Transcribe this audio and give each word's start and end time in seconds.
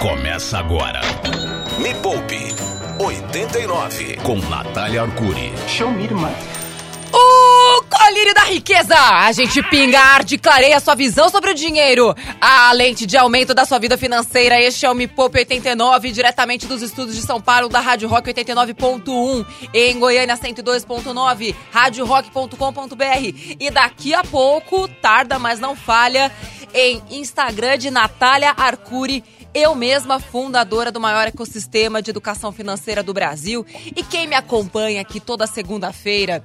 Começa 0.00 0.58
agora. 0.60 1.00
Me 1.80 1.92
Poupe 1.96 2.54
89 3.00 4.16
com 4.18 4.36
Natália 4.36 5.02
Arcuri. 5.02 5.52
Show 5.66 5.90
me, 5.90 6.04
irmã. 6.04 6.30
O 7.12 7.82
colírio 7.82 8.32
da 8.32 8.44
riqueza! 8.44 8.94
A 8.94 9.32
gente 9.32 9.60
pinga, 9.64 9.98
arde 9.98 10.38
clareia 10.38 10.78
sua 10.78 10.94
visão 10.94 11.28
sobre 11.28 11.50
o 11.50 11.54
dinheiro. 11.54 12.14
A 12.40 12.70
lente 12.72 13.06
de 13.06 13.16
aumento 13.16 13.52
da 13.52 13.64
sua 13.64 13.80
vida 13.80 13.98
financeira. 13.98 14.60
Este 14.60 14.86
é 14.86 14.90
o 14.90 14.94
Me 14.94 15.08
Poupe 15.08 15.40
89, 15.40 16.12
diretamente 16.12 16.68
dos 16.68 16.80
estúdios 16.80 17.16
de 17.16 17.22
São 17.22 17.40
Paulo, 17.40 17.68
da 17.68 17.80
Rádio 17.80 18.08
Rock 18.08 18.32
89.1. 18.32 19.46
Em 19.74 19.98
Goiânia, 19.98 20.36
102.9, 20.36 21.56
radiorock.com.br. 21.72 23.56
E 23.58 23.68
daqui 23.68 24.14
a 24.14 24.22
pouco, 24.22 24.86
tarda, 24.86 25.40
mas 25.40 25.58
não 25.58 25.74
falha, 25.74 26.30
em 26.72 27.02
Instagram 27.10 27.76
de 27.78 27.90
Natália 27.90 28.54
Arcuri. 28.56 29.24
Eu 29.54 29.74
mesma, 29.74 30.20
fundadora 30.20 30.92
do 30.92 31.00
maior 31.00 31.26
ecossistema 31.26 32.02
de 32.02 32.10
educação 32.10 32.52
financeira 32.52 33.02
do 33.02 33.14
Brasil. 33.14 33.66
E 33.96 34.02
quem 34.02 34.26
me 34.26 34.34
acompanha 34.34 35.00
aqui 35.00 35.20
toda 35.20 35.46
segunda-feira 35.46 36.44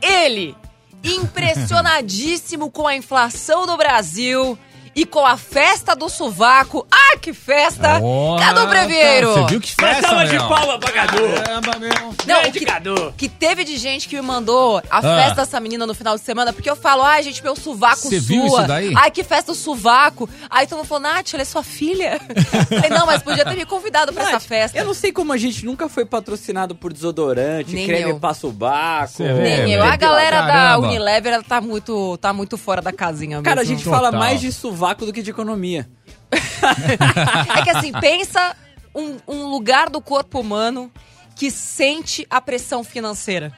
ele, 0.00 0.56
impressionadíssimo 1.04 2.70
com 2.70 2.86
a 2.86 2.96
inflação 2.96 3.66
do 3.66 3.76
Brasil 3.76 4.58
e 4.94 5.06
com 5.06 5.24
a 5.26 5.36
festa 5.36 5.94
do 5.96 6.08
sovaco. 6.08 6.86
Ah, 6.90 7.16
que 7.18 7.32
festa! 7.32 7.98
Ó, 8.02 8.38
Cadu 8.38 8.66
Breveiro! 8.66 9.32
Você 9.32 9.44
viu 9.46 9.60
que 9.60 9.74
festa, 9.74 10.08
salva 10.08 10.26
de 10.26 10.38
palma 10.38 10.78
pra 10.78 10.92
Cadu. 10.92 11.22
Caramba, 11.44 11.78
meu. 11.78 11.90
Não, 12.26 12.50
que, 12.52 12.64
Cadu. 12.64 13.14
que 13.16 13.28
teve 13.28 13.64
de 13.64 13.76
gente 13.76 14.08
que 14.08 14.16
me 14.16 14.22
mandou 14.22 14.82
a 14.90 15.00
festa 15.02 15.34
dessa 15.42 15.58
menina 15.60 15.86
no 15.86 15.94
final 15.94 16.16
de 16.16 16.22
semana, 16.22 16.52
porque 16.52 16.68
eu 16.68 16.76
falo, 16.76 17.02
ai, 17.02 17.22
gente, 17.22 17.42
meu 17.42 17.56
sovaco 17.56 17.96
Você 18.02 18.20
sua. 18.20 18.26
viu 18.28 18.46
isso 18.46 18.62
daí? 18.66 18.92
Ai, 18.96 19.10
que 19.10 19.24
festa 19.24 19.52
o 19.52 19.54
sovaco. 19.54 20.28
Aí 20.50 20.66
todo 20.66 20.78
mundo 20.78 20.86
falou, 20.88 21.02
Nath, 21.02 21.32
ela 21.34 21.42
é 21.42 21.46
sua 21.46 21.62
filha. 21.62 22.20
Falei, 22.68 22.90
não, 22.90 23.06
mas 23.06 23.22
podia 23.22 23.44
ter 23.44 23.56
me 23.56 23.64
convidado 23.64 24.12
pra 24.12 24.22
essa 24.24 24.32
Nath, 24.32 24.42
festa. 24.42 24.78
Eu 24.78 24.84
não 24.84 24.94
sei 24.94 25.12
como 25.12 25.32
a 25.32 25.36
gente 25.36 25.64
nunca 25.64 25.88
foi 25.88 26.04
patrocinado 26.04 26.74
por 26.74 26.92
desodorante, 26.92 27.74
Nem 27.74 27.86
creme 27.86 28.10
eu. 28.10 28.18
passa 28.20 28.46
o 28.46 28.52
baco. 28.52 29.12
Você 29.12 29.32
vê, 29.32 29.42
Nem 29.64 29.74
É, 29.74 29.78
eu. 29.78 29.82
A 29.82 29.96
galera 29.96 30.42
da 30.42 30.46
Caramba. 30.52 30.86
Unilever, 30.88 31.32
ela 31.34 31.42
tá 31.42 31.60
muito, 31.60 32.16
tá 32.18 32.32
muito 32.32 32.58
fora 32.58 32.82
da 32.82 32.92
casinha 32.92 33.36
mesmo. 33.38 33.44
Cara, 33.44 33.60
a 33.62 33.64
gente 33.64 33.84
Total. 33.84 33.98
fala 34.00 34.12
mais 34.12 34.40
de 34.40 34.52
sovaco 34.52 34.81
do 35.06 35.12
que 35.12 35.22
de 35.22 35.30
economia. 35.30 35.88
É 37.58 37.62
que 37.62 37.70
assim, 37.70 37.92
pensa 37.92 38.56
um, 38.94 39.16
um 39.26 39.46
lugar 39.50 39.90
do 39.90 40.00
corpo 40.00 40.40
humano 40.40 40.90
que 41.34 41.50
sente 41.50 42.26
a 42.30 42.40
pressão 42.40 42.84
financeira. 42.84 43.52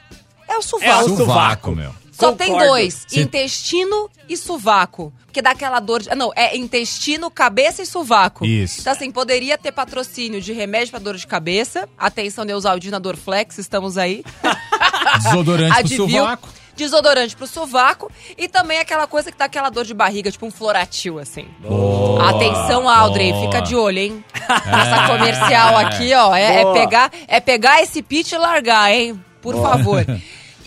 É 0.47 0.55
o 0.55 0.59
É 0.59 0.61
sovaco. 0.61 1.11
o 1.11 1.17
Sovaco, 1.17 1.71
meu. 1.75 1.93
Só 2.11 2.31
Concordo. 2.31 2.37
tem 2.37 2.57
dois, 2.57 3.05
Cê- 3.07 3.21
intestino 3.21 4.09
e 4.29 4.37
sovaco. 4.37 5.11
Porque 5.25 5.41
dá 5.41 5.51
aquela 5.51 5.79
dor 5.81 6.01
de... 6.01 6.15
Não, 6.15 6.31
é 6.35 6.55
intestino, 6.55 7.29
cabeça 7.29 7.81
e 7.81 7.85
sovaco. 7.85 8.45
Isso. 8.45 8.79
Então 8.79 8.93
assim, 8.93 9.11
poderia 9.11 9.57
ter 9.57 9.71
patrocínio 9.73 10.39
de 10.39 10.53
remédio 10.53 10.91
pra 10.91 10.99
dor 10.99 11.17
de 11.17 11.27
cabeça. 11.27 11.89
Atenção, 11.97 12.45
Neusaldina 12.45 12.99
Dorflex, 13.01 13.57
estamos 13.57 13.97
aí. 13.97 14.23
Desodorante 15.23 15.83
pro 15.95 16.09
sovaco. 16.09 16.49
Desodorante 16.75 17.35
pro 17.35 17.47
sovaco. 17.47 18.11
E 18.37 18.47
também 18.47 18.79
aquela 18.79 19.07
coisa 19.07 19.31
que 19.31 19.37
dá 19.37 19.45
aquela 19.45 19.69
dor 19.69 19.85
de 19.85 19.93
barriga, 19.93 20.31
tipo 20.31 20.45
um 20.45 20.51
floratil, 20.51 21.19
assim. 21.19 21.47
Boa, 21.59 22.29
Atenção, 22.29 22.89
Audrey, 22.89 23.31
boa. 23.31 23.45
fica 23.45 23.61
de 23.61 23.75
olho, 23.75 23.99
hein? 23.99 24.25
Essa 24.35 25.07
comercial 25.07 25.77
aqui, 25.77 26.13
ó, 26.13 26.35
é, 26.35 26.59
é 26.59 26.63
Boa. 26.63 26.73
pegar, 26.73 27.11
é 27.27 27.39
pegar 27.39 27.81
esse 27.81 28.01
pitch 28.01 28.33
e 28.33 28.37
largar, 28.37 28.91
hein? 28.93 29.19
Por 29.41 29.55
favor. 29.61 30.05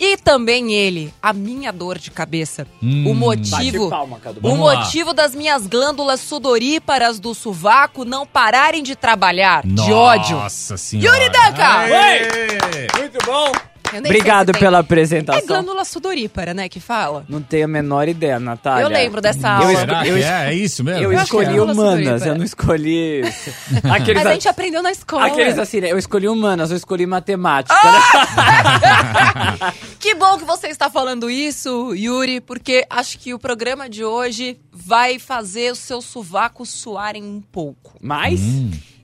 E 0.01 0.15
também 0.15 0.71
ele, 0.71 1.13
a 1.21 1.33
minha 1.33 1.73
dor 1.73 1.97
de 1.97 2.09
cabeça. 2.09 2.65
o 2.81 3.13
motivo. 3.13 3.89
Palma. 3.89 4.17
O 4.37 4.39
Vamos 4.49 4.65
lá. 4.65 4.75
motivo 4.77 5.13
das 5.13 5.35
minhas 5.35 5.67
glândulas 5.67 6.21
sudoríparas 6.21 7.19
do 7.19 7.35
sovaco 7.35 8.05
não 8.05 8.25
pararem 8.25 8.81
de 8.81 8.95
trabalhar. 8.95 9.61
De 9.67 9.91
ódio. 9.91 10.37
Nossa 10.37 10.77
senhora. 10.77 11.17
Yuri 11.17 11.29
Danca! 11.29 11.79
Aê! 11.79 12.87
Muito 12.97 13.17
bom. 13.25 13.51
Eu 13.93 13.99
Obrigado 13.99 14.53
se 14.53 14.59
pela 14.59 14.77
É 14.77 14.81
apresentação. 14.81 15.47
glândula 15.47 15.83
sudorípara, 15.83 16.53
né, 16.53 16.69
que 16.69 16.79
fala? 16.79 17.25
Não 17.27 17.41
tenho 17.41 17.65
a 17.65 17.67
menor 17.67 18.07
ideia, 18.07 18.39
Natália. 18.39 18.83
Eu 18.83 18.89
lembro 18.89 19.21
dessa 19.21 19.47
Eu 19.47 19.67
aula. 19.67 19.79
Será 19.79 20.07
eu 20.07 20.15
que 20.15 20.23
é? 20.23 20.45
É 20.49 20.53
isso 20.53 20.83
mesmo? 20.83 21.03
Eu 21.03 21.09
que 21.09 21.15
escolhi 21.23 21.57
é. 21.57 21.61
Humanas, 21.61 21.75
sudorípara. 21.75 22.25
eu 22.27 22.35
não 22.35 22.45
escolhi... 22.45 23.21
Aqueles, 23.91 24.23
Mas 24.23 24.25
a 24.27 24.33
gente 24.33 24.47
aprendeu 24.47 24.83
na 24.83 24.91
escola. 24.91 25.25
aqueles 25.25 25.57
assim, 25.57 25.81
né? 25.81 25.91
eu 25.91 25.97
escolhi 25.97 26.27
humanas, 26.27 26.71
eu 26.71 26.77
escolhi 26.77 27.05
matemática. 27.05 27.75
Ah! 27.75 29.59
né? 29.61 29.73
Que 29.99 30.15
bom 30.15 30.37
que 30.37 30.45
você 30.45 30.67
está 30.67 30.89
falando 30.89 31.29
isso, 31.29 31.93
Yuri, 31.93 32.39
porque 32.39 32.85
acho 32.89 33.19
que 33.19 33.33
o 33.33 33.39
programa 33.39 33.89
de 33.89 34.03
hoje 34.03 34.57
vai 34.71 35.19
fazer 35.19 35.71
o 35.71 35.75
seu 35.75 36.01
sovaco 36.01 36.65
suarem 36.65 37.23
um 37.23 37.41
pouco. 37.41 37.97
Mas... 38.01 38.39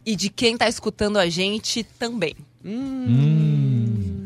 E 0.06 0.16
de 0.16 0.30
quem 0.30 0.56
tá 0.56 0.70
escutando 0.70 1.18
a 1.18 1.28
gente 1.28 1.84
também. 1.84 2.36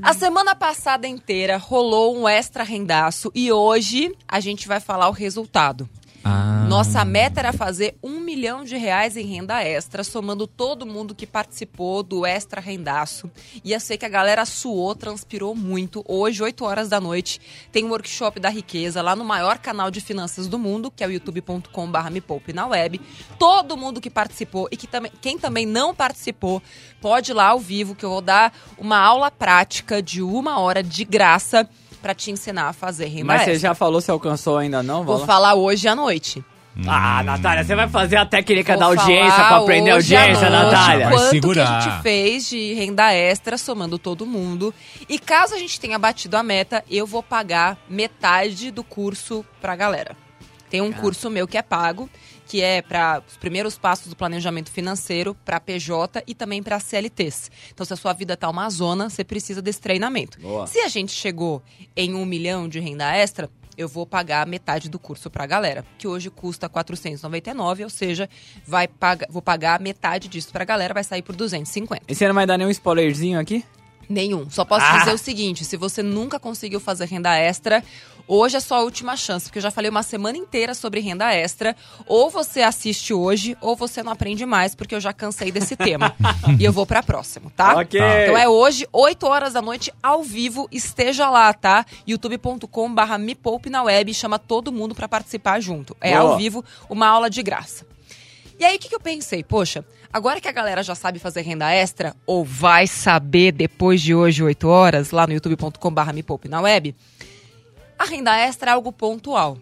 A 0.09 0.13
semana 0.15 0.55
passada 0.55 1.07
inteira 1.07 1.55
rolou 1.55 2.17
um 2.17 2.27
extra 2.27 2.63
rendaço 2.63 3.31
e 3.35 3.51
hoje 3.51 4.11
a 4.27 4.39
gente 4.39 4.67
vai 4.67 4.79
falar 4.79 5.07
o 5.07 5.11
resultado. 5.11 5.87
Ah. 6.23 6.65
Nossa 6.67 7.03
meta 7.03 7.39
era 7.39 7.53
fazer 7.53 7.97
um 8.03 8.19
milhão 8.19 8.63
de 8.63 8.77
reais 8.77 9.17
em 9.17 9.25
renda 9.25 9.63
extra, 9.63 10.03
somando 10.03 10.45
todo 10.45 10.85
mundo 10.85 11.15
que 11.15 11.25
participou 11.25 12.03
do 12.03 12.25
extra 12.25 12.61
rendaço. 12.61 13.29
E 13.63 13.73
eu 13.73 13.79
sei 13.79 13.97
que 13.97 14.05
a 14.05 14.09
galera 14.09 14.45
suou, 14.45 14.93
transpirou 14.93 15.55
muito. 15.55 16.03
Hoje, 16.07 16.43
8 16.43 16.63
horas 16.63 16.89
da 16.89 16.99
noite, 16.99 17.39
tem 17.71 17.85
um 17.85 17.89
workshop 17.89 18.39
da 18.39 18.49
riqueza 18.49 19.01
lá 19.01 19.15
no 19.15 19.25
maior 19.25 19.57
canal 19.57 19.89
de 19.89 20.01
finanças 20.01 20.47
do 20.47 20.59
mundo, 20.59 20.91
que 20.91 21.03
é 21.03 21.07
o 21.07 21.11
youtube.com.br 21.11 22.09
me 22.11 22.21
poupe 22.21 22.53
na 22.53 22.67
web. 22.67 23.01
Todo 23.37 23.77
mundo 23.77 24.01
que 24.01 24.09
participou 24.09 24.67
e 24.71 24.77
que 24.77 24.87
também, 24.87 25.11
quem 25.21 25.39
também 25.39 25.65
não 25.65 25.95
participou, 25.95 26.61
pode 27.01 27.31
ir 27.31 27.33
lá 27.33 27.47
ao 27.47 27.59
vivo, 27.59 27.95
que 27.95 28.05
eu 28.05 28.09
vou 28.09 28.21
dar 28.21 28.53
uma 28.77 28.97
aula 28.97 29.31
prática 29.31 30.01
de 30.01 30.21
uma 30.21 30.59
hora 30.59 30.83
de 30.83 31.03
graça 31.03 31.67
para 32.01 32.13
te 32.13 32.31
ensinar 32.31 32.69
a 32.69 32.73
fazer 32.73 33.07
renda 33.07 33.25
Mas 33.25 33.43
você 33.43 33.51
extra. 33.51 33.69
já 33.69 33.75
falou 33.75 34.01
se 34.01 34.09
alcançou 34.11 34.57
ainda 34.57 34.81
não, 34.83 35.03
Vou 35.03 35.25
falar 35.25 35.55
hoje 35.55 35.87
à 35.87 35.95
noite. 35.95 36.43
Ah, 36.87 37.21
Natália, 37.23 37.63
você 37.63 37.75
vai 37.75 37.89
fazer 37.89 38.15
a 38.15 38.25
técnica 38.25 38.73
Vou 38.73 38.79
da 38.79 38.85
audiência 38.85 39.35
pra 39.35 39.57
aprender 39.57 39.89
a 39.89 39.93
à 39.93 39.95
audiência, 39.97 40.49
noite 40.49 40.63
Natália? 40.65 41.05
Vai 41.09 41.17
Quanto 41.17 41.29
segurar. 41.29 41.65
que 41.65 41.89
a 41.89 41.91
gente 41.91 42.01
fez 42.03 42.49
de 42.49 42.73
renda 42.73 43.13
extra 43.13 43.57
somando 43.57 43.97
todo 43.99 44.25
mundo. 44.25 44.73
E 45.09 45.19
caso 45.19 45.55
a 45.55 45.57
gente 45.57 45.79
tenha 45.79 45.99
batido 45.99 46.37
a 46.37 46.43
meta, 46.43 46.83
eu 46.89 47.05
vou 47.05 47.21
pagar 47.21 47.77
metade 47.89 48.71
do 48.71 48.83
curso 48.83 49.43
pra 49.59 49.75
galera. 49.75 50.15
Tem 50.69 50.79
um 50.81 50.91
curso 50.91 51.29
meu 51.29 51.47
que 51.47 51.57
é 51.57 51.61
pago, 51.63 52.07
que 52.49 52.63
é 52.63 52.81
para 52.81 53.21
os 53.25 53.37
primeiros 53.37 53.77
passos 53.77 54.07
do 54.07 54.15
planejamento 54.15 54.71
financeiro 54.71 55.35
para 55.45 55.59
PJ 55.59 56.23
e 56.25 56.33
também 56.33 56.63
para 56.63 56.79
CLTs. 56.79 57.51
Então, 57.71 57.85
se 57.85 57.93
a 57.93 57.95
sua 57.95 58.11
vida 58.11 58.35
tá 58.35 58.49
uma 58.49 58.67
zona, 58.71 59.07
você 59.07 59.23
precisa 59.23 59.61
desse 59.61 59.79
treinamento. 59.79 60.41
Boa. 60.41 60.65
Se 60.65 60.79
a 60.79 60.87
gente 60.87 61.11
chegou 61.11 61.61
em 61.95 62.15
um 62.15 62.25
milhão 62.25 62.67
de 62.67 62.79
renda 62.79 63.15
extra, 63.15 63.47
eu 63.77 63.87
vou 63.87 64.03
pagar 64.03 64.47
metade 64.47 64.89
do 64.89 64.97
curso 64.97 65.29
pra 65.29 65.45
galera, 65.45 65.85
que 65.99 66.07
hoje 66.07 66.31
custa 66.31 66.67
499, 66.67 67.83
ou 67.83 67.89
seja, 67.89 68.27
vai 68.65 68.87
pagar, 68.87 69.27
vou 69.29 69.43
pagar 69.43 69.79
metade 69.79 70.27
disso 70.27 70.51
pra 70.51 70.65
galera, 70.65 70.91
vai 70.91 71.03
sair 71.03 71.21
por 71.21 71.35
250. 71.35 72.01
E 72.07 72.15
você 72.15 72.27
não 72.27 72.33
vai 72.33 72.47
dar 72.47 72.57
nenhum 72.57 72.71
spoilerzinho 72.71 73.39
aqui? 73.39 73.63
Nenhum. 74.09 74.49
Só 74.49 74.65
posso 74.65 74.85
Ah. 74.85 74.97
dizer 74.99 75.13
o 75.13 75.17
seguinte: 75.17 75.63
se 75.63 75.77
você 75.77 76.01
nunca 76.01 76.39
conseguiu 76.39 76.79
fazer 76.79 77.05
renda 77.05 77.35
extra, 77.37 77.83
hoje 78.27 78.57
é 78.57 78.59
só 78.59 78.77
a 78.77 78.81
última 78.81 79.15
chance, 79.15 79.45
porque 79.45 79.59
eu 79.59 79.63
já 79.63 79.69
falei 79.69 79.89
uma 79.91 80.01
semana 80.01 80.35
inteira 80.35 80.73
sobre 80.73 80.99
renda 80.99 81.31
extra. 81.31 81.75
Ou 82.07 82.27
você 82.29 82.61
assiste 82.63 83.13
hoje, 83.13 83.55
ou 83.61 83.75
você 83.75 84.01
não 84.01 84.11
aprende 84.11 84.45
mais, 84.47 84.73
porque 84.73 84.95
eu 84.95 84.99
já 84.99 85.13
cansei 85.13 85.51
desse 85.51 85.75
tema. 85.75 86.15
e 86.59 86.65
eu 86.65 86.73
vou 86.73 86.87
pra 86.87 87.03
próximo, 87.03 87.51
tá? 87.55 87.77
Ok. 87.79 87.99
Então 87.99 88.35
é 88.35 88.49
hoje, 88.49 88.87
8 88.91 89.27
horas 89.27 89.53
da 89.53 89.61
noite, 89.61 89.93
ao 90.01 90.23
vivo. 90.23 90.67
Esteja 90.71 91.29
lá, 91.29 91.53
tá? 91.53 91.85
youtube.com/barra 92.07 93.17
me 93.19 93.35
poupe 93.35 93.69
na 93.69 93.83
web. 93.83 94.11
Chama 94.13 94.39
todo 94.39 94.71
mundo 94.71 94.95
pra 94.95 95.07
participar 95.07 95.59
junto. 95.59 95.95
É 96.01 96.17
Boa. 96.17 96.31
ao 96.31 96.37
vivo, 96.37 96.65
uma 96.89 97.07
aula 97.07 97.29
de 97.29 97.43
graça. 97.43 97.85
E 98.59 98.65
aí, 98.65 98.75
o 98.75 98.79
que, 98.79 98.89
que 98.89 98.95
eu 98.95 98.99
pensei? 98.99 99.41
Poxa, 99.41 99.85
agora 100.11 100.41
que 100.41 100.47
a 100.49 100.51
galera 100.51 100.83
já 100.83 100.93
sabe 100.93 101.17
fazer 101.17 101.43
renda 101.43 101.71
extra, 101.71 102.13
ou 102.25 102.43
vai 102.43 102.87
saber 102.87 103.53
depois 103.53 104.01
de 104.01 104.13
hoje, 104.13 104.43
8 104.43 104.67
horas, 104.67 105.11
lá 105.11 105.25
no 105.25 105.31
youtube.com.br 105.31 106.13
me 106.13 106.21
poupe 106.21 106.49
na 106.49 106.59
web, 106.59 106.93
a 107.97 108.03
renda 108.03 108.37
extra 108.37 108.71
é 108.71 108.73
algo 108.73 108.91
pontual. 108.91 109.57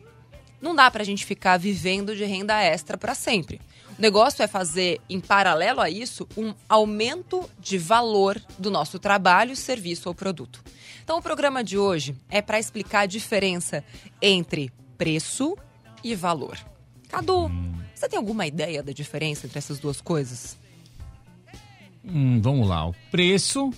Não 0.60 0.76
dá 0.76 0.90
pra 0.90 1.04
gente 1.04 1.28
ficar 1.28 1.58
vivendo 1.58 2.16
de 2.16 2.26
renda 2.26 2.60
extra 2.60 2.98
pra 2.98 3.14
sempre. 3.14 3.62
O 4.00 4.02
negócio 4.02 4.42
é 4.42 4.48
fazer, 4.48 5.00
em 5.08 5.20
paralelo 5.20 5.80
a 5.80 5.92
isso, 5.92 6.28
um 6.36 6.56
aumento 6.68 7.48
de 7.60 7.78
valor 7.78 8.42
do 8.58 8.72
nosso 8.72 8.98
trabalho, 8.98 9.56
serviço 9.56 10.10
ou 10.10 10.16
produto. 10.16 10.64
Então, 11.04 11.20
o 11.20 11.22
programa 11.22 11.64
de 11.64 11.78
hoje 11.78 12.16
é 12.30 12.42
para 12.42 12.60
explicar 12.60 13.02
a 13.02 13.06
diferença 13.06 13.84
entre 14.20 14.72
preço 14.98 15.56
e 16.04 16.16
valor. 16.16 16.58
Cadu, 17.10 17.50
você 17.98 18.08
tem 18.10 18.18
alguma 18.18 18.46
ideia 18.46 18.84
da 18.84 18.92
diferença 18.92 19.46
entre 19.48 19.58
essas 19.58 19.80
duas 19.80 20.00
coisas? 20.02 20.58
Hum, 22.06 22.40
vamos 22.42 22.68
lá. 22.68 22.88
O 22.88 22.96
preço. 23.12 23.72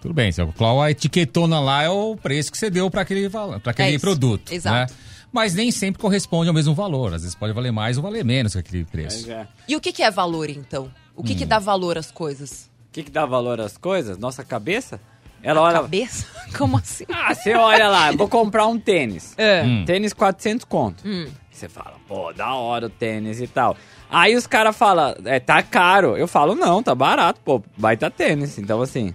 Tudo 0.00 0.14
bem, 0.14 0.30
qual 0.56 0.82
a 0.82 0.90
etiquetona 0.90 1.60
lá 1.60 1.84
é 1.84 1.88
o 1.88 2.16
preço 2.16 2.50
que 2.50 2.58
você 2.58 2.68
deu 2.68 2.90
para 2.90 3.02
aquele, 3.02 3.30
pra 3.30 3.60
aquele 3.66 3.96
É 3.96 3.98
produto. 3.98 4.52
exato. 4.52 4.92
Né? 4.92 4.98
mas 5.32 5.54
nem 5.54 5.70
sempre 5.70 5.98
corresponde 6.02 6.48
ao 6.48 6.54
mesmo 6.54 6.74
valor. 6.74 7.14
Às 7.14 7.22
vezes 7.22 7.34
pode 7.34 7.54
valer 7.54 7.72
mais 7.72 7.96
ou 7.96 8.02
valer 8.02 8.22
menos 8.22 8.52
que 8.52 8.58
aquele 8.58 8.84
preço. 8.84 9.22
Mas 9.22 9.28
é. 9.30 9.48
E 9.66 9.74
o 9.74 9.80
que, 9.80 9.90
que 9.90 10.02
é 10.02 10.10
valor, 10.10 10.50
então? 10.50 10.92
O 11.16 11.22
que, 11.22 11.34
que 11.34 11.46
dá 11.46 11.58
valor 11.58 11.96
às 11.96 12.10
coisas? 12.10 12.70
O 12.90 12.92
que, 12.92 13.02
que 13.04 13.10
dá 13.10 13.24
valor 13.24 13.58
às 13.58 13.78
coisas? 13.78 14.18
Nossa 14.18 14.44
cabeça? 14.44 15.00
Ela 15.42 15.60
A 15.60 15.62
olha. 15.64 15.80
cabeça? 15.82 16.26
Como 16.56 16.76
assim? 16.76 17.04
Ah, 17.10 17.34
você 17.34 17.54
olha 17.54 17.88
lá, 17.88 18.12
vou 18.12 18.28
comprar 18.28 18.66
um 18.66 18.78
tênis. 18.78 19.34
É. 19.38 19.62
Hum. 19.62 19.84
Tênis 19.86 20.12
400 20.12 20.64
conto. 20.64 21.02
Hum. 21.06 21.26
Você 21.50 21.68
fala, 21.68 21.94
pô, 22.08 22.32
da 22.32 22.54
hora 22.54 22.86
o 22.86 22.90
tênis 22.90 23.40
e 23.40 23.46
tal. 23.46 23.76
Aí 24.10 24.34
os 24.34 24.46
caras 24.46 24.76
falam, 24.76 25.14
é, 25.24 25.38
tá 25.40 25.62
caro. 25.62 26.16
Eu 26.16 26.26
falo, 26.28 26.54
não, 26.54 26.82
tá 26.82 26.94
barato, 26.94 27.40
pô, 27.44 27.62
baita 27.76 28.10
tênis. 28.10 28.58
Então, 28.58 28.82
assim, 28.82 29.14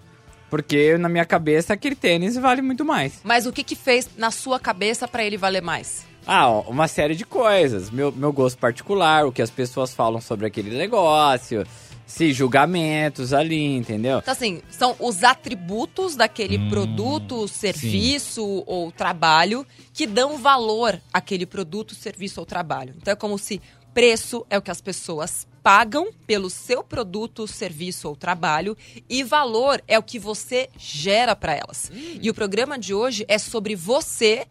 porque 0.50 0.98
na 0.98 1.10
minha 1.10 1.26
cabeça 1.26 1.74
aquele 1.74 1.96
tênis 1.96 2.36
vale 2.38 2.62
muito 2.62 2.86
mais. 2.86 3.20
Mas 3.24 3.46
o 3.46 3.52
que, 3.52 3.64
que 3.64 3.76
fez 3.76 4.10
na 4.18 4.32
sua 4.32 4.60
cabeça 4.60 5.08
pra 5.08 5.24
ele 5.24 5.38
valer 5.38 5.62
mais? 5.62 6.06
Ah, 6.26 6.50
ó, 6.50 6.62
uma 6.62 6.88
série 6.88 7.16
de 7.16 7.26
coisas. 7.26 7.90
Meu, 7.90 8.12
meu 8.12 8.32
gosto 8.34 8.58
particular, 8.58 9.26
o 9.26 9.32
que 9.32 9.42
as 9.42 9.50
pessoas 9.52 9.94
falam 9.94 10.20
sobre 10.22 10.46
aquele 10.46 10.76
negócio, 10.78 11.66
se 12.08 12.32
julgamentos 12.32 13.34
ali, 13.34 13.76
entendeu? 13.76 14.20
Então, 14.20 14.32
assim, 14.32 14.62
são 14.72 14.96
os 14.98 15.24
atributos 15.24 16.16
daquele 16.16 16.58
Hum, 16.58 16.70
produto, 16.70 17.48
serviço 17.48 18.64
ou 18.66 18.92
trabalho 18.92 19.68
que 19.94 20.08
dão 20.08 20.38
valor 20.38 21.00
àquele 21.14 21.46
produto, 21.46 21.94
serviço 21.94 22.40
ou 22.40 22.46
trabalho. 22.46 22.96
Então, 22.98 23.12
é 23.12 23.16
como 23.16 23.38
se 23.38 23.62
preço 23.94 24.46
é 24.50 24.58
o 24.58 24.62
que 24.62 24.72
as 24.72 24.80
pessoas 24.80 25.46
pagam 25.62 26.14
pelo 26.26 26.50
seu 26.50 26.82
produto, 26.82 27.46
serviço 27.46 28.08
ou 28.08 28.16
trabalho 28.16 28.78
e 29.10 29.22
valor 29.22 29.84
é 29.86 30.00
o 30.00 30.04
que 30.04 30.18
você 30.18 30.70
gera 30.78 31.36
para 31.36 31.54
elas. 31.54 31.92
E 32.22 32.30
o 32.30 32.34
programa 32.34 32.80
de 32.80 32.94
hoje 32.94 33.26
é 33.28 33.38
sobre 33.38 33.76
você 33.76 34.48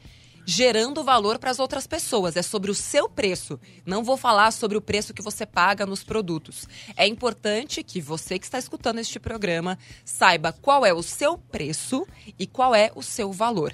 gerando 0.47 1.03
valor 1.03 1.39
para 1.39 1.51
as 1.51 1.59
outras 1.59 1.87
pessoas. 1.87 2.37
É 2.37 2.43
sobre 2.43 2.71
o 2.71 2.75
seu 2.75 3.09
preço. 3.09 3.59
Não 3.85 4.05
vou 4.05 4.17
falar 4.17 4.53
sobre 4.53 4.79
o 4.79 4.81
preço 4.81 5.13
que 5.13 5.21
você 5.21 5.45
paga 5.45 5.85
nos 5.85 6.05
produtos. 6.05 6.69
É 6.97 7.07
importante 7.07 7.83
que 7.83 8.01
você 8.01 8.39
que 8.39 8.45
está 8.47 8.59
escutando 8.59 9.01
este 9.01 9.19
programa 9.19 9.77
saiba 10.05 10.53
qual 10.63 10.87
é 10.87 10.95
o 10.95 11.03
seu 11.03 11.37
preço 11.37 12.07
e 12.39 12.47
qual 12.47 12.75
é 12.75 12.91
o 12.95 13.03
seu 13.03 13.33
valor. 13.33 13.73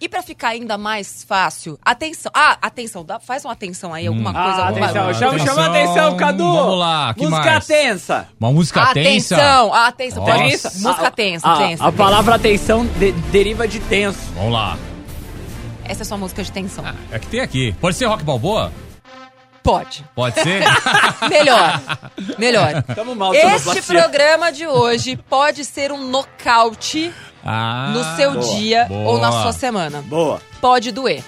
E 0.00 0.08
para 0.08 0.20
ficar 0.20 0.48
ainda 0.48 0.76
mais 0.76 1.22
fácil, 1.22 1.78
atenção. 1.84 2.32
Ah, 2.34 2.58
atenção, 2.60 3.04
dá- 3.04 3.20
faz 3.20 3.44
uma 3.44 3.52
atenção 3.52 3.94
aí, 3.94 4.04
alguma 4.08 4.30
Hum. 4.30 4.32
coisa, 4.32 4.48
Ah, 4.62 4.66
alguma 4.66 4.86
atenção, 4.86 5.14
chama, 5.14 5.28
Atenção, 5.36 5.46
chama 5.54 5.66
atenção, 5.68 6.16
Cadu! 6.16 6.52
vamos 6.52 6.78
lá, 6.78 7.14
que 7.14 7.20
Música 7.22 7.40
mais? 7.52 7.66
tensa! 7.68 8.28
Uma 8.40 8.50
música 8.50 8.92
tensa. 8.94 9.36
Atenção, 9.36 9.72
atenção, 9.74 10.24
Nossa. 10.26 10.38
tensa. 10.42 10.70
Música 10.70 11.06
A- 11.06 11.10
tensa, 11.12 11.48
a, 11.48 11.56
tensa. 11.56 11.84
A 11.86 11.92
palavra 11.92 12.34
atenção 12.34 12.84
de- 12.84 13.12
deriva 13.30 13.68
de 13.68 13.78
tenso. 13.78 14.18
Vamos 14.34 14.52
lá. 14.52 14.76
Essa 15.92 16.04
é 16.04 16.06
sua 16.06 16.16
música 16.16 16.42
de 16.42 16.50
tensão. 16.50 16.82
É 17.10 17.18
que 17.18 17.26
tem 17.26 17.40
aqui. 17.40 17.74
Pode 17.78 17.98
ser 17.98 18.06
rock 18.06 18.24
balboa? 18.24 18.72
Pode. 19.62 20.02
Pode 20.14 20.40
ser? 20.40 20.62
Melhor. 21.28 21.82
Melhor. 22.38 22.82
Tamo 22.94 23.14
mal, 23.14 23.34
Este 23.34 23.82
programa 23.82 24.50
de 24.50 24.66
hoje 24.66 25.16
pode 25.16 25.66
ser 25.66 25.92
um 25.92 26.08
nocaute 26.08 27.12
ah, 27.44 27.92
no 27.92 28.16
seu 28.16 28.32
boa, 28.32 28.56
dia 28.56 28.86
boa. 28.86 29.10
ou 29.10 29.18
na 29.18 29.30
sua 29.42 29.52
semana. 29.52 30.00
Boa. 30.00 30.40
Pode 30.62 30.90
doer. 30.92 31.22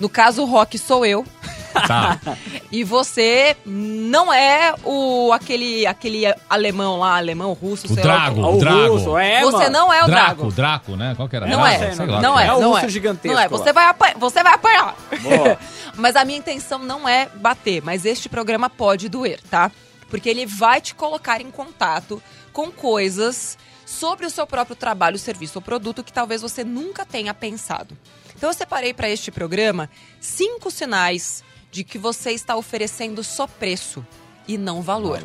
No 0.00 0.08
caso, 0.08 0.42
o 0.42 0.44
rock 0.44 0.76
sou 0.76 1.06
eu. 1.06 1.24
Tá. 1.72 2.18
E 2.70 2.84
você 2.84 3.56
não 3.64 4.30
é 4.30 4.74
o 4.84 5.32
aquele 5.32 5.86
aquele 5.86 6.24
alemão 6.50 6.98
lá, 6.98 7.16
alemão, 7.16 7.54
russo, 7.54 7.86
O 7.86 7.94
sei 7.94 8.04
lá. 8.04 8.18
Drago, 8.18 8.42
Ó, 8.42 8.54
o 8.54 8.58
Drago. 8.58 8.92
russo, 8.92 9.16
é, 9.16 9.40
Você 9.40 9.56
mano. 9.56 9.70
não 9.70 9.92
é 9.92 10.02
o 10.02 10.06
Draco, 10.06 10.34
Drago. 10.34 10.52
Draco, 10.52 10.96
né? 10.96 11.14
Qual 11.16 11.26
que 11.28 11.36
era? 11.36 11.46
Não 11.46 11.60
Draco, 11.60 11.82
é, 11.82 11.94
sei 11.94 12.06
não 12.06 12.38
é, 12.38 12.46
É 12.46 12.52
o 12.52 12.60
não 12.60 12.70
urso 12.72 12.84
é. 12.84 12.88
gigantesco 12.90 13.34
Não 13.34 13.42
é, 13.42 13.48
você 13.48 13.72
vai 13.72 13.86
apanhar, 13.86 14.18
você 14.18 14.42
vai 14.42 14.52
apanhar. 14.54 14.94
Boa. 15.22 15.58
mas 15.96 16.14
a 16.14 16.24
minha 16.26 16.38
intenção 16.38 16.78
não 16.78 17.08
é 17.08 17.30
bater, 17.36 17.82
mas 17.82 18.04
este 18.04 18.28
programa 18.28 18.68
pode 18.68 19.08
doer, 19.08 19.40
tá? 19.50 19.72
Porque 20.10 20.28
ele 20.28 20.44
vai 20.44 20.80
te 20.82 20.94
colocar 20.94 21.40
em 21.40 21.50
contato 21.50 22.22
com 22.52 22.70
coisas 22.70 23.56
sobre 23.86 24.26
o 24.26 24.30
seu 24.30 24.46
próprio 24.46 24.76
trabalho, 24.76 25.18
serviço 25.18 25.58
ou 25.58 25.62
produto 25.62 26.04
que 26.04 26.12
talvez 26.12 26.42
você 26.42 26.62
nunca 26.62 27.06
tenha 27.06 27.32
pensado. 27.32 27.96
Então 28.36 28.50
eu 28.50 28.54
separei 28.54 28.92
para 28.92 29.08
este 29.08 29.30
programa 29.30 29.88
cinco 30.20 30.70
sinais 30.70 31.42
de 31.70 31.84
que 31.84 31.98
você 31.98 32.32
está 32.32 32.56
oferecendo 32.56 33.22
só 33.22 33.46
preço 33.46 34.04
e 34.46 34.56
não 34.56 34.82
valor 34.82 35.22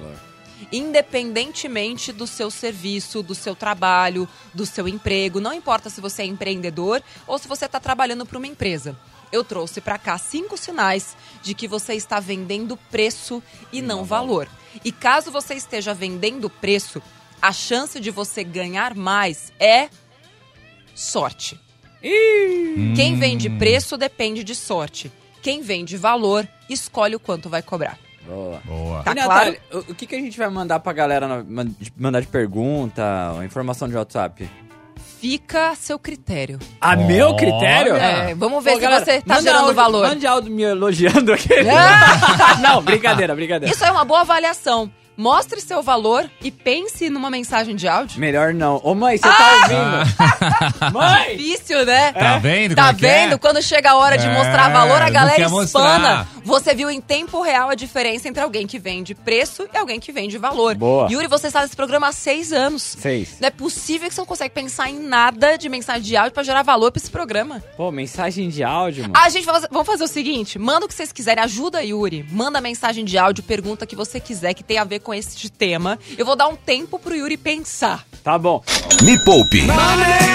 independentemente 0.72 2.12
do 2.12 2.28
seu 2.28 2.50
serviço, 2.50 3.24
do 3.24 3.36
seu 3.36 3.56
trabalho, 3.56 4.28
do 4.54 4.66
seu 4.66 4.88
emprego. 4.88 5.40
Não 5.40 5.54
importa 5.54 5.90
se 5.90 6.00
você 6.00 6.22
é 6.22 6.25
empreendedor 6.25 7.01
ou 7.28 7.38
se 7.38 7.48
você 7.48 7.66
está 7.66 7.80
trabalhando 7.80 8.25
para 8.25 8.38
uma 8.38 8.48
empresa. 8.48 8.98
Eu 9.31 9.44
trouxe 9.44 9.81
para 9.81 9.98
cá 9.98 10.18
cinco 10.18 10.56
sinais 10.56 11.18
de 11.42 11.54
que 11.56 11.68
você 11.68 11.95
está 11.95 12.19
vendendo 12.19 12.78
preço 12.92 13.42
e 13.72 13.81
não 13.81 14.04
valor. 14.04 14.48
E 14.86 14.92
caso 14.92 15.31
você 15.31 15.56
esteja 15.56 15.94
vendendo 15.94 16.50
preço, 16.50 17.01
a 17.42 17.51
chance 17.51 18.00
de 18.00 18.12
você 18.12 18.44
ganhar 18.44 18.95
mais 18.95 19.51
é 19.60 19.90
sorte. 20.94 21.60
Quem 22.95 23.18
vende 23.18 23.50
preço 23.50 23.98
depende 23.98 24.44
de 24.44 24.54
sorte. 24.54 25.12
Quem 25.44 25.62
vende 25.62 25.98
valor 25.98 26.48
escolhe 26.69 27.16
o 27.16 27.19
quanto 27.19 27.50
vai 27.50 27.62
cobrar. 27.62 27.98
Boa. 28.25 28.62
Boa. 28.66 29.04
Tá 29.04 29.12
e, 29.12 29.16
Natália, 29.16 29.60
o, 29.72 29.78
o 29.80 29.95
que, 29.95 30.07
que 30.07 30.16
a 30.16 30.19
gente 30.19 30.38
vai 30.38 30.50
mandar 30.50 30.80
pra 30.80 30.94
galera 30.94 31.45
mandar 31.98 32.22
de 32.22 32.28
pergunta, 32.28 33.04
informação 33.45 33.88
de 33.90 33.95
WhatsApp? 33.95 34.50
Fica 35.19 35.69
a 35.72 35.75
seu 35.75 36.00
critério. 36.00 36.60
A 36.81 36.95
meu 36.95 37.36
critério? 37.36 37.95
É, 37.95 38.34
vamos 38.36 38.63
ver 38.63 38.72
Pô, 38.72 38.75
se 38.78 38.81
galera, 38.81 39.06
você 39.06 39.22
tá 39.22 39.42
gerando 39.42 39.60
áudio- 39.62 39.75
valor. 39.75 40.07
Mande 40.07 40.25
áudio 40.28 40.51
me 40.51 40.63
elogiando 40.63 41.31
aqui. 41.34 41.50
Ah! 41.69 42.57
Não, 42.63 42.81
brincadeira, 42.81 43.36
brincadeira. 43.36 43.74
Isso 43.74 43.84
é 43.86 43.92
uma 43.92 44.04
boa 44.06 44.22
avaliação. 44.22 44.92
Mostre 45.15 45.62
seu 45.62 45.81
valor 45.83 46.30
e 46.42 46.50
pense 46.51 47.10
numa 47.10 47.30
mensagem 47.30 47.75
de 47.75 47.88
áudio. 47.88 48.19
Melhor 48.19 48.54
não. 48.54 48.80
Ô 48.83 48.95
mãe, 48.95 49.18
você 49.18 49.27
Ah! 49.27 49.33
tá 49.33 49.54
ouvindo? 49.54 50.94
mãe! 50.94 51.38
Difícil, 51.38 51.86
né? 51.86 52.12
Tá 52.13 52.38
vendo 52.39 52.75
Tá 52.75 52.88
é 52.88 52.89
é? 52.89 52.94
vendo? 52.94 53.39
Quando 53.39 53.62
chega 53.62 53.92
a 53.92 53.95
hora 53.95 54.18
de 54.18 54.25
É, 54.27 54.33
mostrar 54.33 54.69
valor, 54.69 55.01
a 55.01 55.10
galera 55.10 55.36
quer 55.36 55.63
espana. 55.63 56.27
Você 56.44 56.74
viu 56.74 56.89
em 56.89 57.00
tempo 57.00 57.42
real 57.42 57.69
a 57.69 57.75
diferença 57.75 58.27
entre 58.27 58.42
alguém 58.44 58.68
que 58.68 58.77
vende 58.77 59.15
preço 59.15 59.68
e 59.74 59.77
alguém 59.77 60.00
que 60.00 60.12
vende 60.12 60.38
valor. 60.38 60.75
Boa. 60.75 61.07
Yuri, 61.10 61.27
você 61.27 61.48
está 61.48 61.62
nesse 61.62 61.75
programa 61.75 62.07
há 62.07 62.12
seis 62.12 62.51
anos. 62.51 62.81
Seis. 63.00 63.38
Não 63.39 63.48
é 63.48 63.51
possível 63.51 64.09
que 64.09 64.16
você 64.16 64.21
não 64.21 64.25
consegue 64.25 64.54
pensar 64.54 64.89
em 64.89 65.00
nada 65.00 65.57
de 65.57 65.69
mensagem 65.69 66.01
de 66.04 66.18
áudio 66.18 66.33
pra 66.33 66.44
gerar 66.44 66.62
valor 66.63 66.92
pra 66.92 67.00
esse 67.00 67.09
programa. 67.09 67.63
Pô, 67.77 67.92
mensagem 67.92 68.50
de 68.50 68.63
áudio, 68.63 69.04
mano. 69.04 69.13
A 69.18 69.30
gente 69.30 69.45
vai 69.45 69.62
vamos 69.71 69.88
fazer 69.88 70.04
o 70.04 70.07
seguinte: 70.07 70.59
manda 70.59 70.86
o 70.86 70.89
que 70.89 70.94
vocês 70.94 71.12
quiserem, 71.12 71.44
ajuda 71.44 71.83
Yuri. 71.83 72.25
Manda 72.30 72.59
mensagem 72.59 73.06
de 73.06 73.18
áudio, 73.18 73.44
pergunta 73.44 73.86
que 73.86 73.95
você 73.95 74.19
quiser, 74.19 74.54
que 74.54 74.63
tem 74.63 74.77
a 74.77 74.83
ver 74.83 75.00
com 75.04 75.14
este 75.14 75.52
tema. 75.52 76.00
Eu 76.18 76.26
vou 76.26 76.36
dar 76.36 76.48
um 76.48 76.56
tempo 76.56 76.98
pro 76.98 77.14
Yuri 77.16 77.38
pensar. 77.38 78.06
Tá 78.24 78.40
bom. 78.40 78.64
Me 79.04 79.19
Poupe. 79.24 79.62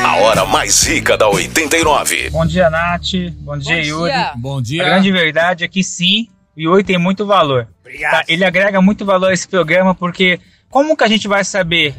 A 0.04 0.16
hora 0.18 0.44
mais 0.44 0.82
rica 0.84 1.16
da 1.16 1.28
89. 1.28 2.30
Bom 2.30 2.44
dia, 2.46 2.68
Nath. 2.70 3.12
Bom 3.40 3.56
dia, 3.58 3.76
Bom 3.76 3.82
Yuri. 3.82 4.12
dia. 4.12 4.32
Bom 4.36 4.58
A 4.58 4.62
dia. 4.62 4.84
grande 4.84 5.10
verdade 5.10 5.64
é 5.64 5.68
que 5.68 5.82
sim, 5.82 6.28
o 6.56 6.60
Yuri 6.60 6.84
tem 6.84 6.98
muito 6.98 7.26
valor. 7.26 7.66
Obrigado. 7.80 8.12
Tá? 8.12 8.24
Ele 8.28 8.44
agrega 8.44 8.80
muito 8.82 9.04
valor 9.04 9.30
a 9.30 9.32
esse 9.34 9.48
programa 9.48 9.94
porque 9.94 10.38
como 10.68 10.96
que 10.96 11.04
a 11.04 11.08
gente 11.08 11.26
vai 11.26 11.42
saber 11.44 11.94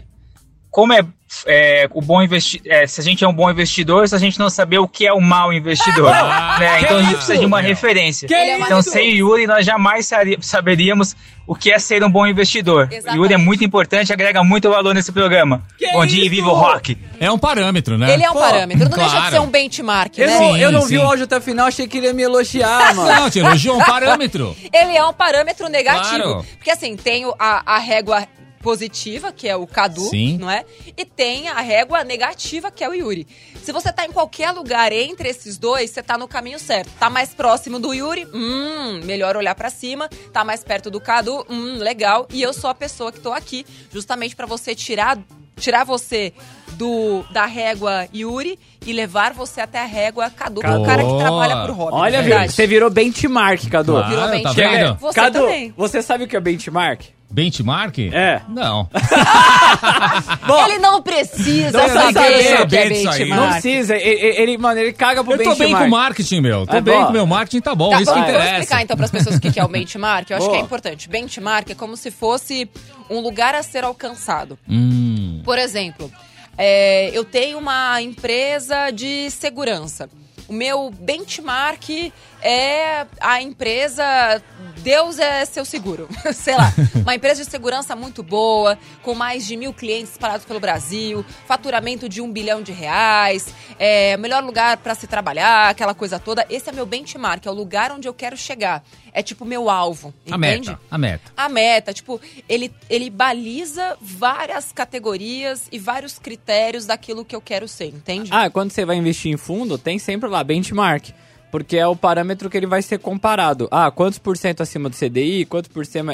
como 0.69 0.93
é, 0.93 1.03
é, 1.45 1.87
o 1.93 2.01
bom 2.01 2.21
investi 2.21 2.61
é, 2.65 2.87
se 2.87 2.99
a 2.99 3.03
gente 3.03 3.23
é 3.23 3.27
um 3.27 3.33
bom 3.33 3.49
investidor 3.49 4.07
se 4.07 4.15
a 4.15 4.17
gente 4.17 4.39
não 4.39 4.49
saber 4.49 4.79
o 4.79 4.87
que 4.87 5.05
é 5.05 5.13
o 5.13 5.21
mau 5.21 5.53
investidor? 5.53 6.09
Ah, 6.13 6.57
né? 6.59 6.81
Então 6.81 6.97
a 6.97 6.99
gente 7.01 7.07
isso, 7.09 7.17
precisa 7.17 7.37
de 7.37 7.45
uma 7.45 7.59
meu? 7.61 7.69
referência. 7.69 8.27
Que 8.27 8.33
é 8.33 8.59
Então, 8.59 8.79
isso? 8.79 8.91
sem 8.91 9.13
o 9.13 9.15
Yuri, 9.29 9.47
nós 9.47 9.65
jamais 9.65 10.09
saberíamos 10.41 11.15
o 11.45 11.55
que 11.55 11.71
é 11.71 11.79
ser 11.79 12.03
um 12.03 12.09
bom 12.11 12.27
investidor. 12.27 12.87
Exatamente. 12.91 13.19
O 13.19 13.23
Yuri 13.23 13.33
é 13.33 13.37
muito 13.37 13.63
importante, 13.63 14.13
agrega 14.13 14.43
muito 14.43 14.69
valor 14.69 14.93
nesse 14.93 15.11
programa. 15.11 15.63
Que 15.77 15.91
bom 15.91 16.05
dia 16.05 16.19
e 16.19 16.27
isso? 16.27 16.29
viva 16.35 16.49
o 16.49 16.53
rock! 16.53 16.97
É 17.19 17.31
um 17.31 17.39
parâmetro, 17.39 17.97
né? 17.97 18.13
Ele 18.13 18.23
é 18.23 18.29
um 18.29 18.33
Pô, 18.33 18.39
parâmetro, 18.39 18.89
não 18.89 18.97
deixa 18.97 19.09
de 19.09 19.15
claro. 19.17 19.31
ser 19.31 19.39
um 19.41 19.47
benchmark, 19.47 20.17
Eu 20.17 20.27
né? 20.27 20.33
não, 20.33 20.53
Sim, 20.53 20.59
eu 20.61 20.71
não 20.71 20.81
sim. 20.81 20.87
vi 20.89 20.97
o 20.99 21.01
áudio 21.03 21.23
até 21.25 21.37
o 21.37 21.41
final, 21.41 21.65
achei 21.67 21.87
que 21.87 21.97
ele 21.97 22.07
ia 22.07 22.13
me 22.13 22.21
elogiar, 22.23 22.93
mano. 22.95 23.11
Não, 23.11 23.29
te 23.29 23.39
elogiou 23.39 23.77
um 23.77 23.83
parâmetro. 23.83 24.55
Ele 24.71 24.95
é 24.95 25.03
um 25.03 25.13
parâmetro 25.13 25.67
negativo. 25.69 26.21
Claro. 26.23 26.45
Porque 26.57 26.69
assim, 26.71 26.95
tem 26.95 27.25
a, 27.39 27.75
a 27.75 27.79
régua 27.79 28.27
positiva, 28.61 29.31
que 29.31 29.47
é 29.47 29.55
o 29.55 29.65
Cadu, 29.65 30.09
Sim. 30.09 30.37
não 30.37 30.49
é? 30.49 30.65
E 30.97 31.05
tem 31.05 31.47
a 31.47 31.59
régua 31.61 32.03
negativa, 32.03 32.69
que 32.69 32.83
é 32.83 32.89
o 32.89 32.93
Yuri. 32.93 33.27
Se 33.63 33.71
você 33.71 33.91
tá 33.91 34.05
em 34.05 34.11
qualquer 34.11 34.51
lugar 34.51 34.91
entre 34.91 35.29
esses 35.29 35.57
dois, 35.57 35.89
você 35.91 36.03
tá 36.03 36.17
no 36.17 36.27
caminho 36.27 36.59
certo. 36.59 36.91
Tá 36.99 37.09
mais 37.09 37.33
próximo 37.33 37.79
do 37.79 37.93
Yuri, 37.93 38.27
hum, 38.33 39.01
melhor 39.03 39.35
olhar 39.37 39.55
pra 39.55 39.69
cima. 39.69 40.09
Tá 40.31 40.43
mais 40.43 40.63
perto 40.63 40.89
do 40.89 40.99
Cadu, 40.99 41.45
hum, 41.49 41.77
legal. 41.77 42.27
E 42.31 42.41
eu 42.41 42.53
sou 42.53 42.69
a 42.69 42.75
pessoa 42.75 43.11
que 43.11 43.19
tô 43.19 43.31
aqui 43.31 43.65
justamente 43.91 44.35
pra 44.35 44.45
você 44.45 44.75
tirar 44.75 45.17
tirar 45.59 45.83
você 45.83 46.31
do 46.73 47.23
da 47.31 47.45
régua 47.45 48.07
Yuri 48.15 48.57
e 48.85 48.93
levar 48.93 49.33
você 49.33 49.59
até 49.59 49.81
a 49.81 49.85
régua 49.85 50.29
Cadu, 50.29 50.61
que 50.61 50.67
é 50.67 50.69
o 50.71 50.85
cara 50.85 51.03
que 51.03 51.17
trabalha 51.17 51.63
pro 51.63 51.73
Robin. 51.73 51.97
Olha, 51.97 52.47
você 52.47 52.65
virou 52.65 52.89
benchmark, 52.89 53.69
Cadu. 53.69 53.91
Claro. 53.91 54.07
Virou 54.07 54.23
tá 54.23 54.31
benchmark. 54.31 54.55
vendo? 54.57 54.97
Você 54.99 55.15
Cadu, 55.15 55.39
também. 55.39 55.73
você 55.75 56.01
sabe 56.01 56.23
o 56.23 56.27
que 56.27 56.35
é 56.37 56.39
benchmark? 56.39 57.18
Benchmark? 57.31 57.97
É. 58.11 58.41
Não. 58.49 58.89
Bom, 60.47 60.65
Ele 60.65 60.79
não 60.79 61.01
precisa 61.01 61.77
Não 61.77 61.87
saber 61.89 62.13
que 62.13 62.47
é 62.47 62.57
saber 62.57 62.89
disso 62.89 63.09
aí. 63.09 63.19
não 63.19 63.27
benchmark. 63.37 63.51
precisa. 63.61 63.95
Ele, 63.95 64.41
ele- 64.41 64.57
mano, 64.57 64.79
ele 64.79 64.93
caga 64.93 65.23
pro 65.23 65.33
Eu 65.33 65.37
tô 65.37 65.49
bem 65.51 65.57
benchmark. 65.59 65.81
com 65.83 65.87
o 65.87 65.91
marketing, 65.91 66.41
meu. 66.41 66.65
Tô 66.67 66.75
É 66.77 66.81
bem 66.81 66.97
bom. 66.97 67.03
com 67.05 67.09
o 67.09 67.13
meu 67.13 67.25
marketing, 67.27 67.61
tá 67.61 67.75
bom. 67.75 67.89
Tá, 67.91 68.01
isso 68.01 68.05
que 68.05 68.19
vamos, 68.19 68.25
vamos 68.31 68.39
interessa. 68.41 68.59
explicar 68.63 68.83
então 68.83 68.97
para 68.97 69.05
as 69.05 69.11
pessoas 69.11 69.35
o 69.35 69.39
que 69.39 69.51
que 69.51 69.59
é 69.59 69.63
o 69.63 69.67
benchmark. 69.67 70.29
Eu 70.29 70.37
acho 70.37 70.45
Boa. 70.45 70.57
que 70.57 70.61
é 70.61 70.65
importante. 70.65 71.09
Benchmark 71.09 71.69
é 71.71 71.75
como 71.75 71.95
se 71.95 72.11
fosse 72.11 72.69
um 73.09 73.19
lugar 73.19 73.53
a 73.55 73.63
ser 73.63 73.83
alcançado. 73.83 74.57
Hum. 74.67 75.41
Por 75.43 75.57
exemplo, 75.57 76.11
é, 76.57 77.09
eu 77.13 77.23
tenho 77.23 77.57
uma 77.59 78.01
empresa 78.01 78.89
de 78.91 79.29
segurança. 79.31 80.09
O 80.47 80.53
meu 80.53 80.91
benchmark 80.99 82.11
é 82.41 83.05
a 83.19 83.41
empresa 83.41 84.41
Deus 84.79 85.19
é 85.19 85.45
seu 85.45 85.65
seguro. 85.65 86.07
Sei 86.33 86.55
lá. 86.55 86.73
Uma 86.95 87.15
empresa 87.15 87.43
de 87.43 87.49
segurança 87.49 87.95
muito 87.95 88.23
boa, 88.23 88.77
com 89.03 89.13
mais 89.13 89.45
de 89.45 89.55
mil 89.55 89.73
clientes 89.73 90.13
espalhados 90.13 90.45
pelo 90.45 90.59
Brasil, 90.59 91.25
faturamento 91.45 92.07
de 92.07 92.21
um 92.21 92.31
bilhão 92.31 92.61
de 92.61 92.71
reais, 92.71 93.53
é, 93.77 94.15
melhor 94.17 94.43
lugar 94.43 94.77
para 94.77 94.95
se 94.95 95.07
trabalhar, 95.07 95.69
aquela 95.69 95.93
coisa 95.93 96.19
toda. 96.19 96.45
Esse 96.49 96.69
é 96.69 96.71
meu 96.71 96.85
benchmark, 96.85 97.45
é 97.45 97.51
o 97.51 97.53
lugar 97.53 97.91
onde 97.91 98.07
eu 98.07 98.13
quero 98.13 98.37
chegar. 98.37 98.83
É 99.11 99.21
tipo 99.21 99.43
meu 99.43 99.69
alvo. 99.69 100.13
A 100.29 100.37
entende? 100.37 100.69
meta. 100.69 100.81
A 100.89 100.97
meta. 100.97 101.31
a 101.35 101.49
meta. 101.49 101.93
Tipo, 101.93 102.21
ele, 102.47 102.73
ele 102.89 103.09
baliza 103.09 103.97
várias 103.99 104.71
categorias 104.71 105.67
e 105.71 105.79
vários 105.79 106.19
critérios 106.19 106.85
daquilo 106.85 107.25
que 107.25 107.35
eu 107.35 107.41
quero 107.41 107.67
ser, 107.67 107.87
entende? 107.87 108.29
Ah, 108.31 108.49
quando 108.49 108.71
você 108.71 108.85
vai 108.85 108.95
investir 108.95 109.31
em 109.31 109.37
fundo, 109.37 109.77
tem 109.77 109.99
sempre 109.99 110.29
lá 110.29 110.43
benchmark. 110.43 111.09
Porque 111.51 111.77
é 111.77 111.87
o 111.87 111.95
parâmetro 111.95 112.49
que 112.49 112.57
ele 112.57 112.67
vai 112.67 112.81
ser 112.81 112.99
comparado. 112.99 113.67
Ah, 113.71 113.89
quantos 113.89 114.19
por 114.19 114.37
cento 114.37 114.61
acima 114.61 114.89
do 114.89 114.95
CDI, 114.95 115.45
quantos 115.45 115.71
por 115.71 115.85
cento... 115.85 116.07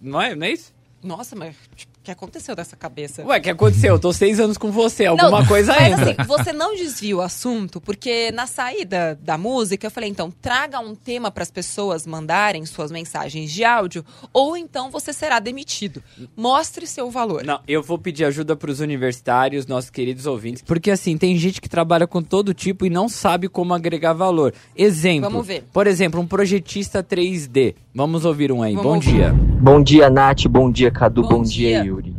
Não 0.00 0.20
é, 0.20 0.34
não 0.34 0.46
é 0.46 0.50
isso? 0.50 0.72
Nossa, 1.02 1.34
mas 1.36 1.56
tipo, 1.76 1.91
o 2.02 2.04
que 2.04 2.10
aconteceu 2.10 2.56
dessa 2.56 2.74
cabeça? 2.74 3.24
Ué, 3.24 3.38
o 3.38 3.40
que 3.40 3.48
aconteceu? 3.48 3.94
Eu 3.94 3.98
tô 3.98 4.12
seis 4.12 4.40
anos 4.40 4.58
com 4.58 4.72
você, 4.72 5.06
alguma 5.06 5.38
Não, 5.38 5.46
coisa 5.46 5.72
mas 5.72 5.92
entra. 5.92 6.10
assim, 6.10 6.24
você 6.26 6.52
não 6.52 6.74
desvia 6.74 7.16
o 7.16 7.20
assunto, 7.20 7.80
porque 7.80 8.32
na 8.32 8.44
saída 8.48 9.16
da 9.22 9.38
música 9.38 9.86
eu 9.86 9.90
falei, 9.90 10.10
então, 10.10 10.28
traga 10.28 10.80
um 10.80 10.96
tema 10.96 11.30
para 11.30 11.44
as 11.44 11.50
pessoas 11.52 12.04
mandarem 12.04 12.66
suas 12.66 12.90
mensagens 12.90 13.52
de 13.52 13.62
áudio, 13.62 14.04
ou 14.32 14.56
então 14.56 14.90
você 14.90 15.12
será 15.12 15.38
demitido. 15.38 16.02
Mostre 16.36 16.88
seu 16.88 17.08
valor. 17.08 17.44
Não, 17.44 17.60
eu 17.68 17.80
vou 17.84 17.96
pedir 17.96 18.24
ajuda 18.24 18.56
pros 18.56 18.80
universitários, 18.80 19.68
nossos 19.68 19.88
queridos 19.88 20.26
ouvintes. 20.26 20.60
Porque 20.62 20.90
assim, 20.90 21.16
tem 21.16 21.36
gente 21.36 21.60
que 21.60 21.68
trabalha 21.68 22.08
com 22.08 22.20
todo 22.20 22.52
tipo 22.52 22.84
e 22.84 22.90
não 22.90 23.08
sabe 23.08 23.48
como 23.48 23.74
agregar 23.74 24.12
valor. 24.12 24.52
Exemplo. 24.74 25.30
Vamos 25.30 25.46
ver. 25.46 25.62
Por 25.72 25.86
exemplo, 25.86 26.20
um 26.20 26.26
projetista 26.26 27.00
3D. 27.00 27.76
Vamos 27.94 28.24
ouvir 28.24 28.50
um 28.50 28.60
aí. 28.60 28.74
Vamos 28.74 28.88
Bom 28.88 28.94
ouvir. 28.96 29.12
dia. 29.12 29.32
Bom 29.32 29.80
dia, 29.80 30.10
Nath. 30.10 30.46
Bom 30.48 30.68
dia, 30.68 30.90
Cadu. 30.90 31.22
Bom 31.22 31.28
Bom, 31.28 31.42
dia. 31.42 31.84
dia. 31.84 31.91
Yuri. 31.92 32.16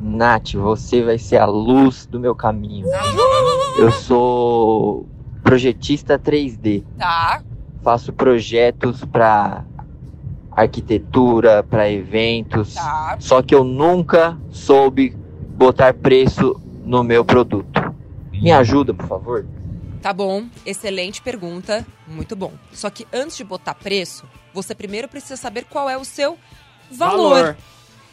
Nath, 0.00 0.54
você 0.54 1.02
vai 1.02 1.18
ser 1.18 1.36
a 1.36 1.46
luz 1.46 2.06
do 2.06 2.18
meu 2.18 2.34
caminho. 2.34 2.86
Eu 3.78 3.90
sou 3.92 5.06
projetista 5.42 6.18
3D. 6.18 6.84
Tá. 6.98 7.42
Faço 7.82 8.12
projetos 8.12 9.04
para 9.04 9.64
arquitetura, 10.52 11.62
para 11.62 11.90
eventos. 11.90 12.74
Tá. 12.74 13.16
Só 13.18 13.42
que 13.42 13.54
eu 13.54 13.64
nunca 13.64 14.38
soube 14.50 15.16
botar 15.56 15.92
preço 15.94 16.60
no 16.84 17.02
meu 17.04 17.24
produto. 17.24 17.94
Me 18.32 18.50
ajuda, 18.52 18.94
por 18.94 19.06
favor. 19.06 19.46
Tá 20.00 20.14
bom, 20.14 20.46
excelente 20.64 21.20
pergunta, 21.20 21.86
muito 22.06 22.34
bom. 22.34 22.52
Só 22.72 22.88
que 22.88 23.06
antes 23.12 23.36
de 23.36 23.44
botar 23.44 23.74
preço, 23.74 24.24
você 24.54 24.74
primeiro 24.74 25.08
precisa 25.08 25.36
saber 25.36 25.66
qual 25.66 25.90
é 25.90 25.98
o 25.98 26.04
seu 26.06 26.38
valor. 26.90 27.54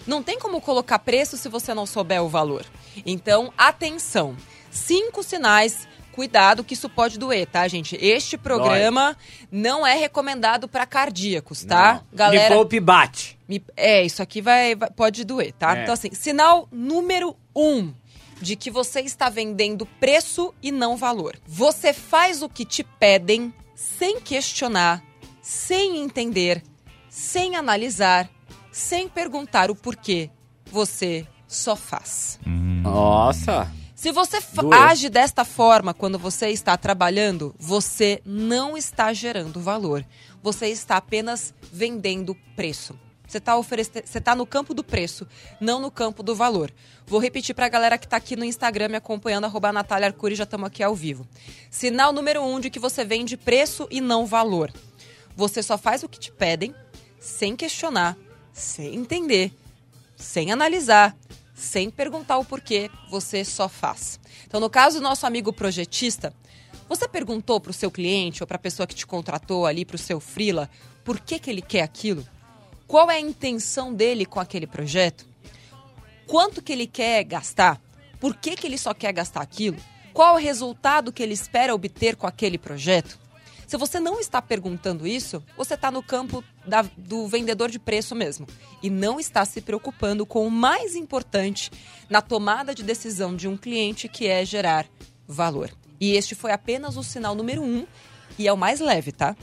Não 0.07 0.23
tem 0.23 0.39
como 0.39 0.61
colocar 0.61 0.97
preço 0.99 1.37
se 1.37 1.49
você 1.49 1.73
não 1.73 1.85
souber 1.85 2.23
o 2.23 2.29
valor. 2.29 2.65
Então, 3.05 3.51
atenção. 3.57 4.35
Cinco 4.71 5.21
sinais. 5.23 5.87
Cuidado 6.13 6.63
que 6.63 6.73
isso 6.73 6.89
pode 6.89 7.19
doer, 7.19 7.45
tá, 7.45 7.67
gente? 7.67 7.95
Este 8.01 8.39
programa 8.39 9.15
não 9.51 9.85
é 9.85 9.93
recomendado 9.95 10.67
para 10.67 10.83
cardíacos, 10.83 11.63
tá? 11.63 11.93
Não. 11.93 12.03
Galera, 12.11 12.49
Me 12.49 12.55
poupe 12.55 12.79
bate. 12.79 13.37
me- 13.47 13.63
é, 13.75 14.03
isso 14.03 14.23
aqui 14.23 14.41
vai, 14.41 14.73
vai- 14.73 14.89
pode 14.89 15.23
doer, 15.23 15.53
tá? 15.53 15.77
É. 15.77 15.81
Então, 15.83 15.93
assim, 15.93 16.09
sinal 16.15 16.67
número 16.71 17.35
um 17.55 17.93
de 18.41 18.55
que 18.55 18.71
você 18.71 19.01
está 19.01 19.29
vendendo 19.29 19.85
preço 19.99 20.55
e 20.61 20.71
não 20.71 20.97
valor. 20.97 21.35
Você 21.45 21.93
faz 21.93 22.41
o 22.41 22.49
que 22.49 22.65
te 22.65 22.83
pedem 22.83 23.53
sem 23.75 24.19
questionar, 24.19 25.03
sem 25.39 25.97
entender, 25.99 26.63
sem 27.09 27.55
analisar, 27.55 28.27
sem 28.77 29.09
perguntar 29.09 29.71
o 29.71 29.75
porquê. 29.75 30.29
Você 30.71 31.25
só 31.47 31.75
faz. 31.75 32.39
Nossa. 32.45 33.71
Se 33.95 34.11
você 34.11 34.37
age 34.71 35.09
desta 35.09 35.43
forma 35.43 35.95
quando 35.95 36.19
você 36.19 36.49
está 36.49 36.77
trabalhando, 36.77 37.55
você 37.57 38.21
não 38.23 38.77
está 38.77 39.11
gerando 39.13 39.59
valor. 39.59 40.05
Você 40.43 40.67
está 40.67 40.97
apenas 40.97 41.55
vendendo 41.73 42.35
preço. 42.55 42.97
Você 43.27 43.39
está 43.39 43.57
oferece... 43.57 44.03
você 44.05 44.21
tá 44.21 44.35
no 44.35 44.45
campo 44.45 44.75
do 44.75 44.83
preço, 44.83 45.27
não 45.59 45.79
no 45.79 45.89
campo 45.89 46.21
do 46.21 46.35
valor. 46.35 46.71
Vou 47.07 47.19
repetir 47.19 47.55
para 47.55 47.65
a 47.65 47.69
galera 47.69 47.97
que 47.97 48.05
está 48.05 48.17
aqui 48.17 48.35
no 48.35 48.45
Instagram 48.45 48.89
me 48.89 48.95
acompanhando, 48.97 49.45
arroba 49.45 49.73
Natália 49.73 50.07
Arcuri, 50.07 50.35
já 50.35 50.43
estamos 50.43 50.67
aqui 50.67 50.83
ao 50.83 50.93
vivo. 50.93 51.27
Sinal 51.69 52.13
número 52.13 52.43
um 52.43 52.59
de 52.59 52.69
que 52.69 52.79
você 52.79 53.03
vende 53.03 53.35
preço 53.35 53.87
e 53.89 53.99
não 53.99 54.25
valor. 54.25 54.71
Você 55.35 55.63
só 55.63 55.77
faz 55.77 56.03
o 56.03 56.09
que 56.09 56.19
te 56.19 56.31
pedem, 56.31 56.73
sem 57.19 57.55
questionar, 57.55 58.15
sem 58.57 58.95
entender, 58.95 59.53
sem 60.15 60.51
analisar, 60.51 61.15
sem 61.53 61.91
perguntar 61.91 62.37
o 62.39 62.45
porquê, 62.45 62.89
você 63.09 63.45
só 63.45 63.69
faz. 63.69 64.19
Então, 64.45 64.59
no 64.59 64.69
caso 64.69 64.97
do 64.97 65.03
nosso 65.03 65.27
amigo 65.27 65.53
projetista, 65.53 66.33
você 66.89 67.07
perguntou 67.07 67.59
para 67.59 67.69
o 67.69 67.73
seu 67.73 67.91
cliente 67.91 68.41
ou 68.41 68.47
para 68.47 68.55
a 68.55 68.59
pessoa 68.59 68.87
que 68.87 68.95
te 68.95 69.05
contratou 69.05 69.65
ali, 69.65 69.85
para 69.85 69.95
o 69.95 69.99
seu 69.99 70.19
freela, 70.19 70.69
por 71.03 71.19
que, 71.19 71.37
que 71.37 71.49
ele 71.49 71.61
quer 71.61 71.83
aquilo? 71.83 72.25
Qual 72.87 73.11
é 73.11 73.17
a 73.17 73.21
intenção 73.21 73.93
dele 73.93 74.25
com 74.25 74.39
aquele 74.39 74.65
projeto? 74.65 75.25
Quanto 76.25 76.61
que 76.61 76.71
ele 76.71 76.87
quer 76.87 77.23
gastar? 77.23 77.79
Por 78.19 78.35
que, 78.35 78.55
que 78.55 78.65
ele 78.65 78.77
só 78.77 78.93
quer 78.93 79.13
gastar 79.13 79.41
aquilo? 79.41 79.77
Qual 80.13 80.35
o 80.35 80.39
resultado 80.39 81.11
que 81.13 81.21
ele 81.21 81.33
espera 81.33 81.75
obter 81.75 82.15
com 82.15 82.25
aquele 82.25 82.57
projeto? 82.57 83.19
Se 83.67 83.75
você 83.77 83.99
não 83.99 84.19
está 84.19 84.41
perguntando 84.41 85.05
isso, 85.05 85.43
você 85.57 85.73
está 85.73 85.91
no 85.91 86.01
campo 86.01 86.41
da- 86.65 86.85
do 86.97 87.27
vendedor 87.27 87.69
de 87.69 87.77
preço 87.77 88.15
mesmo. 88.15 88.47
E 88.81 88.89
não 88.89 89.19
está 89.19 89.43
se 89.43 89.59
preocupando 89.61 90.25
com 90.25 90.47
o 90.47 90.51
mais 90.51 90.95
importante 90.95 91.69
na 92.09 92.21
tomada 92.21 92.73
de 92.73 92.81
decisão 92.81 93.35
de 93.35 93.47
um 93.47 93.57
cliente, 93.57 94.07
que 94.07 94.25
é 94.25 94.45
gerar 94.45 94.85
valor. 95.27 95.69
E 95.99 96.13
este 96.15 96.33
foi 96.33 96.51
apenas 96.51 96.95
o 96.95 97.03
sinal 97.03 97.35
número 97.35 97.61
um 97.61 97.85
e 98.39 98.47
é 98.47 98.53
o 98.53 98.57
mais 98.57 98.79
leve, 98.79 99.11
tá? 99.11 99.35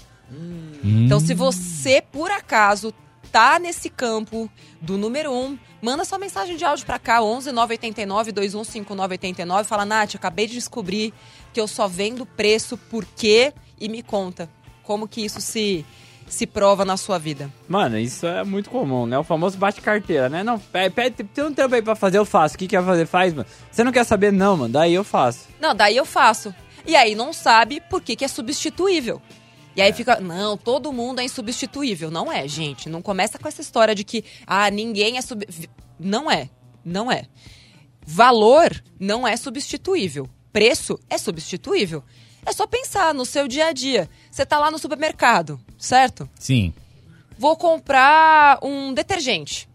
Então, 0.83 1.21
se 1.21 1.35
você, 1.35 2.01
por 2.01 2.31
acaso, 2.31 2.95
tá 3.31 3.59
nesse 3.59 3.91
campo 3.91 4.49
do 4.81 4.97
número 4.97 5.31
um, 5.33 5.59
manda 5.83 6.05
sua 6.05 6.19
mensagem 6.19 6.57
de 6.57 6.65
áudio 6.65 6.87
pra 6.87 6.99
cá, 6.99 7.21
11 7.23 7.53
989 7.53 8.33
215989. 8.33 9.65
Fala, 9.69 9.85
Nath, 9.85 10.15
acabei 10.15 10.47
de 10.47 10.55
descobrir 10.55 11.13
que 11.53 11.61
eu 11.61 11.67
só 11.69 11.87
vendo 11.87 12.25
preço 12.25 12.79
por 12.79 13.05
quê 13.05 13.53
e 13.81 13.89
me 13.89 14.03
conta 14.03 14.49
como 14.83 15.09
que 15.09 15.25
isso 15.25 15.41
se, 15.41 15.85
se 16.27 16.47
prova 16.47 16.85
na 16.85 16.97
sua 16.97 17.19
vida. 17.19 17.51
Mano, 17.69 17.99
isso 17.99 18.27
é 18.27 18.45
muito 18.45 18.71
comum, 18.71 19.07
né? 19.07 19.19
O 19.19 19.25
famoso 19.25 19.57
bate-carteira, 19.57 20.29
né? 20.29 20.43
Não, 20.43 20.59
pede, 20.59 20.95
pede, 20.95 21.25
tem 21.25 21.45
um 21.45 21.55
tempo 21.55 21.75
aí 21.75 21.83
pra 21.83 21.95
fazer, 21.95 22.19
eu 22.19 22.25
faço. 22.25 22.55
O 22.55 22.59
que 22.59 22.69
quer 22.69 22.85
fazer? 22.85 23.07
Faz, 23.07 23.33
mano. 23.33 23.47
Você 23.71 23.83
não 23.83 23.93
quer 23.93 24.05
saber? 24.05 24.33
Não, 24.33 24.57
mano. 24.57 24.73
Daí 24.73 24.95
eu 24.95 25.05
faço. 25.05 25.49
Não, 25.61 25.75
daí 25.75 25.97
eu 25.97 26.05
faço. 26.05 26.55
E 26.87 26.95
aí 26.95 27.15
não 27.15 27.33
sabe 27.33 27.81
por 27.89 28.03
que, 28.03 28.15
que 28.15 28.25
é 28.25 28.29
substituível. 28.29 29.21
E 29.77 29.83
aí 29.83 29.93
fica, 29.93 30.21
não, 30.21 30.57
todo 30.57 30.93
mundo 30.93 31.21
é 31.21 31.25
insubstituível. 31.25 32.11
Não 32.11 32.31
é, 32.31 32.47
gente. 32.47 32.89
Não 32.89 33.03
começa 33.03 33.39
com 33.39 33.49
essa 33.49 33.61
história 33.61 33.95
de 33.95 34.05
que, 34.05 34.25
ah, 34.47 34.71
ninguém 34.71 35.17
é 35.19 35.23
sub... 35.23 35.45
Não 35.99 36.31
é. 36.31 36.49
Não 36.85 37.11
é. 37.11 37.25
Valor 38.07 38.71
não 39.01 39.27
é 39.27 39.37
substituível. 39.37 40.29
Preço 40.53 40.99
é 41.09 41.19
substituível. 41.19 42.05
É 42.47 42.53
só 42.53 42.67
pensar 42.67 43.15
no 43.15 43.25
seu 43.25 43.49
dia 43.49 43.67
a 43.67 43.73
dia. 43.73 44.09
Você 44.31 44.45
tá 44.45 44.59
lá 44.59 44.71
no 44.71 44.79
supermercado, 44.79 45.61
certo? 45.79 46.29
Sim. 46.39 46.73
Vou 47.39 47.57
comprar 47.57 48.59
um 48.63 48.93
detergente. 48.93 49.69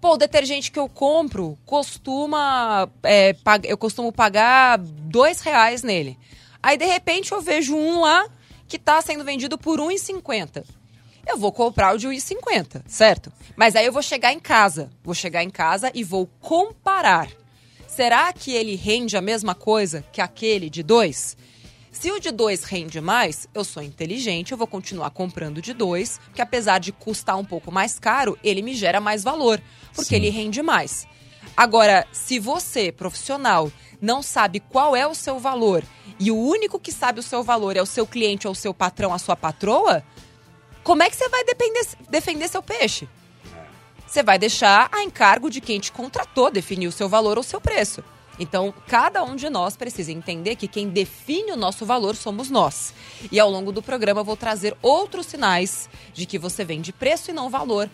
Pô, 0.00 0.14
o 0.14 0.16
detergente 0.16 0.70
que 0.70 0.78
eu 0.78 0.88
compro 0.88 1.58
costuma. 1.64 2.88
é, 3.02 3.34
eu 3.64 3.76
costumo 3.76 4.12
pagar 4.12 4.78
dois 4.78 5.40
reais 5.40 5.82
nele. 5.82 6.18
Aí, 6.62 6.76
de 6.76 6.84
repente, 6.84 7.32
eu 7.32 7.40
vejo 7.40 7.74
um 7.74 8.00
lá 8.00 8.26
que 8.68 8.78
tá 8.78 9.00
sendo 9.02 9.24
vendido 9.24 9.58
por 9.58 9.78
R$ 9.80 9.94
1,50. 9.94 10.64
Eu 11.26 11.38
vou 11.38 11.50
comprar 11.52 11.94
o 11.94 11.98
de 11.98 12.06
R$ 12.06 12.14
1,50, 12.14 12.82
certo? 12.86 13.32
Mas 13.56 13.74
aí 13.76 13.86
eu 13.86 13.92
vou 13.92 14.02
chegar 14.02 14.32
em 14.32 14.38
casa. 14.40 14.90
Vou 15.02 15.14
chegar 15.14 15.42
em 15.42 15.50
casa 15.50 15.90
e 15.94 16.04
vou 16.04 16.28
comparar. 16.40 17.28
Será 17.86 18.32
que 18.32 18.52
ele 18.52 18.74
rende 18.74 19.16
a 19.16 19.22
mesma 19.22 19.54
coisa 19.54 20.04
que 20.12 20.20
aquele 20.20 20.68
de 20.68 20.82
dois? 20.82 21.36
Se 21.94 22.10
o 22.10 22.18
de 22.18 22.32
2 22.32 22.64
rende 22.64 23.00
mais, 23.00 23.48
eu 23.54 23.64
sou 23.64 23.80
inteligente, 23.80 24.50
eu 24.50 24.58
vou 24.58 24.66
continuar 24.66 25.10
comprando 25.10 25.62
de 25.62 25.72
2, 25.72 26.18
porque 26.26 26.42
apesar 26.42 26.78
de 26.78 26.90
custar 26.90 27.38
um 27.38 27.44
pouco 27.44 27.70
mais 27.70 28.00
caro, 28.00 28.36
ele 28.42 28.62
me 28.62 28.74
gera 28.74 29.00
mais 29.00 29.22
valor, 29.22 29.62
porque 29.94 30.10
Sim. 30.10 30.16
ele 30.16 30.28
rende 30.28 30.60
mais. 30.60 31.06
Agora, 31.56 32.04
se 32.12 32.40
você, 32.40 32.90
profissional, 32.90 33.70
não 34.02 34.22
sabe 34.22 34.58
qual 34.58 34.96
é 34.96 35.06
o 35.06 35.14
seu 35.14 35.38
valor 35.38 35.84
e 36.18 36.32
o 36.32 36.36
único 36.36 36.80
que 36.80 36.90
sabe 36.90 37.20
o 37.20 37.22
seu 37.22 37.44
valor 37.44 37.76
é 37.76 37.80
o 37.80 37.86
seu 37.86 38.06
cliente 38.06 38.46
ou 38.48 38.52
o 38.52 38.56
seu 38.56 38.74
patrão, 38.74 39.14
a 39.14 39.18
sua 39.18 39.36
patroa, 39.36 40.02
como 40.82 41.02
é 41.04 41.08
que 41.08 41.16
você 41.16 41.28
vai 41.28 41.44
depender- 41.44 41.86
defender 42.10 42.48
seu 42.48 42.62
peixe? 42.62 43.08
Você 44.04 44.22
vai 44.22 44.38
deixar 44.38 44.90
a 44.92 45.04
encargo 45.04 45.48
de 45.48 45.60
quem 45.60 45.78
te 45.78 45.92
contratou 45.92 46.50
definir 46.50 46.88
o 46.88 46.92
seu 46.92 47.08
valor 47.08 47.38
ou 47.38 47.40
o 47.40 47.46
seu 47.46 47.60
preço. 47.60 48.02
Então, 48.38 48.74
cada 48.86 49.22
um 49.22 49.36
de 49.36 49.48
nós 49.48 49.76
precisa 49.76 50.12
entender 50.12 50.56
que 50.56 50.66
quem 50.66 50.88
define 50.88 51.52
o 51.52 51.56
nosso 51.56 51.86
valor 51.86 52.16
somos 52.16 52.50
nós. 52.50 52.92
E 53.30 53.38
ao 53.38 53.50
longo 53.50 53.70
do 53.70 53.82
programa 53.82 54.20
eu 54.20 54.24
vou 54.24 54.36
trazer 54.36 54.76
outros 54.82 55.26
sinais 55.26 55.88
de 56.12 56.26
que 56.26 56.38
você 56.38 56.64
vende 56.64 56.92
preço 56.92 57.30
e 57.30 57.34
não 57.34 57.48
valor. 57.48 57.88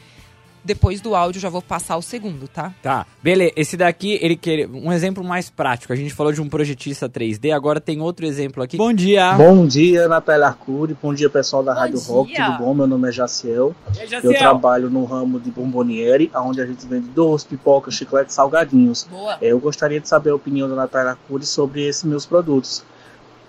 Depois 0.64 1.00
do 1.00 1.14
áudio 1.14 1.40
já 1.40 1.48
vou 1.48 1.62
passar 1.62 1.96
o 1.96 2.02
segundo, 2.02 2.46
tá? 2.46 2.74
Tá, 2.82 3.06
beleza. 3.22 3.52
Esse 3.56 3.76
daqui, 3.76 4.18
ele 4.20 4.36
quer 4.36 4.66
um 4.68 4.92
exemplo 4.92 5.24
mais 5.24 5.48
prático. 5.50 5.92
A 5.92 5.96
gente 5.96 6.12
falou 6.12 6.32
de 6.32 6.40
um 6.40 6.48
projetista 6.48 7.08
3D, 7.08 7.52
agora 7.54 7.80
tem 7.80 8.00
outro 8.00 8.26
exemplo 8.26 8.62
aqui. 8.62 8.76
Bom 8.76 8.92
dia. 8.92 9.32
Bom 9.34 9.66
dia, 9.66 10.06
Natália 10.08 10.46
Arcuri. 10.48 10.96
Bom 11.02 11.14
dia, 11.14 11.30
pessoal 11.30 11.62
da 11.62 11.72
Bom 11.72 11.80
Rádio 11.80 11.98
dia. 11.98 12.12
Rock. 12.14 12.34
Tudo 12.34 12.58
bom? 12.58 12.74
Meu 12.74 12.86
nome 12.86 13.08
é 13.08 13.12
Jaciel. 13.12 13.74
É, 13.96 14.04
Eu 14.04 14.08
Jaciel. 14.08 14.34
trabalho 14.38 14.90
no 14.90 15.04
ramo 15.04 15.40
de 15.40 15.50
bomboniere, 15.50 16.30
onde 16.34 16.60
a 16.60 16.66
gente 16.66 16.86
vende 16.86 17.08
doce, 17.08 17.46
pipoca, 17.46 17.90
chiclete, 17.90 18.32
salgadinhos. 18.32 19.06
Boa. 19.10 19.38
Eu 19.40 19.58
gostaria 19.58 20.00
de 20.00 20.08
saber 20.08 20.30
a 20.30 20.34
opinião 20.34 20.68
da 20.68 20.74
Natália 20.74 21.12
Arcuri 21.12 21.46
sobre 21.46 21.86
esses 21.86 22.04
meus 22.04 22.26
produtos. 22.26 22.82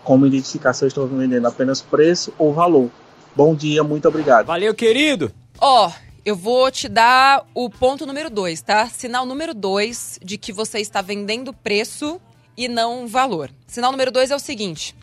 Como 0.03 0.25
identificar 0.25 0.73
se 0.73 0.83
eu 0.83 0.87
estou 0.87 1.05
vendendo 1.07 1.45
apenas 1.45 1.81
preço 1.81 2.33
ou 2.37 2.53
valor. 2.53 2.89
Bom 3.35 3.53
dia, 3.53 3.83
muito 3.83 4.07
obrigado. 4.07 4.47
Valeu, 4.47 4.73
querido. 4.73 5.31
Ó, 5.59 5.91
eu 6.23 6.35
vou 6.35 6.69
te 6.69 6.87
dar 6.87 7.45
o 7.53 7.69
ponto 7.69 8.05
número 8.05 8.29
dois, 8.29 8.61
tá? 8.61 8.87
Sinal 8.87 9.25
número 9.25 9.53
dois 9.53 10.19
de 10.23 10.37
que 10.37 10.53
você 10.53 10.79
está 10.79 11.01
vendendo 11.01 11.53
preço 11.53 12.21
e 12.55 12.67
não 12.67 13.07
valor. 13.07 13.51
Sinal 13.65 13.91
número 13.91 14.11
dois 14.11 14.29
é 14.29 14.35
o 14.35 14.39
seguinte: 14.39 14.95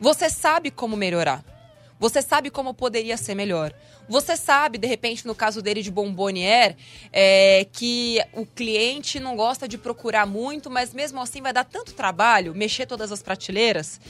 você 0.00 0.30
sabe 0.30 0.70
como 0.70 0.96
melhorar. 0.96 1.44
Você 2.00 2.20
sabe 2.20 2.50
como 2.50 2.74
poderia 2.74 3.16
ser 3.16 3.36
melhor. 3.36 3.72
Você 4.08 4.36
sabe, 4.36 4.76
de 4.76 4.88
repente, 4.88 5.24
no 5.24 5.36
caso 5.36 5.62
dele 5.62 5.82
de 5.82 5.90
Bombonier, 5.90 6.76
é, 7.12 7.64
que 7.70 8.20
o 8.32 8.44
cliente 8.44 9.20
não 9.20 9.36
gosta 9.36 9.68
de 9.68 9.78
procurar 9.78 10.26
muito, 10.26 10.68
mas 10.68 10.92
mesmo 10.92 11.20
assim 11.20 11.40
vai 11.40 11.52
dar 11.52 11.64
tanto 11.64 11.94
trabalho 11.94 12.54
mexer 12.56 12.86
todas 12.86 13.12
as 13.12 13.22
prateleiras. 13.22 14.00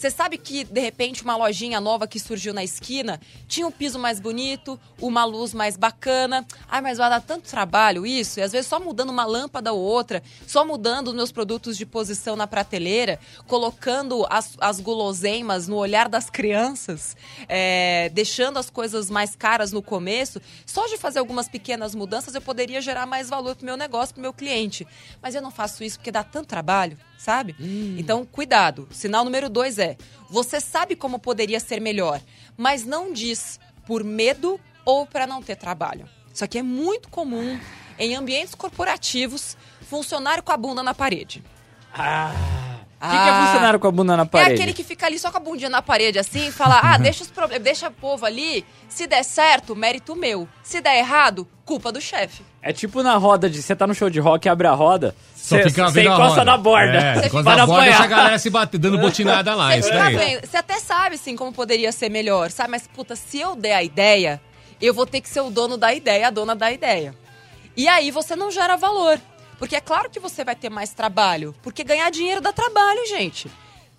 Você 0.00 0.10
sabe 0.10 0.38
que, 0.38 0.64
de 0.64 0.80
repente, 0.80 1.22
uma 1.22 1.36
lojinha 1.36 1.78
nova 1.78 2.06
que 2.06 2.18
surgiu 2.18 2.54
na 2.54 2.64
esquina 2.64 3.20
tinha 3.46 3.66
um 3.66 3.70
piso 3.70 3.98
mais 3.98 4.18
bonito, 4.18 4.80
uma 4.98 5.26
luz 5.26 5.52
mais 5.52 5.76
bacana. 5.76 6.46
Ai, 6.66 6.80
mas 6.80 6.96
vai 6.96 7.10
dar 7.10 7.20
tanto 7.20 7.50
trabalho 7.50 8.06
isso. 8.06 8.40
E 8.40 8.42
às 8.42 8.50
vezes 8.50 8.66
só 8.66 8.80
mudando 8.80 9.10
uma 9.10 9.26
lâmpada 9.26 9.74
ou 9.74 9.78
outra, 9.78 10.22
só 10.46 10.64
mudando 10.64 11.08
os 11.08 11.14
meus 11.14 11.30
produtos 11.30 11.76
de 11.76 11.84
posição 11.84 12.34
na 12.34 12.46
prateleira, 12.46 13.20
colocando 13.46 14.26
as, 14.30 14.56
as 14.58 14.80
guloseimas 14.80 15.68
no 15.68 15.76
olhar 15.76 16.08
das 16.08 16.30
crianças, 16.30 17.14
é, 17.46 18.08
deixando 18.14 18.58
as 18.58 18.70
coisas 18.70 19.10
mais 19.10 19.36
caras 19.36 19.70
no 19.70 19.82
começo. 19.82 20.40
Só 20.64 20.86
de 20.86 20.96
fazer 20.96 21.18
algumas 21.18 21.46
pequenas 21.46 21.94
mudanças 21.94 22.34
eu 22.34 22.40
poderia 22.40 22.80
gerar 22.80 23.04
mais 23.04 23.28
valor 23.28 23.54
pro 23.54 23.66
meu 23.66 23.76
negócio, 23.76 24.14
pro 24.14 24.22
meu 24.22 24.32
cliente. 24.32 24.86
Mas 25.20 25.34
eu 25.34 25.42
não 25.42 25.50
faço 25.50 25.84
isso 25.84 25.98
porque 25.98 26.10
dá 26.10 26.24
tanto 26.24 26.46
trabalho, 26.46 26.96
sabe? 27.20 27.54
Então, 27.98 28.24
cuidado. 28.24 28.88
Sinal 28.90 29.24
número 29.24 29.50
dois 29.50 29.78
é: 29.78 29.96
você 30.30 30.58
sabe 30.58 30.96
como 30.96 31.18
poderia 31.18 31.60
ser 31.60 31.80
melhor, 31.80 32.20
mas 32.56 32.84
não 32.84 33.12
diz 33.12 33.60
por 33.86 34.02
medo 34.02 34.58
ou 34.84 35.06
para 35.06 35.26
não 35.26 35.42
ter 35.42 35.56
trabalho. 35.56 36.08
Isso 36.32 36.44
aqui 36.44 36.58
é 36.58 36.62
muito 36.62 37.08
comum 37.10 37.60
em 37.98 38.14
ambientes 38.14 38.54
corporativos, 38.54 39.56
funcionário 39.82 40.42
com 40.42 40.52
a 40.52 40.56
bunda 40.56 40.82
na 40.82 40.94
parede. 40.94 41.44
Ah. 41.92 42.79
O 43.00 43.04
que, 43.04 43.08
que 43.08 43.16
é 43.16 43.30
Ah. 43.30 43.46
funcionário 43.46 43.80
com 43.80 43.88
a 43.88 43.90
bunda 43.90 44.14
na 44.14 44.24
É 44.24 44.26
parede? 44.26 44.54
aquele 44.54 44.72
que 44.74 44.84
fica 44.84 45.06
ali 45.06 45.18
só 45.18 45.30
com 45.30 45.38
a 45.38 45.40
bundinha 45.40 45.70
na 45.70 45.80
parede 45.80 46.18
assim 46.18 46.48
e 46.48 46.52
fala: 46.52 46.78
ah, 46.82 46.98
deixa 46.98 47.22
os 47.22 47.30
problemas, 47.30 47.64
deixa 47.64 47.88
o 47.88 47.90
povo 47.92 48.26
ali. 48.26 48.62
Se 48.90 49.06
der 49.06 49.22
certo, 49.24 49.74
mérito 49.74 50.14
meu. 50.14 50.46
Se 50.62 50.82
der 50.82 50.98
errado, 50.98 51.48
culpa 51.64 51.90
do 51.90 51.98
chefe. 52.00 52.42
É 52.60 52.74
tipo 52.74 53.02
na 53.02 53.16
roda 53.16 53.48
de. 53.48 53.62
Você 53.62 53.74
tá 53.74 53.86
no 53.86 53.94
show 53.94 54.10
de 54.10 54.20
rock, 54.20 54.46
abre 54.50 54.66
a 54.66 54.72
roda. 54.72 55.14
Você 55.34 55.60
encosta 55.62 56.02
roda. 56.10 56.44
na 56.44 56.58
borda. 56.58 56.92
É, 56.98 57.14
Você 57.14 57.26
encosta 57.28 57.56
na 57.56 57.66
borda 57.66 57.84
deixa 57.84 58.02
a 58.04 58.06
galera 58.06 58.38
se 58.38 58.50
bater, 58.50 58.76
dando 58.78 58.98
botinada 58.98 59.54
lá. 59.54 59.70
Você 59.72 59.78
Isso 59.78 59.88
fica 59.88 60.04
aí. 60.04 60.16
vendo. 60.16 60.46
Você 60.46 60.56
até 60.58 60.78
sabe, 60.78 61.14
assim, 61.14 61.34
como 61.36 61.52
poderia 61.54 61.90
ser 61.92 62.10
melhor, 62.10 62.50
sabe? 62.50 62.70
Mas, 62.72 62.86
puta, 62.86 63.16
se 63.16 63.40
eu 63.40 63.56
der 63.56 63.74
a 63.76 63.82
ideia, 63.82 64.38
eu 64.78 64.92
vou 64.92 65.06
ter 65.06 65.22
que 65.22 65.28
ser 65.30 65.40
o 65.40 65.48
dono 65.48 65.78
da 65.78 65.94
ideia, 65.94 66.28
a 66.28 66.30
dona 66.30 66.54
da 66.54 66.70
ideia. 66.70 67.14
E 67.74 67.88
aí 67.88 68.10
você 68.10 68.36
não 68.36 68.50
gera 68.50 68.76
valor. 68.76 69.18
Porque 69.60 69.76
é 69.76 69.80
claro 69.80 70.08
que 70.08 70.18
você 70.18 70.42
vai 70.42 70.56
ter 70.56 70.70
mais 70.70 70.94
trabalho. 70.94 71.54
Porque 71.60 71.84
ganhar 71.84 72.08
dinheiro 72.10 72.40
dá 72.40 72.50
trabalho, 72.50 73.06
gente. 73.06 73.46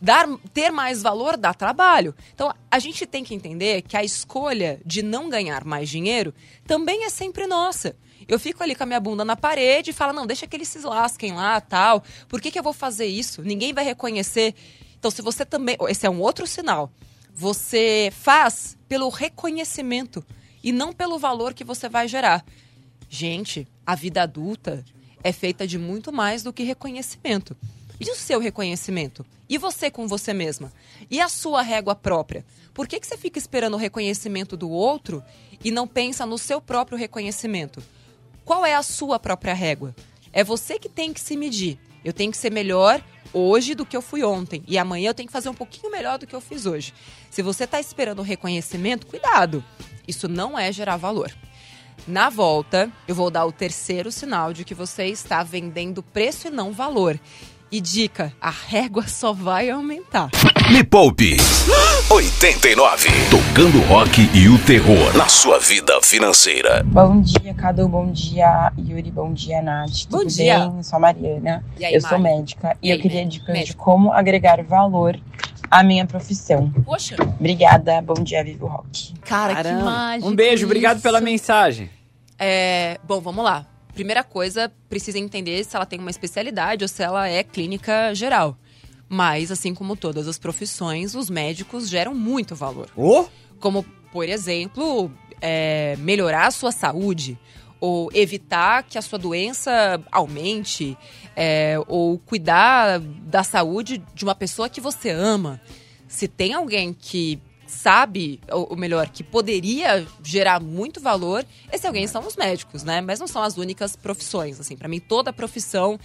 Dar, 0.02 0.28
ter 0.52 0.72
mais 0.72 1.04
valor 1.04 1.38
dá 1.38 1.54
trabalho. 1.54 2.16
Então, 2.34 2.52
a 2.72 2.80
gente 2.80 3.06
tem 3.06 3.24
que 3.24 3.36
entender 3.36 3.84
que 3.84 3.96
a 3.96 4.04
escolha 4.04 4.82
de 4.84 5.04
não 5.04 5.30
ganhar 5.30 5.64
mais 5.64 5.88
dinheiro 5.88 6.34
também 6.66 7.06
é 7.06 7.10
sempre 7.10 7.46
nossa. 7.46 7.96
Eu 8.28 8.40
fico 8.40 8.64
ali 8.64 8.74
com 8.74 8.82
a 8.82 8.86
minha 8.88 9.00
bunda 9.00 9.24
na 9.24 9.36
parede 9.36 9.92
e 9.92 9.94
falo, 9.94 10.14
não, 10.14 10.26
deixa 10.26 10.48
que 10.48 10.56
eles 10.56 10.68
se 10.68 10.80
lasquem 10.80 11.34
lá, 11.34 11.62
tal. 11.62 12.04
Por 12.28 12.42
que, 12.42 12.50
que 12.50 12.58
eu 12.58 12.64
vou 12.64 12.74
fazer 12.74 13.06
isso? 13.06 13.44
Ninguém 13.44 13.72
vai 13.72 13.86
reconhecer. 13.86 14.56
Então, 14.98 15.12
se 15.12 15.22
você 15.22 15.46
também... 15.46 15.78
Esse 15.88 16.08
é 16.08 16.10
um 16.10 16.22
outro 16.22 16.48
sinal. 16.48 16.92
Você 17.36 18.12
faz 18.20 18.76
pelo 18.90 19.10
reconhecimento 19.10 20.26
e 20.64 20.72
não 20.72 20.92
pelo 20.92 21.20
valor 21.20 21.54
que 21.54 21.64
você 21.64 21.88
vai 21.88 22.08
gerar. 22.08 22.44
Gente, 23.08 23.68
a 23.86 23.94
vida 23.94 24.24
adulta 24.24 24.84
é 25.24 25.32
feita 25.32 25.68
de 25.68 25.78
muito 25.78 26.12
mais 26.12 26.44
do 26.44 26.54
que 26.54 26.64
reconhecimento. 26.64 27.56
E 28.00 28.10
o 28.10 28.16
seu 28.16 28.40
reconhecimento? 28.40 29.26
E 29.48 29.58
você 29.58 29.92
com 29.92 30.08
você 30.08 30.34
mesma? 30.34 30.74
E 31.10 31.20
a 31.20 31.30
sua 31.30 31.62
régua 31.62 31.94
própria? 31.94 32.46
Por 32.74 32.88
que, 32.88 33.00
que 33.00 33.06
você 33.06 33.18
fica 33.18 33.38
esperando 33.38 33.76
o 33.76 33.78
reconhecimento 33.78 34.58
do 34.58 34.70
outro 34.70 35.24
e 35.64 35.70
não 35.70 35.88
pensa 35.88 36.26
no 36.26 36.38
seu 36.38 36.60
próprio 36.60 36.98
reconhecimento? 36.98 37.84
Qual 38.44 38.66
é 38.66 38.74
a 38.74 38.82
sua 38.82 39.20
própria 39.20 39.54
régua? 39.54 39.96
É 40.34 40.44
você 40.44 40.80
que 40.80 40.90
tem 40.90 41.14
que 41.14 41.20
se 41.20 41.38
medir. 41.38 41.78
Eu 42.04 42.14
tenho 42.14 42.32
que 42.32 42.38
ser 42.38 42.52
melhor 42.52 43.04
hoje 43.34 43.76
do 43.76 43.86
que 43.86 43.96
eu 43.96 44.02
fui 44.02 44.24
ontem. 44.24 44.64
E 44.68 44.78
amanhã 44.78 45.10
eu 45.10 45.14
tenho 45.14 45.28
que 45.28 45.34
fazer 45.34 45.50
um 45.50 45.54
pouquinho 45.54 45.92
melhor 45.92 46.18
do 46.18 46.26
que 46.26 46.36
eu 46.36 46.42
fiz 46.42 46.66
hoje. 46.66 46.94
Se 47.30 47.42
você 47.42 47.66
está 47.66 47.80
esperando 47.80 48.20
o 48.20 48.24
reconhecimento, 48.24 49.06
cuidado. 49.06 49.64
Isso 50.08 50.28
não 50.28 50.58
é 50.58 50.72
gerar 50.72 50.98
valor. 50.98 51.32
Na 52.08 52.30
volta, 52.30 52.90
eu 53.08 53.16
vou 53.16 53.30
dar 53.30 53.46
o 53.46 53.52
terceiro 53.52 54.12
sinal 54.12 54.54
de 54.54 54.66
que 54.66 54.74
você 54.74 55.06
está 55.06 55.44
vendendo 55.44 56.02
preço 56.02 56.48
e 56.48 56.52
não 56.52 56.72
valor. 56.72 57.20
E 57.72 57.80
dica, 57.80 58.34
a 58.42 58.50
régua 58.50 59.08
só 59.08 59.32
vai 59.32 59.70
aumentar. 59.70 60.30
Me 60.72 60.84
Poupe 60.84 61.38
89. 62.10 63.08
Tocando 63.30 63.80
rock 63.88 64.30
e 64.34 64.50
o 64.50 64.58
terror 64.66 65.16
na 65.16 65.28
sua 65.30 65.58
vida 65.58 66.02
financeira. 66.02 66.84
Bom 66.86 67.22
dia, 67.22 67.54
Cadu. 67.54 67.88
Bom 67.88 68.12
dia, 68.12 68.74
Yuri. 68.78 69.10
Bom 69.12 69.32
dia, 69.32 69.62
Nath. 69.62 70.06
Bom 70.10 70.18
Tudo 70.20 70.28
dia. 70.30 70.60
bem? 70.60 70.78
Eu 70.78 70.84
sou 70.84 70.98
a 70.98 71.00
Mariana. 71.00 71.64
E 71.80 71.86
aí, 71.86 71.94
eu 71.94 72.02
sou 72.02 72.20
médica 72.20 72.76
e, 72.82 72.88
E 72.88 72.92
eu 72.92 72.96
aí, 72.98 73.02
queria 73.02 73.22
mé- 73.22 73.26
dicas 73.30 73.48
de 73.48 73.54
médico? 73.54 73.82
como 73.84 74.12
agregar 74.12 74.62
valor 74.64 75.18
à 75.72 75.82
minha 75.84 76.06
profissão. 76.06 76.70
Poxa, 76.86 77.16
Obrigada. 77.40 78.02
Bom 78.02 78.16
dia, 78.16 78.44
Vivo 78.44 78.68
Rock. 78.68 79.14
cara, 79.22 79.56
que 79.56 79.64
Caramba. 79.64 79.86
mágico. 79.86 80.30
Um 80.30 80.36
beijo, 80.36 80.66
obrigado 80.66 80.98
isso. 80.98 81.04
pela 81.04 81.22
mensagem. 81.22 81.90
É, 82.38 83.00
bom, 83.04 83.22
vamos 83.22 83.44
lá. 83.44 83.66
Primeira 83.94 84.24
coisa, 84.24 84.72
precisa 84.90 85.18
entender 85.18 85.64
se 85.64 85.76
ela 85.76 85.86
tem 85.86 86.00
uma 86.00 86.10
especialidade 86.10 86.84
ou 86.84 86.88
se 86.88 87.02
ela 87.02 87.28
é 87.28 87.44
clínica 87.44 88.14
geral. 88.14 88.58
Mas, 89.08 89.52
assim 89.52 89.74
como 89.74 89.96
todas 89.96 90.28
as 90.28 90.38
profissões, 90.38 91.16
os 91.16 91.30
médicos 91.30 91.90
geram 91.90 92.14
muito 92.14 92.56
valor. 92.56 92.90
Ô? 92.96 93.26
Como, 93.60 93.84
por 94.12 94.28
exemplo, 94.28 95.12
é, 95.42 95.96
melhorar 96.00 96.48
a 96.48 96.52
sua 96.52 96.72
saúde, 96.72 97.38
ou 97.82 98.12
evitar 98.14 98.84
que 98.84 98.98
a 98.98 99.02
sua 99.02 99.18
doença 99.18 100.00
aumente, 100.12 100.96
é, 101.36 101.78
ou 101.88 102.20
cuidar 102.20 103.00
da 103.00 103.44
saúde 103.44 104.02
de 104.14 104.24
uma 104.24 104.36
pessoa 104.36 104.70
que 104.70 104.80
você 104.80 105.10
ama. 105.10 105.60
Se 106.08 106.28
tem 106.28 106.54
alguém 106.54 106.94
que 106.94 107.42
sabe, 107.66 108.40
ou 108.52 108.76
melhor, 108.76 109.10
que 109.10 109.24
poderia 109.24 110.06
gerar 110.24 110.60
muito 110.60 111.02
valor, 111.02 111.44
esse 111.72 111.88
alguém 111.88 112.06
são 112.06 112.26
os 112.28 112.36
médicos, 112.36 112.84
né? 112.84 113.02
Mas 113.02 113.20
não 113.20 113.28
são 113.28 113.42
as 113.42 113.58
únicas 113.58 113.96
profissões, 113.96 114.60
assim. 114.60 114.78
Para 114.78 114.88
mim, 114.88 115.00
toda 115.00 115.34
profissão 115.34 116.00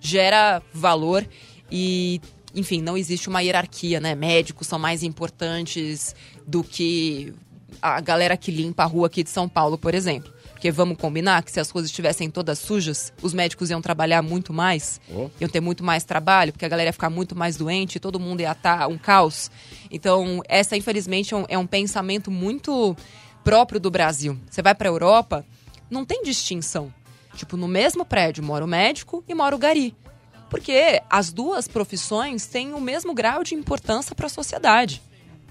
gera 0.00 0.60
valor 0.72 1.24
e 1.70 2.20
enfim, 2.52 2.82
não 2.82 2.96
existe 2.96 3.28
uma 3.28 3.42
hierarquia, 3.42 4.00
né? 4.00 4.16
Médicos 4.16 4.66
são 4.66 4.78
mais 4.78 5.04
importantes 5.04 6.16
do 6.44 6.64
que 6.64 7.32
a 7.80 8.00
galera 8.00 8.36
que 8.36 8.50
limpa 8.50 8.82
a 8.82 8.86
rua 8.86 9.06
aqui 9.06 9.22
de 9.22 9.30
São 9.30 9.48
Paulo, 9.48 9.78
por 9.78 9.94
exemplo. 9.94 10.39
Porque 10.60 10.70
vamos 10.70 10.98
combinar 10.98 11.42
que 11.42 11.50
se 11.50 11.58
as 11.58 11.72
coisas 11.72 11.90
estivessem 11.90 12.30
todas 12.30 12.58
sujas, 12.58 13.14
os 13.22 13.32
médicos 13.32 13.70
iam 13.70 13.80
trabalhar 13.80 14.20
muito 14.20 14.52
mais, 14.52 15.00
Oh. 15.10 15.30
iam 15.40 15.48
ter 15.48 15.58
muito 15.58 15.82
mais 15.82 16.04
trabalho, 16.04 16.52
porque 16.52 16.66
a 16.66 16.68
galera 16.68 16.90
ia 16.90 16.92
ficar 16.92 17.08
muito 17.08 17.34
mais 17.34 17.56
doente, 17.56 17.98
todo 17.98 18.20
mundo 18.20 18.42
ia 18.42 18.52
estar 18.52 18.86
um 18.86 18.98
caos. 18.98 19.50
Então, 19.90 20.42
essa, 20.46 20.76
infelizmente, 20.76 21.32
é 21.32 21.36
um, 21.38 21.44
é 21.48 21.56
um 21.56 21.66
pensamento 21.66 22.30
muito 22.30 22.94
próprio 23.42 23.80
do 23.80 23.90
Brasil. 23.90 24.38
Você 24.50 24.60
vai 24.60 24.74
pra 24.74 24.86
Europa, 24.86 25.46
não 25.88 26.04
tem 26.04 26.22
distinção. 26.22 26.92
Tipo, 27.34 27.56
no 27.56 27.66
mesmo 27.66 28.04
prédio 28.04 28.44
mora 28.44 28.62
o 28.62 28.68
médico 28.68 29.24
e 29.26 29.34
mora 29.34 29.56
o 29.56 29.58
gari. 29.58 29.96
Porque 30.50 31.00
as 31.08 31.32
duas 31.32 31.66
profissões 31.68 32.44
têm 32.44 32.74
o 32.74 32.80
mesmo 32.82 33.14
grau 33.14 33.42
de 33.42 33.54
importância 33.54 34.14
para 34.14 34.26
a 34.26 34.28
sociedade. 34.28 35.00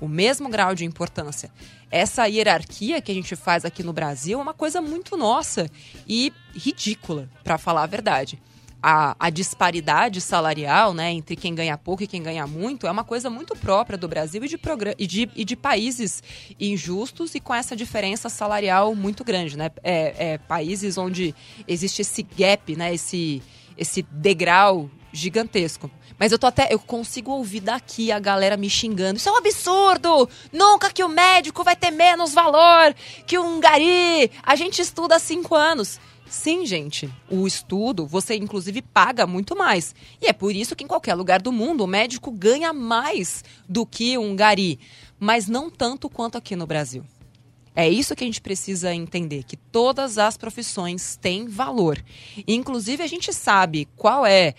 O 0.01 0.07
mesmo 0.07 0.49
grau 0.49 0.73
de 0.73 0.85
importância. 0.85 1.51
Essa 1.91 2.25
hierarquia 2.27 3.01
que 3.01 3.11
a 3.11 3.15
gente 3.15 3.35
faz 3.35 3.65
aqui 3.65 3.83
no 3.83 3.91
Brasil 3.91 4.39
é 4.39 4.41
uma 4.41 4.53
coisa 4.53 4.81
muito 4.81 5.17
nossa 5.17 5.69
e 6.07 6.31
ridícula, 6.55 7.29
para 7.43 7.57
falar 7.57 7.83
a 7.83 7.87
verdade. 7.87 8.39
A, 8.81 9.13
a 9.19 9.29
disparidade 9.29 10.21
salarial 10.21 10.93
né, 10.93 11.11
entre 11.11 11.35
quem 11.35 11.53
ganha 11.53 11.77
pouco 11.77 12.01
e 12.01 12.07
quem 12.07 12.23
ganha 12.23 12.47
muito 12.47 12.87
é 12.87 12.91
uma 12.91 13.03
coisa 13.03 13.29
muito 13.29 13.53
própria 13.53 13.97
do 13.97 14.07
Brasil 14.07 14.41
e 14.41 14.47
de, 14.47 14.57
e 14.97 15.07
de, 15.07 15.29
e 15.35 15.43
de 15.43 15.55
países 15.57 16.23
injustos 16.57 17.35
e 17.35 17.41
com 17.41 17.53
essa 17.53 17.75
diferença 17.75 18.29
salarial 18.29 18.95
muito 18.95 19.21
grande. 19.25 19.57
Né? 19.57 19.69
É, 19.83 20.33
é 20.33 20.37
países 20.37 20.97
onde 20.97 21.35
existe 21.67 22.03
esse 22.03 22.23
gap, 22.23 22.73
né, 22.77 22.93
esse, 22.93 23.43
esse 23.77 24.01
degrau 24.03 24.89
gigantesco. 25.11 25.89
Mas 26.17 26.31
eu 26.31 26.39
tô 26.39 26.47
até. 26.47 26.67
Eu 26.71 26.79
consigo 26.79 27.31
ouvir 27.31 27.61
daqui 27.61 28.11
a 28.11 28.19
galera 28.19 28.57
me 28.57 28.69
xingando. 28.69 29.17
Isso 29.17 29.29
é 29.29 29.31
um 29.31 29.37
absurdo! 29.37 30.29
Nunca 30.51 30.91
que 30.91 31.03
o 31.03 31.09
médico 31.09 31.63
vai 31.63 31.75
ter 31.75 31.91
menos 31.91 32.33
valor 32.33 32.93
que 33.25 33.37
um 33.37 33.59
gari! 33.59 34.29
A 34.43 34.55
gente 34.55 34.81
estuda 34.81 35.15
há 35.15 35.19
cinco 35.19 35.55
anos. 35.55 35.99
Sim, 36.29 36.63
gente, 36.63 37.09
o 37.27 37.47
estudo 37.47 38.05
você 38.05 38.35
inclusive 38.35 38.83
paga 38.83 39.25
muito 39.25 39.55
mais. 39.55 39.95
E 40.21 40.27
é 40.27 40.33
por 40.33 40.55
isso 40.55 40.75
que 40.75 40.83
em 40.83 40.87
qualquer 40.87 41.15
lugar 41.15 41.41
do 41.41 41.51
mundo 41.51 41.83
o 41.83 41.87
médico 41.87 42.31
ganha 42.31 42.71
mais 42.71 43.43
do 43.67 43.83
que 43.85 44.15
um 44.17 44.35
gari. 44.35 44.79
Mas 45.19 45.47
não 45.47 45.71
tanto 45.71 46.07
quanto 46.07 46.37
aqui 46.37 46.55
no 46.55 46.67
Brasil. 46.67 47.03
É 47.75 47.87
isso 47.87 48.15
que 48.15 48.23
a 48.23 48.27
gente 48.27 48.41
precisa 48.41 48.93
entender, 48.93 49.43
que 49.43 49.55
todas 49.55 50.17
as 50.17 50.35
profissões 50.35 51.15
têm 51.15 51.47
valor. 51.47 52.03
Inclusive, 52.47 53.01
a 53.01 53.07
gente 53.07 53.31
sabe 53.31 53.87
qual 53.95 54.25
é, 54.25 54.53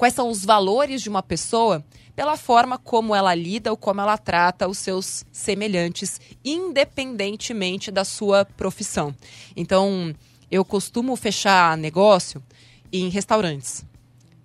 quais 0.00 0.14
são 0.14 0.30
os 0.30 0.46
valores 0.46 1.02
de 1.02 1.10
uma 1.10 1.22
pessoa 1.22 1.84
pela 2.16 2.34
forma 2.34 2.78
como 2.78 3.14
ela 3.14 3.34
lida 3.34 3.70
ou 3.70 3.76
como 3.76 4.00
ela 4.00 4.16
trata 4.16 4.66
os 4.66 4.78
seus 4.78 5.26
semelhantes, 5.30 6.18
independentemente 6.42 7.90
da 7.90 8.02
sua 8.02 8.46
profissão. 8.46 9.14
Então, 9.54 10.14
eu 10.50 10.64
costumo 10.64 11.14
fechar 11.16 11.76
negócio 11.76 12.42
em 12.90 13.10
restaurantes. 13.10 13.84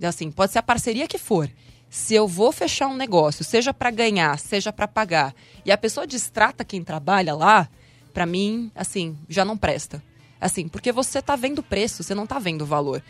Assim, 0.04 0.30
pode 0.30 0.52
ser 0.52 0.60
a 0.60 0.64
parceria 0.64 1.08
que 1.08 1.18
for. 1.18 1.50
Se 1.90 2.14
eu 2.14 2.28
vou 2.28 2.52
fechar 2.52 2.88
um 2.88 2.98
negócio, 2.98 3.46
seja 3.46 3.74
para 3.74 3.92
ganhar, 3.92 4.38
seja 4.38 4.74
para 4.74 4.90
pagar, 4.90 5.34
e 5.64 5.72
a 5.72 5.78
pessoa 5.78 6.06
distrata 6.06 6.66
quem 6.66 6.84
trabalha 6.84 7.34
lá, 7.34 7.70
para 8.14 8.26
mim, 8.26 8.70
assim, 8.76 9.18
já 9.30 9.46
não 9.46 9.58
presta. 9.58 10.04
Assim, 10.40 10.68
porque 10.68 10.92
você 10.92 11.22
tá 11.22 11.38
vendo 11.38 11.60
o 11.60 11.64
preço, 11.64 12.04
você 12.04 12.14
não 12.14 12.28
tá 12.28 12.40
vendo 12.40 12.64
o 12.64 12.66
valor. 12.66 13.02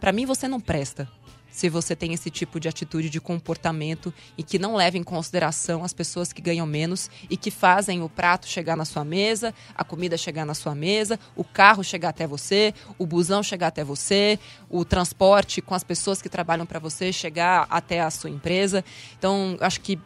Para 0.00 0.12
mim, 0.12 0.24
você 0.24 0.48
não 0.48 0.58
presta. 0.58 1.06
Se 1.50 1.68
você 1.68 1.96
tem 1.96 2.12
esse 2.12 2.30
tipo 2.30 2.60
de 2.60 2.68
atitude 2.68 3.10
de 3.10 3.20
comportamento 3.20 4.12
e 4.36 4.42
que 4.42 4.58
não 4.58 4.76
leva 4.76 4.96
em 4.96 5.02
consideração 5.02 5.84
as 5.84 5.92
pessoas 5.92 6.32
que 6.32 6.40
ganham 6.40 6.66
menos 6.66 7.10
e 7.28 7.36
que 7.36 7.50
fazem 7.50 8.02
o 8.02 8.08
prato 8.08 8.46
chegar 8.46 8.76
na 8.76 8.84
sua 8.84 9.04
mesa, 9.04 9.54
a 9.74 9.84
comida 9.84 10.16
chegar 10.16 10.44
na 10.46 10.54
sua 10.54 10.74
mesa, 10.74 11.18
o 11.34 11.44
carro 11.44 11.82
chegar 11.82 12.10
até 12.10 12.26
você, 12.26 12.72
o 12.98 13.06
busão 13.06 13.42
chegar 13.42 13.68
até 13.68 13.84
você, 13.84 14.38
o 14.68 14.84
transporte 14.84 15.60
com 15.60 15.74
as 15.74 15.84
pessoas 15.84 16.22
que 16.22 16.28
trabalham 16.28 16.66
para 16.66 16.78
você 16.78 17.12
chegar 17.12 17.66
até 17.70 18.00
a 18.00 18.10
sua 18.10 18.30
empresa. 18.30 18.84
Então, 19.18 19.56
acho 19.60 19.80
que 19.80 19.98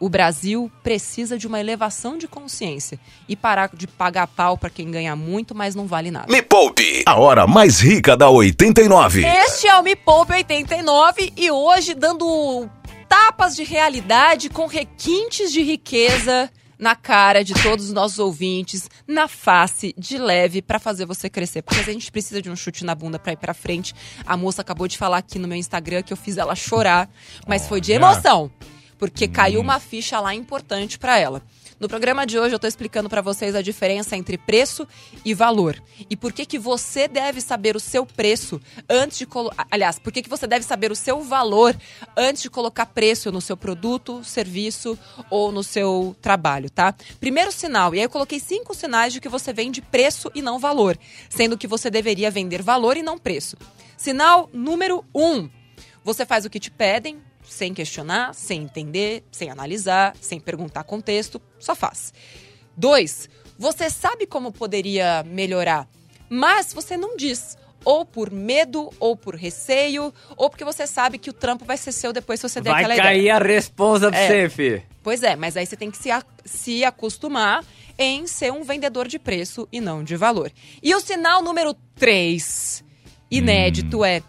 o 0.00 0.08
Brasil 0.08 0.72
precisa 0.82 1.38
de 1.38 1.46
uma 1.46 1.60
elevação 1.60 2.16
de 2.16 2.26
consciência 2.26 2.98
e 3.28 3.36
parar 3.36 3.70
de 3.72 3.86
pagar 3.86 4.26
pau 4.26 4.56
para 4.56 4.70
quem 4.70 4.90
ganha 4.90 5.14
muito, 5.14 5.54
mas 5.54 5.74
não 5.74 5.86
vale 5.86 6.10
nada. 6.10 6.32
Me 6.32 6.40
Poupe, 6.40 7.04
a 7.06 7.20
hora 7.20 7.46
mais 7.46 7.78
rica 7.80 8.16
da 8.16 8.30
89. 8.30 9.24
Este 9.24 9.68
é 9.68 9.78
o 9.78 9.82
Me 9.82 9.94
Poupe 9.94 10.32
89 10.32 11.34
e 11.36 11.50
hoje 11.50 11.94
dando 11.94 12.68
tapas 13.06 13.54
de 13.54 13.62
realidade 13.62 14.48
com 14.48 14.66
requintes 14.66 15.52
de 15.52 15.62
riqueza 15.62 16.50
na 16.78 16.96
cara 16.96 17.44
de 17.44 17.52
todos 17.52 17.86
os 17.86 17.92
nossos 17.92 18.18
ouvintes, 18.18 18.88
na 19.06 19.28
face, 19.28 19.94
de 19.98 20.16
leve, 20.16 20.62
pra 20.62 20.78
fazer 20.78 21.04
você 21.04 21.28
crescer. 21.28 21.60
Porque 21.60 21.90
a 21.90 21.92
gente 21.92 22.10
precisa 22.10 22.40
de 22.40 22.50
um 22.50 22.56
chute 22.56 22.86
na 22.86 22.94
bunda 22.94 23.18
pra 23.18 23.34
ir 23.34 23.36
pra 23.36 23.52
frente. 23.52 23.94
A 24.24 24.34
moça 24.34 24.62
acabou 24.62 24.88
de 24.88 24.96
falar 24.96 25.18
aqui 25.18 25.38
no 25.38 25.46
meu 25.46 25.58
Instagram 25.58 26.02
que 26.02 26.10
eu 26.10 26.16
fiz 26.16 26.38
ela 26.38 26.54
chorar, 26.54 27.10
mas 27.46 27.68
foi 27.68 27.82
de 27.82 27.92
emoção. 27.92 28.50
Porque 29.00 29.26
caiu 29.26 29.62
uma 29.62 29.80
ficha 29.80 30.20
lá 30.20 30.34
importante 30.34 30.98
pra 30.98 31.18
ela. 31.18 31.42
No 31.80 31.88
programa 31.88 32.26
de 32.26 32.38
hoje 32.38 32.54
eu 32.54 32.58
tô 32.58 32.66
explicando 32.66 33.08
pra 33.08 33.22
vocês 33.22 33.54
a 33.54 33.62
diferença 33.62 34.14
entre 34.14 34.36
preço 34.36 34.86
e 35.24 35.32
valor. 35.32 35.82
E 36.10 36.14
por 36.14 36.30
que 36.30 36.44
que 36.44 36.58
você 36.58 37.08
deve 37.08 37.40
saber 37.40 37.74
o 37.74 37.80
seu 37.80 38.04
preço 38.04 38.60
antes 38.86 39.16
de 39.16 39.24
colocar... 39.24 39.66
Aliás, 39.70 39.98
por 39.98 40.12
que 40.12 40.22
que 40.22 40.28
você 40.28 40.46
deve 40.46 40.62
saber 40.66 40.92
o 40.92 40.94
seu 40.94 41.22
valor 41.22 41.74
antes 42.14 42.42
de 42.42 42.50
colocar 42.50 42.84
preço 42.84 43.32
no 43.32 43.40
seu 43.40 43.56
produto, 43.56 44.22
serviço 44.22 44.98
ou 45.30 45.50
no 45.50 45.62
seu 45.62 46.14
trabalho, 46.20 46.68
tá? 46.68 46.94
Primeiro 47.18 47.50
sinal, 47.50 47.94
e 47.94 47.98
aí 47.98 48.04
eu 48.04 48.10
coloquei 48.10 48.38
cinco 48.38 48.74
sinais 48.74 49.14
de 49.14 49.20
que 49.20 49.28
você 49.30 49.50
vende 49.50 49.80
preço 49.80 50.30
e 50.34 50.42
não 50.42 50.58
valor. 50.58 50.98
Sendo 51.30 51.56
que 51.56 51.66
você 51.66 51.88
deveria 51.88 52.30
vender 52.30 52.60
valor 52.60 52.98
e 52.98 53.02
não 53.02 53.16
preço. 53.16 53.56
Sinal 53.96 54.50
número 54.52 55.02
um. 55.14 55.48
Você 56.04 56.26
faz 56.26 56.44
o 56.44 56.50
que 56.50 56.60
te 56.60 56.70
pedem, 56.70 57.22
sem 57.50 57.74
questionar, 57.74 58.32
sem 58.34 58.62
entender, 58.62 59.24
sem 59.32 59.50
analisar, 59.50 60.14
sem 60.20 60.38
perguntar 60.40 60.84
contexto, 60.84 61.42
só 61.58 61.74
faz. 61.74 62.14
Dois, 62.76 63.28
você 63.58 63.90
sabe 63.90 64.24
como 64.26 64.52
poderia 64.52 65.22
melhorar, 65.26 65.88
mas 66.28 66.72
você 66.72 66.96
não 66.96 67.16
diz. 67.16 67.58
Ou 67.84 68.04
por 68.04 68.30
medo, 68.30 68.90
ou 69.00 69.16
por 69.16 69.34
receio, 69.34 70.12
ou 70.36 70.50
porque 70.50 70.64
você 70.64 70.86
sabe 70.86 71.16
que 71.18 71.30
o 71.30 71.32
trampo 71.32 71.64
vai 71.64 71.78
ser 71.78 71.92
seu 71.92 72.12
depois 72.12 72.38
se 72.38 72.46
você 72.48 72.60
der 72.60 72.70
Vai 72.72 72.84
aquela 72.84 72.96
cair 73.02 73.20
ideia. 73.20 73.36
a 73.36 73.38
responsa 73.38 74.10
pra 74.10 74.18
É. 74.20 74.26
você, 74.26 74.48
fi. 74.50 74.82
Pois 75.02 75.22
é, 75.22 75.34
mas 75.34 75.56
aí 75.56 75.64
você 75.64 75.76
tem 75.78 75.90
que 75.90 75.96
se, 75.96 76.10
se 76.44 76.84
acostumar 76.84 77.64
em 77.98 78.26
ser 78.26 78.52
um 78.52 78.62
vendedor 78.62 79.08
de 79.08 79.18
preço 79.18 79.66
e 79.72 79.80
não 79.80 80.04
de 80.04 80.14
valor. 80.14 80.52
E 80.82 80.94
o 80.94 81.00
sinal 81.00 81.42
número 81.42 81.74
3, 81.96 82.84
inédito, 83.30 84.04
é 84.04 84.22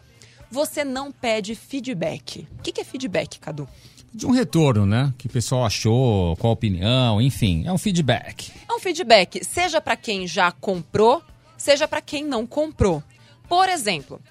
você 0.51 0.83
não 0.83 1.11
pede 1.11 1.55
feedback. 1.55 2.47
O 2.59 2.61
que, 2.61 2.79
é 2.79 2.83
feedback, 2.83 3.39
Cadu? 3.39 3.67
De 4.13 4.25
um 4.25 4.31
retorno, 4.31 4.85
né? 4.85 5.13
Que 5.17 5.27
o 5.27 5.29
pessoal 5.29 5.65
achou, 5.65 6.35
qual 6.35 6.51
a 6.51 6.53
opinião, 6.53 7.21
enfim, 7.21 7.65
é 7.65 7.71
um 7.71 7.77
feedback. 7.77 8.51
É 8.69 8.73
um 8.73 8.79
feedback, 8.79 9.43
seja 9.45 9.79
para 9.79 9.95
quem 9.95 10.27
já 10.27 10.51
comprou, 10.51 11.23
seja 11.57 11.87
para 11.87 12.01
quem 12.01 12.25
não 12.25 12.45
comprou. 12.45 13.01
Por 13.47 13.69
exemplo, 13.69 14.21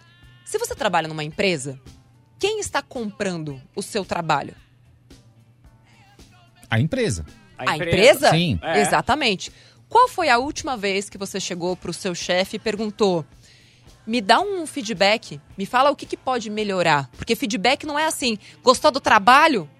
se 0.44 0.58
você 0.58 0.74
trabalha 0.74 1.08
numa 1.08 1.24
empresa, 1.24 1.80
quem 2.38 2.60
está 2.60 2.82
comprando 2.82 3.60
o 3.74 3.82
seu 3.82 4.04
trabalho? 4.04 4.54
A 6.68 6.78
empresa. 6.78 7.24
A, 7.56 7.76
empresa? 7.76 8.30
Sim. 8.30 8.58
É. 8.62 8.80
Exatamente. 8.80 9.50
Qual 9.88 10.08
foi 10.08 10.28
a 10.28 10.38
última 10.38 10.76
vez 10.76 11.10
que 11.10 11.18
você 11.18 11.40
chegou 11.40 11.74
pro 11.76 11.92
seu 11.92 12.14
chefe 12.14 12.56
e 12.56 12.60
perguntou: 12.60 13.24
me 14.10 14.20
dá 14.20 14.40
um 14.40 14.66
feedback, 14.66 15.40
me 15.56 15.64
fala 15.64 15.88
o 15.88 15.94
que, 15.94 16.04
que 16.04 16.16
pode 16.16 16.50
melhorar? 16.50 17.08
Porque 17.16 17.36
feedback 17.36 17.86
não 17.86 17.96
é 17.96 18.06
assim, 18.06 18.36
gostou 18.60 18.90
do 18.90 18.98
trabalho? 18.98 19.70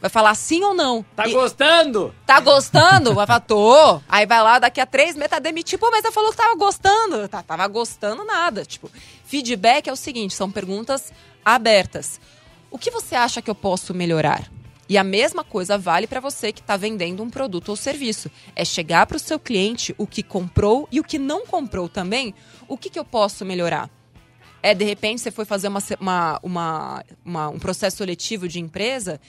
Vai 0.00 0.08
falar 0.08 0.34
sim 0.34 0.62
ou 0.64 0.72
não. 0.72 1.04
Tá 1.14 1.28
E- 1.28 1.32
gostando? 1.32 2.14
Tá 2.24 2.40
gostando? 2.40 3.14
Vai 3.14 3.26
falar, 3.26 3.40
tô. 3.40 4.00
Aí 4.08 4.24
vai 4.24 4.42
lá, 4.42 4.58
daqui 4.58 4.80
a 4.80 4.86
três 4.86 5.14
meses 5.14 5.28
tá 5.30 5.38
demitido. 5.38 5.78
Pô, 5.78 5.90
mas 5.90 6.00
você 6.00 6.10
falou 6.10 6.30
que 6.30 6.38
tava 6.38 6.54
gostando. 6.56 7.28
Tá, 7.28 7.42
tava 7.42 7.66
gostando 7.68 8.24
nada. 8.24 8.64
Tipo, 8.64 8.90
feedback 9.26 9.88
é 9.88 9.92
o 9.92 9.96
seguinte, 9.96 10.32
são 10.34 10.50
perguntas 10.50 11.12
abertas. 11.44 12.18
O 12.70 12.78
que 12.78 12.90
você 12.90 13.14
acha 13.14 13.42
que 13.42 13.50
eu 13.50 13.54
posso 13.54 13.92
melhorar? 13.92 14.50
E 14.88 14.98
a 14.98 15.04
mesma 15.04 15.42
coisa 15.42 15.78
vale 15.78 16.06
para 16.06 16.20
você 16.20 16.52
que 16.52 16.60
está 16.60 16.76
vendendo 16.76 17.22
um 17.22 17.30
produto 17.30 17.70
ou 17.70 17.76
serviço. 17.76 18.30
É 18.54 18.64
chegar 18.64 19.06
para 19.06 19.16
o 19.16 19.20
seu 19.20 19.38
cliente 19.38 19.94
o 19.96 20.06
que 20.06 20.22
comprou 20.22 20.86
e 20.92 21.00
o 21.00 21.04
que 21.04 21.18
não 21.18 21.46
comprou 21.46 21.88
também. 21.88 22.34
O 22.68 22.76
que, 22.76 22.90
que 22.90 22.98
eu 22.98 23.04
posso 23.04 23.44
melhorar? 23.44 23.88
É, 24.62 24.74
de 24.74 24.84
repente, 24.84 25.20
você 25.20 25.30
foi 25.30 25.44
fazer 25.44 25.68
uma, 25.68 25.80
uma- 26.00 26.40
uma- 26.42 27.04
uma- 27.24 27.48
um 27.50 27.58
processo 27.58 27.98
seletivo 27.98 28.48
de 28.48 28.58
empresa 28.60 29.20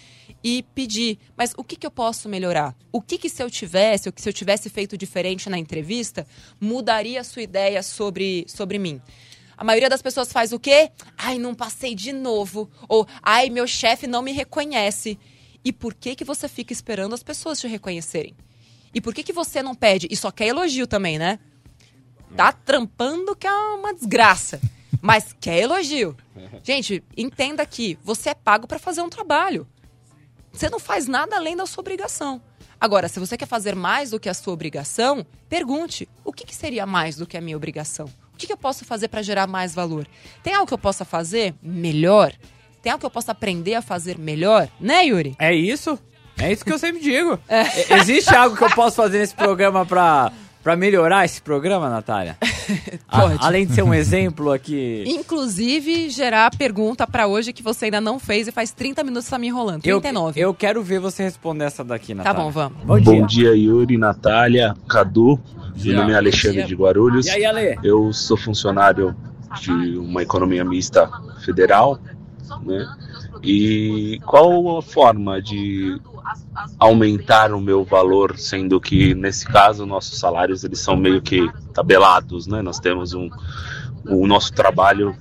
e 0.42 0.64
pedir, 0.74 1.20
mas 1.36 1.54
o 1.58 1.64
que, 1.64 1.76
que 1.76 1.86
eu 1.86 1.92
posso 1.92 2.30
melhorar? 2.30 2.74
O 2.92 3.02
que, 3.02 3.18
que 3.18 3.30
se 3.30 3.44
eu 3.44 3.50
tivesse, 3.50 4.08
ou 4.08 4.14
que 4.14 4.22
se 4.22 4.30
eu 4.30 4.34
tivesse 4.34 4.70
feito 4.70 4.98
diferente 4.98 5.50
na 5.50 5.58
entrevista, 5.58 6.26
mudaria 6.60 7.20
a 7.20 7.24
sua 7.24 7.42
ideia 7.42 7.84
sobre, 7.84 8.46
sobre 8.48 8.80
mim? 8.80 9.02
A 9.58 9.64
maioria 9.64 9.90
das 9.90 10.02
pessoas 10.02 10.32
faz 10.32 10.54
o 10.54 10.60
quê? 10.60 10.90
Ai, 11.18 11.38
não 11.38 11.54
passei 11.56 11.96
de 11.96 12.14
novo. 12.14 12.70
Ou, 12.88 13.06
ai, 13.22 13.50
meu 13.50 13.68
chefe 13.68 14.08
não 14.08 14.22
me 14.22 14.32
reconhece. 14.32 15.18
E 15.66 15.74
por 15.74 15.96
que, 15.96 16.16
que 16.16 16.24
você 16.24 16.48
fica 16.48 16.72
esperando 16.72 17.16
as 17.16 17.24
pessoas 17.24 17.60
te 17.60 17.68
reconhecerem? 17.68 18.36
E 18.94 19.02
por 19.02 19.16
que, 19.16 19.24
que 19.24 19.34
você 19.34 19.64
não 19.64 19.74
pede? 19.74 20.08
E 20.12 20.16
só 20.16 20.30
quer 20.30 20.46
elogio 20.46 20.86
também, 20.86 21.18
né? 21.18 21.40
Tá 22.38 22.52
trampando 22.52 23.36
que 23.36 23.48
é 23.48 23.52
uma 23.52 23.92
desgraça. 23.92 24.62
Mas 25.02 25.36
quer 25.40 25.60
elogio. 25.60 26.16
Gente, 26.64 27.04
entenda 27.18 27.66
que 27.66 27.98
você 28.04 28.30
é 28.30 28.34
pago 28.36 28.68
para 28.68 28.78
fazer 28.78 29.02
um 29.02 29.10
trabalho. 29.10 29.68
Você 30.54 30.70
não 30.70 30.80
faz 30.80 31.08
nada 31.08 31.36
além 31.36 31.56
da 31.56 31.66
sua 31.66 31.82
obrigação. 31.82 32.42
Agora, 32.80 33.08
se 33.08 33.20
você 33.20 33.36
quer 33.36 33.48
fazer 33.48 33.76
mais 33.76 34.12
do 34.12 34.20
que 34.20 34.30
a 34.30 34.34
sua 34.34 34.54
obrigação, 34.54 35.26
pergunte: 35.50 36.08
o 36.24 36.32
que, 36.32 36.46
que 36.46 36.56
seria 36.56 36.86
mais 36.86 37.16
do 37.16 37.26
que 37.26 37.38
a 37.38 37.42
minha 37.42 37.58
obrigação? 37.58 38.06
O 38.34 38.38
que, 38.38 38.48
que 38.48 38.54
eu 38.54 38.58
posso 38.58 38.86
fazer 38.86 39.08
para 39.08 39.22
gerar 39.22 39.48
mais 39.48 39.74
valor? 39.74 40.08
Tem 40.44 40.54
algo 40.54 40.68
que 40.68 40.74
eu 40.74 40.78
possa 40.78 41.04
fazer 41.04 41.56
melhor? 41.62 42.34
Tem 42.86 42.92
algo 42.92 43.00
que 43.00 43.06
eu 43.08 43.10
possa 43.10 43.32
aprender 43.32 43.74
a 43.74 43.82
fazer 43.82 44.16
melhor? 44.20 44.68
Né, 44.80 45.06
Yuri? 45.08 45.36
É 45.40 45.52
isso? 45.56 45.98
É 46.38 46.52
isso 46.52 46.64
que 46.64 46.72
eu 46.72 46.78
sempre 46.78 47.02
digo. 47.02 47.40
E- 47.90 47.94
Existe 47.96 48.32
algo 48.36 48.56
que 48.56 48.64
eu 48.64 48.70
posso 48.70 48.98
fazer 48.98 49.18
nesse 49.18 49.34
programa 49.34 49.84
pra, 49.88 50.32
pra 50.64 50.76
melhorar 50.76 51.26
esse 51.26 51.42
programa, 51.42 51.90
Natália? 51.90 52.38
A- 53.10 53.22
Pode. 53.22 53.38
além 53.40 53.66
de 53.66 53.74
ser 53.74 53.82
um 53.82 53.92
exemplo 53.92 54.52
aqui. 54.52 55.04
Inclusive, 55.08 56.12
gerar 56.12 56.46
a 56.46 56.52
pergunta 56.56 57.08
para 57.08 57.26
hoje 57.26 57.52
que 57.52 57.64
você 57.64 57.86
ainda 57.86 58.00
não 58.00 58.20
fez 58.20 58.48
e 58.48 58.52
faz 58.52 58.70
30 58.72 59.04
minutos 59.04 59.28
tá 59.28 59.40
me 59.40 59.48
enrolando. 59.48 59.84
Eu, 59.84 60.00
39. 60.00 60.40
eu 60.40 60.54
quero 60.54 60.84
ver 60.84 61.00
você 61.00 61.24
responder 61.24 61.66
essa 61.66 61.84
daqui, 61.84 62.10
Tá 62.14 62.18
Natália. 62.24 62.40
bom, 62.44 62.52
vamos. 62.52 62.78
Bom 62.84 63.00
dia. 63.00 63.14
Bom 63.20 63.26
dia, 63.26 63.56
Yuri, 63.56 63.98
Natália, 63.98 64.76
Cadu. 64.88 65.40
Meu 65.84 65.96
nome 65.96 66.12
é 66.14 66.18
Alexandre 66.18 66.64
de 66.66 66.76
Guarulhos. 66.76 67.26
E 67.26 67.32
aí, 67.32 67.46
Ale? 67.46 67.80
Eu 67.84 68.14
sou 68.14 68.38
funcionário 68.38 69.16
de 69.60 69.72
uma 69.98 70.22
economia 70.22 70.64
mista 70.64 71.10
federal, 71.44 71.98
né? 72.64 72.88
E 73.44 74.20
qual 74.26 74.78
a 74.78 74.82
forma 74.82 75.42
de 75.42 76.00
aumentar 76.80 77.54
o 77.54 77.62
meu 77.62 77.84
valor, 77.84 78.38
sendo 78.38 78.80
que 78.80 79.14
nesse 79.14 79.46
caso 79.46 79.86
nossos 79.86 80.20
salários 80.20 80.64
eles 80.64 80.80
são 80.80 80.96
meio 80.96 81.22
que 81.22 81.50
tabelados, 81.74 82.48
né? 82.48 82.62
Nós 82.62 82.80
temos 82.80 83.14
um 83.14 83.30
o 84.08 84.28
nosso 84.28 84.54
trabalho 84.54 85.16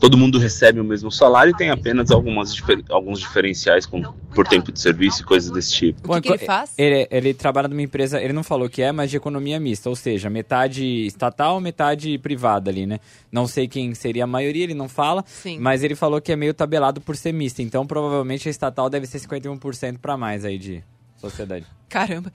todo 0.00 0.16
mundo 0.18 0.38
recebe 0.38 0.80
o 0.80 0.84
mesmo 0.84 1.10
salário 1.10 1.52
e 1.52 1.56
tem 1.56 1.70
apenas 1.70 2.10
algumas 2.10 2.54
difer- 2.54 2.84
alguns 2.90 3.20
diferenciais 3.20 3.86
com, 3.86 4.02
por 4.34 4.46
tempo 4.46 4.70
de 4.72 4.80
serviço 4.80 5.22
e 5.22 5.24
coisas 5.24 5.50
desse 5.50 5.72
tipo. 5.72 6.00
O 6.12 6.14
que, 6.20 6.28
que 6.28 6.28
ele 6.34 6.44
faz? 6.46 6.72
Ele, 6.76 7.06
ele 7.10 7.34
trabalha 7.34 7.68
numa 7.68 7.82
empresa, 7.82 8.20
ele 8.20 8.32
não 8.32 8.42
falou 8.42 8.68
que 8.68 8.82
é, 8.82 8.92
mas 8.92 9.10
de 9.10 9.16
economia 9.16 9.58
mista, 9.60 9.88
ou 9.88 9.96
seja, 9.96 10.28
metade 10.28 10.84
estatal, 11.06 11.60
metade 11.60 12.18
privada 12.18 12.70
ali, 12.70 12.86
né? 12.86 12.98
Não 13.30 13.46
sei 13.46 13.66
quem 13.68 13.94
seria 13.94 14.24
a 14.24 14.26
maioria, 14.26 14.64
ele 14.64 14.74
não 14.74 14.88
fala, 14.88 15.24
Sim. 15.26 15.58
mas 15.58 15.82
ele 15.82 15.94
falou 15.94 16.20
que 16.20 16.32
é 16.32 16.36
meio 16.36 16.52
tabelado 16.54 17.00
por 17.00 17.16
ser 17.16 17.32
mista, 17.32 17.62
então 17.62 17.86
provavelmente 17.86 18.48
a 18.48 18.50
estatal 18.50 18.90
deve 18.90 19.06
ser 19.06 19.18
51% 19.20 19.98
pra 19.98 20.16
mais 20.16 20.44
aí 20.44 20.58
de 20.58 20.82
sociedade. 21.16 21.66
Caramba. 21.88 22.32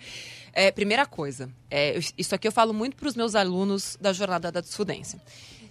É, 0.52 0.72
primeira 0.72 1.06
coisa, 1.06 1.50
é, 1.70 2.00
isso 2.18 2.34
aqui 2.34 2.48
eu 2.48 2.52
falo 2.52 2.74
muito 2.74 2.96
para 2.96 3.08
os 3.08 3.16
meus 3.16 3.36
alunos 3.36 3.98
da 4.02 4.12
jornada 4.12 4.52
da 4.52 4.62
desfudência. 4.62 5.20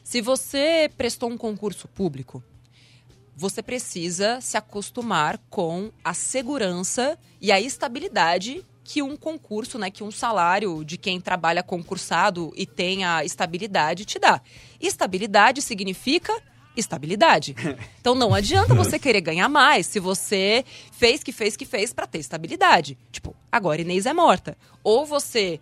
Se 0.09 0.23
você 0.23 0.91
prestou 0.97 1.29
um 1.29 1.37
concurso 1.37 1.87
público, 1.87 2.43
você 3.37 3.63
precisa 3.63 4.41
se 4.41 4.57
acostumar 4.57 5.37
com 5.51 5.93
a 6.03 6.15
segurança 6.15 7.19
e 7.39 7.53
a 7.53 7.61
estabilidade 7.61 8.65
que 8.83 9.03
um 9.03 9.19
concurso, 9.19 9.79
né, 9.79 9.91
que 9.91 10.03
um 10.03 10.11
salário 10.11 10.83
de 10.83 10.97
quem 10.97 11.21
trabalha 11.21 11.63
concursado 11.63 12.55
e 12.57 12.65
tem 12.65 13.05
a 13.05 13.23
estabilidade 13.23 14.07
te 14.07 14.19
dá. 14.19 14.41
Estabilidade 14.81 15.61
significa 15.61 16.33
estabilidade. 16.75 17.55
Então 18.01 18.15
não 18.15 18.33
adianta 18.33 18.75
você 18.75 18.99
querer 18.99 19.21
ganhar 19.21 19.51
mais 19.51 19.87
se 19.87 20.01
você 20.01 20.65
fez 20.91 21.23
que 21.23 21.33
fez 21.33 21.55
que 21.55 21.67
fez 21.67 21.93
para 21.93 22.07
ter 22.07 22.21
estabilidade. 22.21 22.97
Tipo, 23.13 23.37
agora 23.53 23.83
Inês 23.83 24.07
é 24.07 24.15
morta. 24.15 24.57
Ou 24.83 25.05
você 25.05 25.61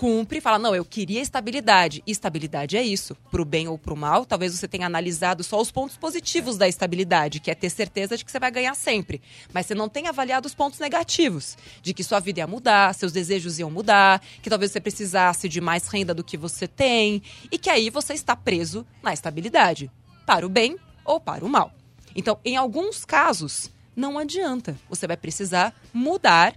cumpre 0.00 0.38
e 0.38 0.40
fala, 0.40 0.58
não, 0.58 0.74
eu 0.74 0.82
queria 0.82 1.20
estabilidade. 1.20 2.02
E 2.06 2.10
estabilidade 2.10 2.74
é 2.74 2.82
isso, 2.82 3.14
pro 3.30 3.44
bem 3.44 3.68
ou 3.68 3.76
pro 3.76 3.94
mal. 3.94 4.24
Talvez 4.24 4.58
você 4.58 4.66
tenha 4.66 4.86
analisado 4.86 5.44
só 5.44 5.60
os 5.60 5.70
pontos 5.70 5.98
positivos 5.98 6.56
da 6.56 6.66
estabilidade, 6.66 7.38
que 7.38 7.50
é 7.50 7.54
ter 7.54 7.68
certeza 7.68 8.16
de 8.16 8.24
que 8.24 8.32
você 8.32 8.38
vai 8.38 8.50
ganhar 8.50 8.74
sempre. 8.74 9.20
Mas 9.52 9.66
você 9.66 9.74
não 9.74 9.90
tem 9.90 10.06
avaliado 10.06 10.46
os 10.46 10.54
pontos 10.54 10.78
negativos, 10.78 11.54
de 11.82 11.92
que 11.92 12.02
sua 12.02 12.18
vida 12.18 12.40
ia 12.40 12.46
mudar, 12.46 12.94
seus 12.94 13.12
desejos 13.12 13.58
iam 13.58 13.70
mudar, 13.70 14.22
que 14.40 14.48
talvez 14.48 14.72
você 14.72 14.80
precisasse 14.80 15.50
de 15.50 15.60
mais 15.60 15.86
renda 15.86 16.14
do 16.14 16.24
que 16.24 16.38
você 16.38 16.66
tem, 16.66 17.22
e 17.52 17.58
que 17.58 17.68
aí 17.68 17.90
você 17.90 18.14
está 18.14 18.34
preso 18.34 18.86
na 19.02 19.12
estabilidade, 19.12 19.90
para 20.24 20.46
o 20.46 20.48
bem 20.48 20.78
ou 21.04 21.20
para 21.20 21.44
o 21.44 21.48
mal. 21.48 21.74
Então, 22.16 22.38
em 22.42 22.56
alguns 22.56 23.04
casos, 23.04 23.70
não 23.94 24.16
adianta. 24.16 24.78
Você 24.88 25.06
vai 25.06 25.18
precisar 25.18 25.78
mudar 25.92 26.54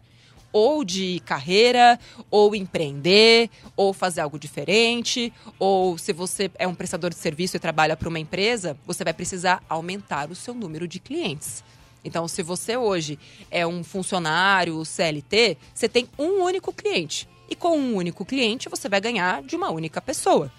ou 0.53 0.85
de 0.85 1.19
carreira, 1.25 1.99
ou 2.31 2.55
empreender, 2.55 3.49
ou 3.75 3.91
fazer 3.91 4.21
algo 4.21 4.39
diferente, 4.39 5.33
ou 5.59 5.97
se 5.97 6.13
você 6.13 6.49
é 6.57 6.67
um 6.67 6.75
prestador 6.75 7.09
de 7.09 7.17
serviço 7.17 7.57
e 7.57 7.59
trabalha 7.59 7.97
para 7.97 8.07
uma 8.07 8.19
empresa, 8.19 8.77
você 8.85 9.03
vai 9.03 9.13
precisar 9.13 9.63
aumentar 9.67 10.29
o 10.29 10.35
seu 10.35 10.53
número 10.53 10.87
de 10.87 10.99
clientes. 10.99 11.63
Então, 12.05 12.27
se 12.27 12.43
você 12.43 12.77
hoje 12.77 13.17
é 13.49 13.65
um 13.65 13.83
funcionário 13.83 14.83
CLT, 14.85 15.57
você 15.73 15.89
tem 15.89 16.07
um 16.19 16.43
único 16.43 16.71
cliente. 16.71 17.27
E 17.49 17.55
com 17.55 17.77
um 17.77 17.95
único 17.95 18.25
cliente, 18.25 18.69
você 18.69 18.87
vai 18.87 19.01
ganhar 19.01 19.41
de 19.41 19.55
uma 19.55 19.69
única 19.71 20.01
pessoa. 20.01 20.51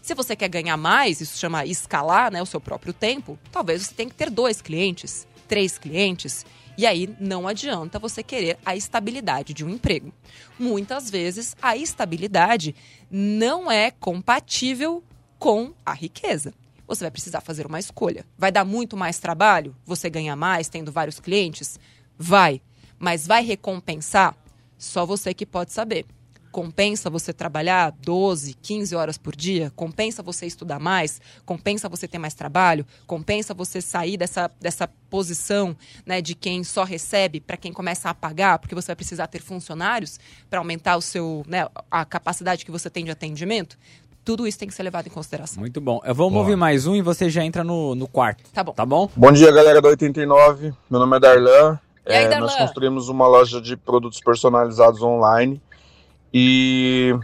Se 0.00 0.14
você 0.14 0.36
quer 0.36 0.48
ganhar 0.48 0.76
mais, 0.76 1.20
isso 1.20 1.38
chama 1.38 1.66
escalar 1.66 2.32
né, 2.32 2.40
o 2.40 2.46
seu 2.46 2.60
próprio 2.60 2.92
tempo, 2.92 3.38
talvez 3.50 3.82
você 3.82 3.94
tenha 3.94 4.08
que 4.08 4.14
ter 4.14 4.30
dois 4.30 4.62
clientes, 4.62 5.26
três 5.48 5.78
clientes. 5.78 6.46
E 6.76 6.86
aí 6.86 7.14
não 7.18 7.48
adianta 7.48 7.98
você 7.98 8.22
querer 8.22 8.58
a 8.64 8.76
estabilidade 8.76 9.54
de 9.54 9.64
um 9.64 9.70
emprego. 9.70 10.12
Muitas 10.58 11.10
vezes 11.10 11.56
a 11.60 11.76
estabilidade 11.76 12.74
não 13.10 13.70
é 13.70 13.90
compatível 13.90 15.02
com 15.38 15.72
a 15.84 15.92
riqueza. 15.92 16.52
Você 16.86 17.04
vai 17.04 17.10
precisar 17.10 17.40
fazer 17.40 17.66
uma 17.66 17.80
escolha. 17.80 18.24
Vai 18.38 18.52
dar 18.52 18.64
muito 18.64 18.96
mais 18.96 19.18
trabalho? 19.18 19.74
Você 19.84 20.08
ganha 20.08 20.36
mais 20.36 20.68
tendo 20.68 20.92
vários 20.92 21.18
clientes? 21.18 21.80
Vai. 22.16 22.60
Mas 22.98 23.26
vai 23.26 23.44
recompensar? 23.44 24.36
Só 24.78 25.04
você 25.04 25.34
que 25.34 25.44
pode 25.44 25.72
saber. 25.72 26.06
Compensa 26.56 27.10
você 27.10 27.34
trabalhar 27.34 27.92
12, 28.00 28.54
15 28.54 28.96
horas 28.96 29.18
por 29.18 29.36
dia? 29.36 29.70
Compensa 29.76 30.22
você 30.22 30.46
estudar 30.46 30.80
mais? 30.80 31.20
Compensa 31.44 31.86
você 31.86 32.08
ter 32.08 32.16
mais 32.16 32.32
trabalho? 32.32 32.86
Compensa 33.06 33.52
você 33.52 33.82
sair 33.82 34.16
dessa, 34.16 34.50
dessa 34.58 34.88
posição 35.10 35.76
né, 36.06 36.22
de 36.22 36.34
quem 36.34 36.64
só 36.64 36.82
recebe 36.82 37.42
para 37.42 37.58
quem 37.58 37.74
começa 37.74 38.08
a 38.08 38.14
pagar? 38.14 38.58
Porque 38.58 38.74
você 38.74 38.86
vai 38.86 38.96
precisar 38.96 39.26
ter 39.26 39.42
funcionários 39.42 40.18
para 40.48 40.58
aumentar 40.58 40.96
o 40.96 41.02
seu, 41.02 41.44
né, 41.46 41.68
a 41.90 42.06
capacidade 42.06 42.64
que 42.64 42.70
você 42.70 42.88
tem 42.88 43.04
de 43.04 43.10
atendimento? 43.10 43.76
Tudo 44.24 44.46
isso 44.46 44.58
tem 44.58 44.66
que 44.66 44.74
ser 44.74 44.82
levado 44.82 45.08
em 45.08 45.10
consideração. 45.10 45.60
Muito 45.60 45.78
bom. 45.78 46.00
Eu 46.06 46.14
vou 46.14 46.32
ouvir 46.32 46.56
mais 46.56 46.86
um 46.86 46.96
e 46.96 47.02
você 47.02 47.28
já 47.28 47.44
entra 47.44 47.62
no, 47.62 47.94
no 47.94 48.08
quarto. 48.08 48.50
Tá 48.54 48.64
bom. 48.64 48.72
Tá 48.72 48.86
bom? 48.86 49.10
Bom 49.14 49.30
dia, 49.30 49.52
galera 49.52 49.82
da 49.82 49.90
89. 49.90 50.72
Meu 50.88 51.00
nome 51.00 51.18
é 51.18 51.20
Darlan. 51.20 51.78
E 52.08 52.12
aí, 52.14 52.24
É, 52.24 52.28
Darlan? 52.28 52.46
Nós 52.46 52.56
construímos 52.56 53.10
uma 53.10 53.26
loja 53.26 53.60
de 53.60 53.76
produtos 53.76 54.20
personalizados 54.20 55.02
online. 55.02 55.60
E 56.32 57.14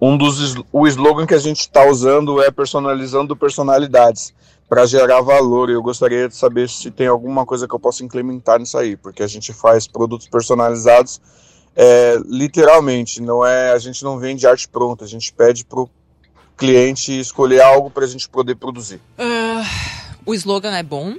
um 0.00 0.16
dos 0.16 0.56
o 0.72 0.86
slogan 0.86 1.26
que 1.26 1.34
a 1.34 1.38
gente 1.38 1.60
está 1.60 1.84
usando 1.84 2.42
é 2.42 2.50
personalizando 2.50 3.36
personalidades 3.36 4.32
para 4.68 4.86
gerar 4.86 5.20
valor. 5.20 5.68
Eu 5.68 5.82
gostaria 5.82 6.28
de 6.28 6.36
saber 6.36 6.68
se 6.68 6.90
tem 6.90 7.06
alguma 7.06 7.44
coisa 7.44 7.66
que 7.66 7.74
eu 7.74 7.80
possa 7.80 8.04
implementar 8.04 8.58
nisso 8.58 8.78
aí, 8.78 8.96
porque 8.96 9.22
a 9.22 9.26
gente 9.26 9.52
faz 9.52 9.86
produtos 9.86 10.28
personalizados 10.28 11.20
é, 11.74 12.16
literalmente. 12.26 13.20
Não 13.20 13.44
é 13.44 13.72
a 13.72 13.78
gente 13.78 14.02
não 14.04 14.18
vende 14.18 14.46
arte 14.46 14.68
pronta. 14.68 15.04
A 15.04 15.08
gente 15.08 15.32
pede 15.32 15.64
pro 15.64 15.90
cliente 16.56 17.18
escolher 17.18 17.62
algo 17.62 17.90
para 17.90 18.04
a 18.04 18.08
gente 18.08 18.28
poder 18.28 18.54
produzir. 18.54 19.00
Ah, 19.18 19.62
o 20.24 20.34
slogan 20.34 20.76
é 20.76 20.82
bom. 20.82 21.16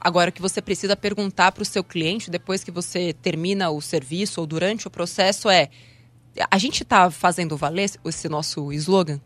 Agora, 0.00 0.30
o 0.30 0.32
que 0.32 0.42
você 0.42 0.60
precisa 0.60 0.94
perguntar 0.94 1.52
para 1.52 1.62
o 1.62 1.64
seu 1.64 1.82
cliente 1.82 2.30
depois 2.30 2.62
que 2.62 2.70
você 2.70 3.12
termina 3.12 3.70
o 3.70 3.80
serviço 3.80 4.40
ou 4.40 4.46
durante 4.46 4.86
o 4.86 4.90
processo 4.90 5.48
é: 5.48 5.68
a 6.50 6.58
gente 6.58 6.82
está 6.82 7.10
fazendo 7.10 7.56
valer 7.56 7.90
esse- 8.04 8.28
nosso 8.28 8.72
slogan? 8.72 9.20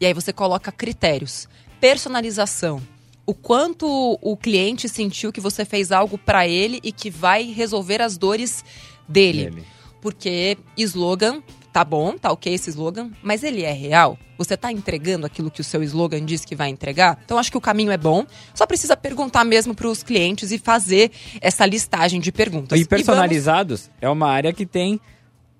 E 0.00 0.06
aí 0.06 0.12
você 0.14 0.32
coloca 0.32 0.70
critérios. 0.72 1.48
Personalização. 1.80 2.82
O 3.24 3.34
quanto 3.34 3.86
o 4.22 4.36
cliente 4.36 4.88
sentiu 4.88 5.32
que 5.32 5.40
você 5.40 5.64
fez 5.64 5.90
algo 5.90 6.16
para 6.18 6.46
ele 6.46 6.78
e 6.82 6.92
que 6.92 7.10
vai 7.10 7.44
resolver 7.50 8.00
as 8.02 8.16
dores 8.16 8.64
dele. 9.08 9.42
Ele. 9.46 9.64
Porque 10.00 10.56
slogan, 10.76 11.42
tá 11.72 11.82
bom, 11.84 12.16
tá 12.16 12.30
ok 12.30 12.52
esse 12.54 12.70
slogan, 12.70 13.10
mas 13.22 13.42
ele 13.42 13.62
é 13.62 13.72
real? 13.72 14.16
Você 14.38 14.56
tá 14.56 14.70
entregando 14.70 15.26
aquilo 15.26 15.50
que 15.50 15.60
o 15.60 15.64
seu 15.64 15.82
slogan 15.82 16.24
diz 16.24 16.44
que 16.44 16.54
vai 16.54 16.68
entregar? 16.68 17.18
Então 17.24 17.38
acho 17.38 17.50
que 17.50 17.56
o 17.56 17.60
caminho 17.60 17.90
é 17.90 17.96
bom. 17.96 18.24
Só 18.54 18.66
precisa 18.66 18.96
perguntar 18.96 19.44
mesmo 19.44 19.74
para 19.74 19.88
os 19.88 20.02
clientes 20.02 20.52
e 20.52 20.58
fazer 20.58 21.10
essa 21.40 21.64
listagem 21.66 22.20
de 22.20 22.30
perguntas. 22.30 22.78
E 22.78 22.84
vamos- 22.84 22.88
personalizados 22.88 23.90
é 24.00 24.08
uma 24.08 24.28
área 24.30 24.52
que 24.52 24.66
tem 24.66 25.00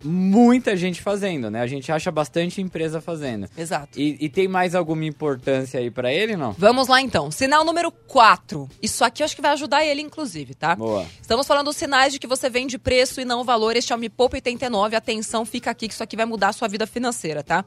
muita 0.04 0.76
gente 0.76 1.00
fazendo, 1.00 1.50
né? 1.50 1.60
A 1.60 1.66
gente 1.66 1.90
acha 1.90 2.10
bastante 2.10 2.60
empresa 2.60 3.00
fazendo. 3.00 3.48
Exato. 3.56 3.98
E, 3.98 4.16
e 4.20 4.28
tem 4.28 4.48
mais 4.48 4.74
alguma 4.74 5.04
importância 5.04 5.80
aí 5.80 5.90
pra 5.90 6.12
ele, 6.12 6.36
não? 6.36 6.52
Vamos 6.52 6.88
lá 6.88 7.00
então. 7.00 7.30
Sinal 7.30 7.64
número 7.64 7.90
4. 7.90 8.68
Isso 8.82 9.04
aqui 9.04 9.22
eu 9.22 9.24
acho 9.24 9.34
que 9.34 9.42
vai 9.42 9.52
ajudar 9.52 9.84
ele, 9.84 10.02
inclusive, 10.02 10.54
tá? 10.54 10.76
Boa. 10.76 11.06
Estamos 11.20 11.46
falando 11.46 11.66
dos 11.66 11.76
sinais 11.76 12.12
de 12.12 12.18
que 12.18 12.26
você 12.26 12.48
vende 12.48 12.78
preço 12.78 13.20
e 13.20 13.24
não 13.24 13.44
valor. 13.44 13.76
Este 13.76 13.92
é 13.92 13.96
o 13.96 13.98
Me 13.98 14.08
Poupa 14.08 14.36
89. 14.36 14.96
Atenção, 14.96 15.44
fica 15.44 15.70
aqui 15.70 15.88
que 15.88 15.94
isso 15.94 16.02
aqui 16.02 16.16
vai 16.16 16.26
mudar 16.26 16.48
a 16.48 16.52
sua 16.52 16.68
vida 16.68 16.86
financeira, 16.86 17.42
tá? 17.42 17.64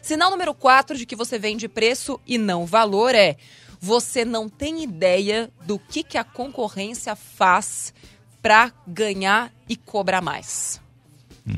Sinal 0.00 0.30
número 0.30 0.54
4 0.54 0.96
de 0.96 1.06
que 1.06 1.16
você 1.16 1.38
vende 1.38 1.68
preço 1.68 2.20
e 2.26 2.38
não 2.38 2.66
valor 2.66 3.14
é 3.14 3.36
você 3.80 4.24
não 4.24 4.48
tem 4.48 4.84
ideia 4.84 5.50
do 5.66 5.76
que, 5.76 6.04
que 6.04 6.16
a 6.16 6.22
concorrência 6.22 7.16
faz 7.16 7.92
para 8.40 8.72
ganhar 8.86 9.52
e 9.68 9.76
cobrar 9.76 10.20
mais. 10.20 10.81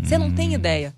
Você 0.03 0.19
não 0.19 0.35
tem 0.35 0.55
ideia. 0.55 0.95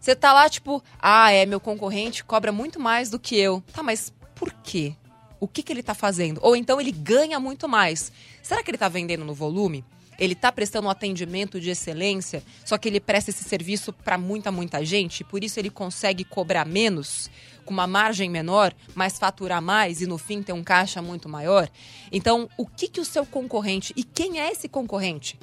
Você 0.00 0.14
tá 0.14 0.32
lá, 0.32 0.48
tipo, 0.50 0.82
ah, 1.00 1.30
é, 1.30 1.46
meu 1.46 1.58
concorrente 1.58 2.24
cobra 2.24 2.52
muito 2.52 2.78
mais 2.78 3.08
do 3.08 3.18
que 3.18 3.36
eu. 3.36 3.62
Tá, 3.72 3.82
mas 3.82 4.12
por 4.34 4.52
quê? 4.52 4.94
O 5.40 5.48
que, 5.48 5.62
que 5.62 5.72
ele 5.72 5.82
tá 5.82 5.94
fazendo? 5.94 6.40
Ou 6.42 6.54
então 6.54 6.80
ele 6.80 6.92
ganha 6.92 7.40
muito 7.40 7.68
mais. 7.68 8.12
Será 8.42 8.62
que 8.62 8.70
ele 8.70 8.78
tá 8.78 8.88
vendendo 8.88 9.24
no 9.24 9.34
volume? 9.34 9.84
Ele 10.18 10.34
tá 10.34 10.52
prestando 10.52 10.86
um 10.86 10.90
atendimento 10.90 11.60
de 11.60 11.70
excelência, 11.70 12.42
só 12.64 12.78
que 12.78 12.88
ele 12.88 13.00
presta 13.00 13.30
esse 13.30 13.44
serviço 13.44 13.92
para 13.92 14.16
muita, 14.16 14.52
muita 14.52 14.84
gente, 14.84 15.24
por 15.24 15.42
isso 15.42 15.58
ele 15.58 15.70
consegue 15.70 16.22
cobrar 16.22 16.64
menos, 16.64 17.30
com 17.64 17.72
uma 17.72 17.86
margem 17.86 18.30
menor, 18.30 18.72
mas 18.94 19.18
faturar 19.18 19.60
mais 19.60 20.00
e 20.00 20.06
no 20.06 20.18
fim 20.18 20.42
ter 20.42 20.52
um 20.52 20.62
caixa 20.62 21.02
muito 21.02 21.28
maior. 21.28 21.68
Então, 22.12 22.48
o 22.56 22.66
que, 22.66 22.88
que 22.88 23.00
o 23.00 23.04
seu 23.04 23.24
concorrente 23.26 23.92
e 23.96 24.04
quem 24.04 24.38
é 24.38 24.52
esse 24.52 24.68
concorrente? 24.68 25.38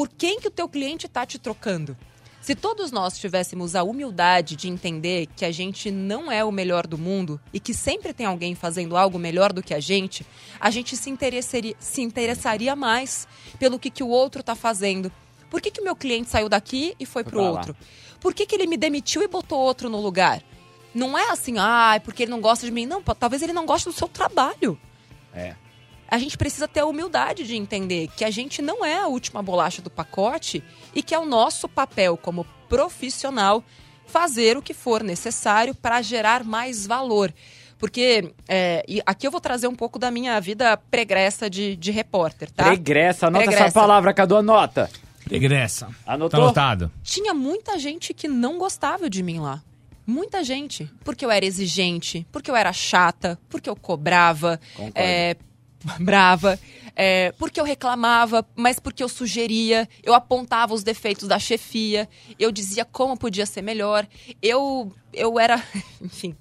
Por 0.00 0.08
quem 0.08 0.40
que 0.40 0.48
o 0.48 0.50
teu 0.50 0.66
cliente 0.66 1.04
está 1.04 1.26
te 1.26 1.38
trocando? 1.38 1.94
Se 2.40 2.54
todos 2.54 2.90
nós 2.90 3.18
tivéssemos 3.18 3.76
a 3.76 3.82
humildade 3.82 4.56
de 4.56 4.66
entender 4.66 5.26
que 5.36 5.44
a 5.44 5.52
gente 5.52 5.90
não 5.90 6.32
é 6.32 6.42
o 6.42 6.50
melhor 6.50 6.86
do 6.86 6.96
mundo 6.96 7.38
e 7.52 7.60
que 7.60 7.74
sempre 7.74 8.14
tem 8.14 8.24
alguém 8.24 8.54
fazendo 8.54 8.96
algo 8.96 9.18
melhor 9.18 9.52
do 9.52 9.62
que 9.62 9.74
a 9.74 9.78
gente, 9.78 10.26
a 10.58 10.70
gente 10.70 10.96
se 10.96 11.10
interessaria, 11.10 11.76
se 11.78 12.00
interessaria 12.00 12.74
mais 12.74 13.28
pelo 13.58 13.78
que, 13.78 13.90
que 13.90 14.02
o 14.02 14.08
outro 14.08 14.40
está 14.40 14.54
fazendo. 14.54 15.12
Por 15.50 15.60
que, 15.60 15.78
o 15.78 15.84
meu 15.84 15.94
cliente 15.94 16.30
saiu 16.30 16.48
daqui 16.48 16.96
e 16.98 17.04
foi 17.04 17.22
pra 17.22 17.38
lá. 17.38 17.50
outro? 17.50 17.76
Por 18.20 18.32
que, 18.32 18.46
que 18.46 18.54
ele 18.54 18.66
me 18.66 18.78
demitiu 18.78 19.20
e 19.20 19.28
botou 19.28 19.58
outro 19.58 19.90
no 19.90 20.00
lugar? 20.00 20.42
Não 20.94 21.18
é 21.18 21.28
assim, 21.30 21.56
ah, 21.58 21.96
é 21.96 21.98
porque 21.98 22.22
ele 22.22 22.30
não 22.30 22.40
gosta 22.40 22.64
de 22.64 22.72
mim. 22.72 22.86
Não, 22.86 23.02
talvez 23.02 23.42
ele 23.42 23.52
não 23.52 23.66
goste 23.66 23.90
do 23.90 23.92
seu 23.92 24.08
trabalho. 24.08 24.80
É. 25.34 25.56
A 26.10 26.18
gente 26.18 26.36
precisa 26.36 26.66
ter 26.66 26.80
a 26.80 26.86
humildade 26.86 27.46
de 27.46 27.54
entender 27.56 28.08
que 28.16 28.24
a 28.24 28.30
gente 28.30 28.60
não 28.60 28.84
é 28.84 28.98
a 28.98 29.06
última 29.06 29.42
bolacha 29.42 29.80
do 29.80 29.88
pacote 29.90 30.62
e 30.94 31.02
que 31.02 31.14
é 31.14 31.18
o 31.18 31.24
nosso 31.24 31.68
papel 31.68 32.16
como 32.16 32.44
profissional 32.68 33.62
fazer 34.06 34.56
o 34.56 34.62
que 34.62 34.74
for 34.74 35.04
necessário 35.04 35.74
para 35.74 36.02
gerar 36.02 36.42
mais 36.42 36.86
valor. 36.86 37.32
Porque 37.78 38.32
é, 38.48 38.84
e 38.86 39.00
aqui 39.06 39.26
eu 39.26 39.30
vou 39.30 39.40
trazer 39.40 39.68
um 39.68 39.74
pouco 39.74 39.98
da 39.98 40.10
minha 40.10 40.38
vida 40.40 40.76
pregressa 40.76 41.48
de, 41.48 41.76
de 41.76 41.90
repórter, 41.90 42.50
tá? 42.50 42.64
Pregressa, 42.64 43.28
anota 43.28 43.44
essa 43.44 43.52
Pregressa. 43.52 43.80
palavra, 43.80 44.12
Cadu, 44.12 44.36
anota. 44.36 44.90
Regressa. 45.30 45.86
Tá 46.04 46.14
Anotou? 46.14 46.42
anotado. 46.42 46.90
Tinha 47.02 47.32
muita 47.32 47.78
gente 47.78 48.12
que 48.12 48.26
não 48.26 48.58
gostava 48.58 49.08
de 49.08 49.22
mim 49.22 49.38
lá. 49.38 49.62
Muita 50.06 50.42
gente. 50.42 50.90
Porque 51.04 51.24
eu 51.24 51.30
era 51.30 51.46
exigente, 51.46 52.26
porque 52.32 52.50
eu 52.50 52.56
era 52.56 52.72
chata, 52.72 53.38
porque 53.48 53.70
eu 53.70 53.76
cobrava, 53.76 54.60
é, 54.94 55.36
brava, 55.98 56.58
é, 56.94 57.32
porque 57.38 57.60
eu 57.60 57.64
reclamava, 57.64 58.46
mas 58.54 58.78
porque 58.78 59.02
eu 59.02 59.08
sugeria, 59.08 59.88
eu 60.02 60.14
apontava 60.14 60.74
os 60.74 60.82
defeitos 60.82 61.28
da 61.28 61.38
chefia, 61.38 62.08
eu 62.38 62.50
dizia 62.50 62.84
como 62.84 63.16
podia 63.16 63.46
ser 63.46 63.62
melhor. 63.62 64.06
Eu, 64.42 64.92
eu 65.12 65.38
era, 65.38 65.62
enfim, 66.00 66.36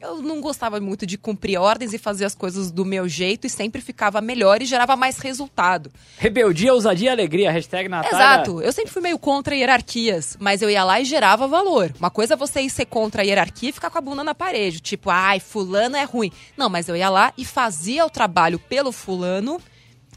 eu 0.00 0.22
não 0.22 0.40
gostava 0.40 0.80
muito 0.80 1.06
de 1.06 1.16
cumprir 1.18 1.58
ordens 1.58 1.92
e 1.92 1.98
fazer 1.98 2.24
as 2.24 2.34
coisas 2.34 2.70
do 2.70 2.84
meu 2.84 3.08
jeito 3.08 3.46
e 3.46 3.50
sempre 3.50 3.80
ficava 3.80 4.20
melhor 4.20 4.62
e 4.62 4.64
gerava 4.64 4.96
mais 4.96 5.18
resultado. 5.18 5.90
Rebeldia, 6.18 6.72
ousadia 6.72 7.08
e 7.08 7.12
alegria. 7.12 7.50
Hashtag 7.50 7.88
Natália. 7.88 8.16
Exato. 8.16 8.60
Eu 8.60 8.72
sempre 8.72 8.92
fui 8.92 9.02
meio 9.02 9.18
contra 9.18 9.54
hierarquias, 9.54 10.36
mas 10.40 10.62
eu 10.62 10.70
ia 10.70 10.84
lá 10.84 11.00
e 11.00 11.04
gerava 11.04 11.46
valor. 11.46 11.92
Uma 11.98 12.10
coisa 12.10 12.34
é 12.34 12.36
você 12.36 12.60
ir 12.60 12.70
ser 12.70 12.86
contra 12.86 13.22
a 13.22 13.24
hierarquia 13.24 13.70
e 13.70 13.72
ficar 13.72 13.90
com 13.90 13.98
a 13.98 14.00
bunda 14.00 14.24
na 14.24 14.34
parede. 14.34 14.80
Tipo, 14.80 15.10
ai, 15.10 15.40
fulano 15.40 15.96
é 15.96 16.04
ruim. 16.04 16.32
Não, 16.56 16.68
mas 16.68 16.88
eu 16.88 16.96
ia 16.96 17.08
lá 17.08 17.32
e 17.36 17.44
fazia 17.44 18.04
o 18.06 18.10
trabalho 18.10 18.58
pelo 18.58 18.92
fulano 18.92 19.60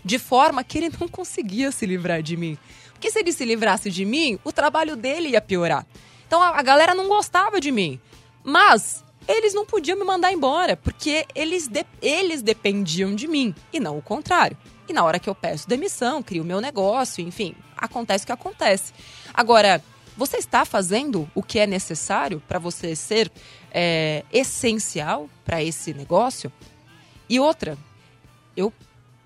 de 0.08 0.18
forma 0.18 0.64
que 0.64 0.78
ele 0.78 0.92
não 1.00 1.08
conseguia 1.08 1.70
se 1.72 1.86
livrar 1.86 2.24
de 2.24 2.38
mim. 2.38 2.58
Porque 2.94 3.12
se 3.12 3.20
ele 3.20 3.34
se 3.34 3.44
livrasse 3.44 3.92
de 3.92 4.06
mim, 4.06 4.40
o 4.44 4.52
trabalho 4.54 4.96
dele 4.96 5.30
ia 5.30 5.42
piorar. 5.42 5.86
Então 6.26 6.42
a, 6.42 6.58
a 6.58 6.62
galera 6.62 6.96
não 6.96 7.08
gostava 7.10 7.60
de 7.60 7.72
mim. 7.72 8.00
Mas 8.44 9.04
eles 9.28 9.54
não 9.54 9.66
podiam 9.66 10.00
me 10.00 10.06
mandar 10.06 10.32
embora, 10.32 10.78
porque 10.78 11.26
eles, 11.36 11.68
de- 11.68 11.86
eles 12.02 12.42
dependiam 12.42 13.14
de 13.14 13.28
mim, 13.28 13.54
e 13.74 13.80
não 13.82 13.98
o 13.98 14.02
contrário. 14.02 14.58
E 14.88 14.94
na 14.94 15.04
hora 15.04 15.20
que 15.20 15.30
eu 15.30 15.36
peço 15.36 15.68
demissão, 15.68 16.24
crio 16.24 16.46
meu 16.46 16.62
negócio, 16.62 17.22
enfim, 17.22 17.54
acontece 17.76 18.24
o 18.24 18.28
que 18.28 18.32
acontece. 18.32 18.94
Agora, 19.34 19.84
você 20.16 20.38
está 20.38 20.64
fazendo 20.64 21.30
o 21.36 21.44
que 21.44 21.60
é 21.60 21.68
necessário 21.68 22.42
para 22.48 22.58
você 22.58 22.96
ser 22.96 23.30
é, 23.70 24.24
essencial 24.32 25.30
para 25.44 25.62
esse 25.62 25.94
negócio? 25.94 26.50
E 27.30 27.38
outra, 27.40 27.78
eu 28.56 28.72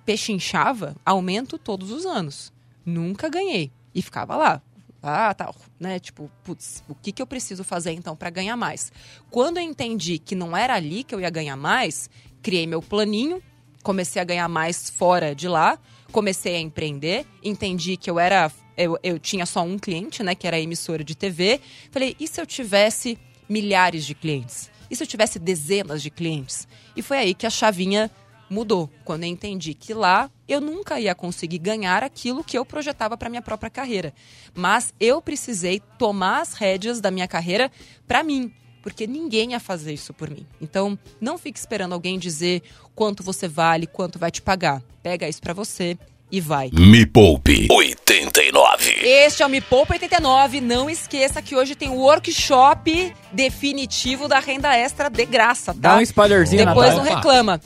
pechinchava 0.06 0.96
aumento 1.06 1.58
todos 1.58 1.92
os 1.92 2.06
anos. 2.06 2.52
Nunca 2.86 3.30
ganhei. 3.30 3.72
E 3.94 4.02
ficava 4.02 4.36
lá. 4.36 4.62
Ah, 5.04 5.34
tá, 5.34 5.52
né? 5.80 6.00
Tipo, 6.00 6.30
putz, 6.44 6.84
o 6.88 6.94
que, 6.94 7.12
que 7.12 7.22
eu 7.22 7.28
preciso 7.28 7.64
fazer 7.64 7.92
então 7.92 8.16
para 8.16 8.30
ganhar 8.30 8.56
mais? 8.56 8.92
Quando 9.32 9.58
eu 9.58 9.64
entendi 9.64 10.20
que 10.20 10.36
não 10.36 10.56
era 10.56 10.76
ali 10.76 11.04
que 11.04 11.16
eu 11.16 11.20
ia 11.20 11.30
ganhar 11.30 11.56
mais, 11.56 12.10
criei 12.42 12.68
meu 12.68 12.82
planinho, 12.82 13.42
comecei 13.82 14.22
a 14.22 14.26
ganhar 14.26 14.48
mais 14.48 14.92
fora 14.92 15.34
de 15.34 15.48
lá, 15.48 15.80
comecei 16.12 16.56
a 16.56 16.60
empreender, 16.60 17.26
entendi 17.44 17.98
que 17.98 18.10
eu 18.10 18.20
era. 18.20 18.52
Eu, 18.78 18.98
eu 19.04 19.20
tinha 19.20 19.46
só 19.46 19.64
um 19.64 19.78
cliente, 19.78 20.22
né? 20.24 20.36
Que 20.36 20.48
era 20.48 20.60
emissora 20.60 21.04
de 21.04 21.16
TV. 21.16 21.60
Falei, 21.92 22.16
e 22.20 22.28
se 22.28 22.40
eu 22.40 22.46
tivesse 22.46 23.18
milhares 23.50 24.06
de 24.06 24.14
clientes? 24.14 24.70
E 24.90 24.96
se 24.96 25.04
eu 25.04 25.08
tivesse 25.08 25.40
dezenas 25.40 26.02
de 26.02 26.10
clientes? 26.10 26.68
E 26.96 27.02
foi 27.02 27.18
aí 27.18 27.34
que 27.34 27.46
a 27.46 27.50
chavinha 27.50 28.10
mudou. 28.52 28.90
Quando 29.06 29.24
eu 29.24 29.30
entendi 29.30 29.74
que 29.74 29.94
lá 29.94 30.30
eu 30.48 30.60
nunca 30.60 31.00
ia 31.00 31.16
conseguir 31.16 31.58
ganhar 31.58 32.04
aquilo 32.04 32.44
que 32.44 32.58
eu 32.58 32.66
projetava 32.66 33.18
para 33.18 33.30
minha 33.30 33.42
própria 33.42 33.70
carreira. 33.70 34.14
Mas 34.54 34.94
eu 35.00 35.22
precisei 35.22 35.82
tomar 35.98 36.42
as 36.42 36.54
rédeas 36.54 37.00
da 37.00 37.10
minha 37.10 37.28
carreira 37.28 37.72
para 38.06 38.22
mim. 38.22 38.52
Porque 38.84 39.08
ninguém 39.08 39.52
ia 39.52 39.60
fazer 39.60 39.94
isso 39.94 40.14
por 40.14 40.30
mim. 40.30 40.46
Então, 40.60 40.98
não 41.20 41.38
fique 41.38 41.58
esperando 41.58 41.94
alguém 41.94 42.18
dizer 42.18 42.64
quanto 42.96 43.24
você 43.24 43.48
vale, 43.48 43.88
quanto 43.88 44.20
vai 44.20 44.32
te 44.32 44.42
pagar. 44.42 44.82
Pega 45.04 45.30
isso 45.30 45.40
para 45.40 45.54
você 45.54 45.98
e 46.32 46.42
vai. 46.42 46.72
Me 46.74 47.06
Poupe 47.06 47.68
89. 47.70 49.02
Este 49.04 49.44
é 49.44 49.46
o 49.46 49.50
Me 49.50 49.62
Poupa 49.62 49.94
89. 49.94 50.62
Não 50.62 50.90
esqueça 50.90 51.42
que 51.42 51.56
hoje 51.56 51.76
tem 51.76 51.90
o 51.90 51.98
workshop 51.98 53.14
definitivo 53.32 54.28
da 54.28 54.40
renda 54.40 54.76
extra 54.76 55.10
de 55.10 55.26
graça, 55.26 55.74
tá? 55.74 55.80
Dá 55.80 55.98
um 55.98 56.02
spoilerzinho, 56.02 56.66
Depois 56.66 56.96
não 56.96 57.04
reclama. 57.04 57.62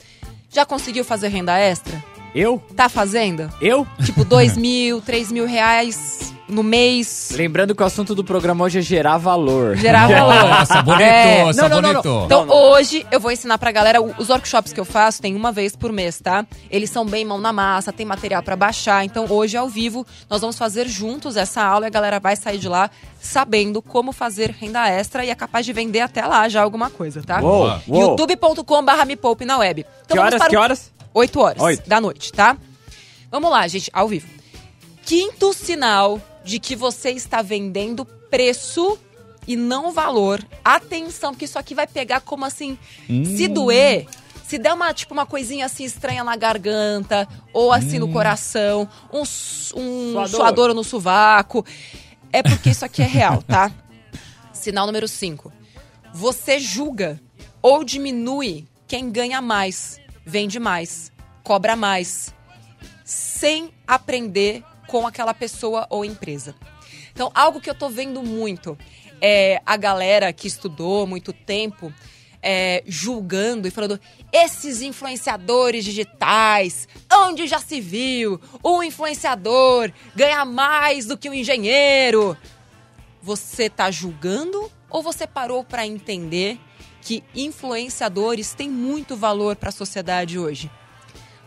Já 0.50 0.64
conseguiu 0.64 1.04
fazer 1.04 1.28
renda 1.28 1.58
extra? 1.58 2.02
Eu? 2.34 2.62
Tá 2.74 2.88
fazendo? 2.88 3.50
Eu? 3.60 3.86
Tipo, 4.04 4.24
dois 4.24 4.56
mil, 4.56 5.00
três 5.00 5.32
mil 5.32 5.46
reais 5.46 6.34
no 6.48 6.62
mês. 6.62 7.30
Lembrando 7.34 7.74
que 7.74 7.82
o 7.82 7.86
assunto 7.86 8.14
do 8.14 8.22
programa 8.22 8.64
hoje 8.64 8.78
é 8.78 8.82
gerar 8.82 9.18
valor. 9.18 9.76
Gerar 9.76 10.06
valor. 10.10 10.48
Nossa, 10.48 10.82
bonito, 10.82 11.02
É. 11.02 11.52
Não, 11.54 11.68
não, 11.68 11.80
não, 11.82 11.92
não. 12.02 12.24
Então, 12.24 12.48
hoje 12.48 13.04
eu 13.10 13.18
vou 13.18 13.32
ensinar 13.32 13.58
pra 13.58 13.72
galera 13.72 14.00
os 14.00 14.28
workshops 14.28 14.72
que 14.72 14.78
eu 14.80 14.84
faço, 14.84 15.20
tem 15.20 15.34
uma 15.34 15.50
vez 15.50 15.74
por 15.74 15.92
mês, 15.92 16.20
tá? 16.20 16.46
Eles 16.70 16.90
são 16.90 17.04
bem 17.04 17.24
mão 17.24 17.38
na 17.38 17.52
massa, 17.52 17.92
tem 17.92 18.06
material 18.06 18.42
pra 18.42 18.54
baixar. 18.56 19.04
Então, 19.04 19.26
hoje 19.28 19.56
ao 19.56 19.68
vivo, 19.68 20.06
nós 20.30 20.40
vamos 20.40 20.56
fazer 20.56 20.86
juntos 20.88 21.36
essa 21.36 21.62
aula 21.62 21.86
e 21.86 21.88
a 21.88 21.90
galera 21.90 22.20
vai 22.20 22.36
sair 22.36 22.58
de 22.58 22.68
lá 22.68 22.90
sabendo 23.20 23.82
como 23.82 24.12
fazer 24.12 24.50
renda 24.50 24.88
extra 24.88 25.24
e 25.24 25.30
é 25.30 25.34
capaz 25.34 25.66
de 25.66 25.72
vender 25.72 26.00
até 26.00 26.24
lá 26.24 26.48
já 26.48 26.62
alguma 26.62 26.90
coisa, 26.90 27.22
tá? 27.22 27.40
Youtube.com/barra 27.88 29.04
me 29.04 29.16
poupe 29.16 29.44
na 29.44 29.58
web. 29.58 29.84
Então, 30.04 30.16
Que 30.16 30.18
horas, 30.20 30.38
para 30.38 30.48
que 30.50 30.56
horas? 30.56 30.92
8 31.12 31.40
horas 31.40 31.62
Oito. 31.62 31.88
da 31.88 32.00
noite, 32.00 32.32
tá? 32.32 32.56
Vamos 33.30 33.50
lá, 33.50 33.66
gente, 33.66 33.90
ao 33.92 34.06
vivo. 34.06 34.28
Quinto 35.04 35.52
sinal 35.52 36.20
de 36.46 36.58
que 36.60 36.74
você 36.76 37.10
está 37.10 37.42
vendendo 37.42 38.04
preço 38.04 38.96
e 39.46 39.56
não 39.56 39.92
valor. 39.92 40.42
Atenção, 40.64 41.32
porque 41.32 41.44
isso 41.44 41.58
aqui 41.58 41.74
vai 41.74 41.86
pegar 41.86 42.20
como 42.20 42.44
assim, 42.44 42.78
se 43.36 43.48
doer, 43.48 44.06
se 44.46 44.56
der 44.58 44.72
uma, 44.72 44.94
tipo, 44.94 45.12
uma 45.12 45.26
coisinha 45.26 45.66
assim 45.66 45.82
estranha 45.84 46.22
na 46.22 46.36
garganta, 46.36 47.28
ou 47.52 47.72
assim 47.72 47.98
no 47.98 48.08
coração, 48.12 48.88
um, 49.12 49.24
su- 49.24 49.76
um 49.76 50.12
Suador. 50.12 50.28
suador 50.36 50.74
no 50.74 50.84
sovaco, 50.84 51.66
é 52.32 52.42
porque 52.44 52.70
isso 52.70 52.84
aqui 52.84 53.02
é 53.02 53.06
real, 53.06 53.42
tá? 53.42 53.72
Sinal 54.54 54.86
número 54.86 55.08
5. 55.08 55.52
Você 56.14 56.58
julga 56.60 57.20
ou 57.60 57.82
diminui 57.84 58.66
quem 58.86 59.10
ganha 59.10 59.42
mais, 59.42 59.98
vende 60.24 60.60
mais, 60.60 61.10
cobra 61.42 61.74
mais, 61.74 62.32
sem 63.04 63.70
aprender 63.86 64.62
com 64.86 65.06
aquela 65.06 65.34
pessoa 65.34 65.86
ou 65.90 66.04
empresa. 66.04 66.54
Então, 67.12 67.30
algo 67.34 67.60
que 67.60 67.70
eu 67.70 67.74
tô 67.74 67.88
vendo 67.88 68.22
muito 68.22 68.76
é 69.20 69.60
a 69.64 69.76
galera 69.76 70.32
que 70.32 70.46
estudou 70.46 71.06
muito 71.06 71.32
tempo 71.32 71.92
é, 72.42 72.82
julgando 72.86 73.66
e 73.66 73.70
falando: 73.70 74.00
esses 74.32 74.82
influenciadores 74.82 75.84
digitais, 75.84 76.86
onde 77.12 77.46
já 77.46 77.58
se 77.58 77.80
viu 77.80 78.40
um 78.64 78.82
influenciador 78.82 79.90
ganhar 80.14 80.44
mais 80.44 81.06
do 81.06 81.16
que 81.16 81.28
um 81.28 81.34
engenheiro? 81.34 82.36
Você 83.22 83.68
tá 83.68 83.90
julgando 83.90 84.70
ou 84.88 85.02
você 85.02 85.26
parou 85.26 85.64
para 85.64 85.86
entender 85.86 86.60
que 87.02 87.24
influenciadores 87.34 88.54
têm 88.54 88.70
muito 88.70 89.16
valor 89.16 89.56
para 89.56 89.70
a 89.70 89.72
sociedade 89.72 90.38
hoje? 90.38 90.70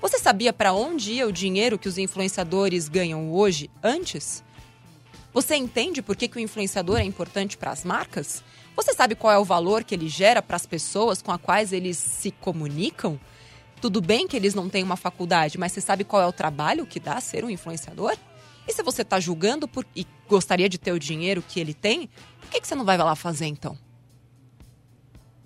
Você 0.01 0.17
sabia 0.17 0.53
para 0.53 0.71
onde 0.71 1.13
ia 1.13 1.27
o 1.27 1.31
dinheiro 1.31 1.77
que 1.77 1.87
os 1.87 1.97
influenciadores 1.97 2.87
ganham 2.87 3.33
hoje 3.33 3.69
antes? 3.83 4.43
Você 5.33 5.55
entende 5.55 6.01
por 6.01 6.15
que, 6.15 6.27
que 6.27 6.37
o 6.37 6.39
influenciador 6.39 6.99
é 6.99 7.03
importante 7.03 7.57
para 7.57 7.71
as 7.71 7.83
marcas? 7.83 8.43
Você 8.75 8.93
sabe 8.93 9.13
qual 9.13 9.33
é 9.33 9.37
o 9.37 9.43
valor 9.43 9.83
que 9.83 9.93
ele 9.93 10.07
gera 10.07 10.41
para 10.41 10.55
as 10.55 10.65
pessoas 10.65 11.21
com 11.21 11.31
as 11.31 11.41
quais 11.41 11.73
eles 11.73 11.97
se 11.97 12.31
comunicam? 12.31 13.19
Tudo 13.81 14.01
bem 14.01 14.25
que 14.25 14.37
eles 14.37 14.53
não 14.53 14.69
têm 14.69 14.83
uma 14.83 14.95
faculdade, 14.95 15.57
mas 15.57 15.73
você 15.73 15.81
sabe 15.81 16.05
qual 16.05 16.21
é 16.21 16.27
o 16.27 16.33
trabalho 16.33 16.85
que 16.85 16.99
dá 16.99 17.19
ser 17.19 17.43
um 17.43 17.49
influenciador? 17.49 18.17
E 18.67 18.73
se 18.73 18.81
você 18.81 19.01
está 19.01 19.19
julgando 19.19 19.67
por, 19.67 19.85
e 19.95 20.05
gostaria 20.27 20.69
de 20.69 20.77
ter 20.77 20.93
o 20.93 20.99
dinheiro 20.99 21.43
que 21.45 21.59
ele 21.59 21.73
tem, 21.73 22.09
por 22.39 22.49
que, 22.49 22.61
que 22.61 22.67
você 22.67 22.75
não 22.75 22.85
vai 22.85 22.97
lá 22.97 23.15
fazer 23.15 23.47
então? 23.47 23.77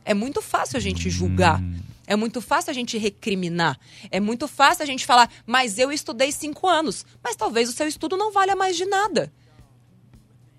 É 0.06 0.14
muito 0.14 0.41
fácil 0.41 0.78
a 0.78 0.80
gente 0.80 1.10
julgar. 1.10 1.60
É 2.06 2.16
muito 2.16 2.41
fácil 2.41 2.72
a 2.72 2.74
gente 2.74 2.97
recriminar. 2.97 3.80
É 4.12 4.20
muito 4.20 4.47
fácil 4.47 4.84
a 4.84 4.86
gente 4.86 5.06
falar, 5.06 5.32
mas 5.45 5.78
eu 5.78 5.91
estudei 5.91 6.32
cinco 6.32 6.68
anos. 6.68 7.06
Mas 7.24 7.36
talvez 7.36 7.70
o 7.70 7.72
seu 7.72 7.88
estudo 7.88 8.18
não 8.18 8.32
valha 8.32 8.56
mais 8.56 8.76
de 8.76 8.86
nada. 8.86 9.32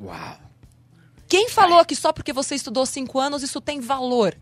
Uau. 0.00 0.38
Quem 1.28 1.48
falou 1.48 1.84
que 1.84 1.96
só 1.96 2.12
porque 2.12 2.32
você 2.32 2.54
estudou 2.54 2.86
cinco 2.86 3.18
anos 3.18 3.42
isso 3.42 3.60
tem 3.60 3.80
valor? 3.80 4.36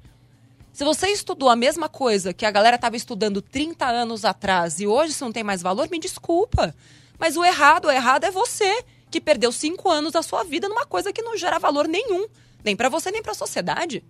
Se 0.73 0.85
você 0.85 1.09
estudou 1.09 1.51
a 1.51 1.57
mesma 1.57 1.89
coisa 1.89 2.33
que 2.33 2.47
a 2.47 2.51
galera 2.51 2.77
estava 2.77 2.97
estudando 2.97 3.43
30 3.43 3.87
anos 3.87 4.25
atrás 4.25 4.81
e 4.81 4.87
hoje 4.87 5.13
isso 5.13 5.25
não 5.25 5.33
tem 5.33 5.45
mais 5.45 5.61
valor, 5.61 5.89
me 5.91 5.99
desculpa. 5.99 6.75
Mas 7.19 7.37
o 7.37 7.45
errado, 7.45 7.87
o 7.87 7.91
errado 7.91 8.25
é 8.25 8.31
você, 8.31 8.85
que 9.11 9.21
perdeu 9.21 9.53
cinco 9.53 9.91
anos 9.91 10.13
da 10.13 10.23
sua 10.23 10.45
vida 10.45 10.69
numa 10.69 10.87
coisa 10.87 11.13
que 11.13 11.23
não 11.23 11.37
gera 11.37 11.59
valor 11.59 11.87
nenhum. 11.87 12.27
Nem 12.65 12.75
para 12.75 12.89
você, 12.89 13.11
nem 13.11 13.23
para 13.23 13.33
a 13.33 13.35
sociedade. 13.35 14.03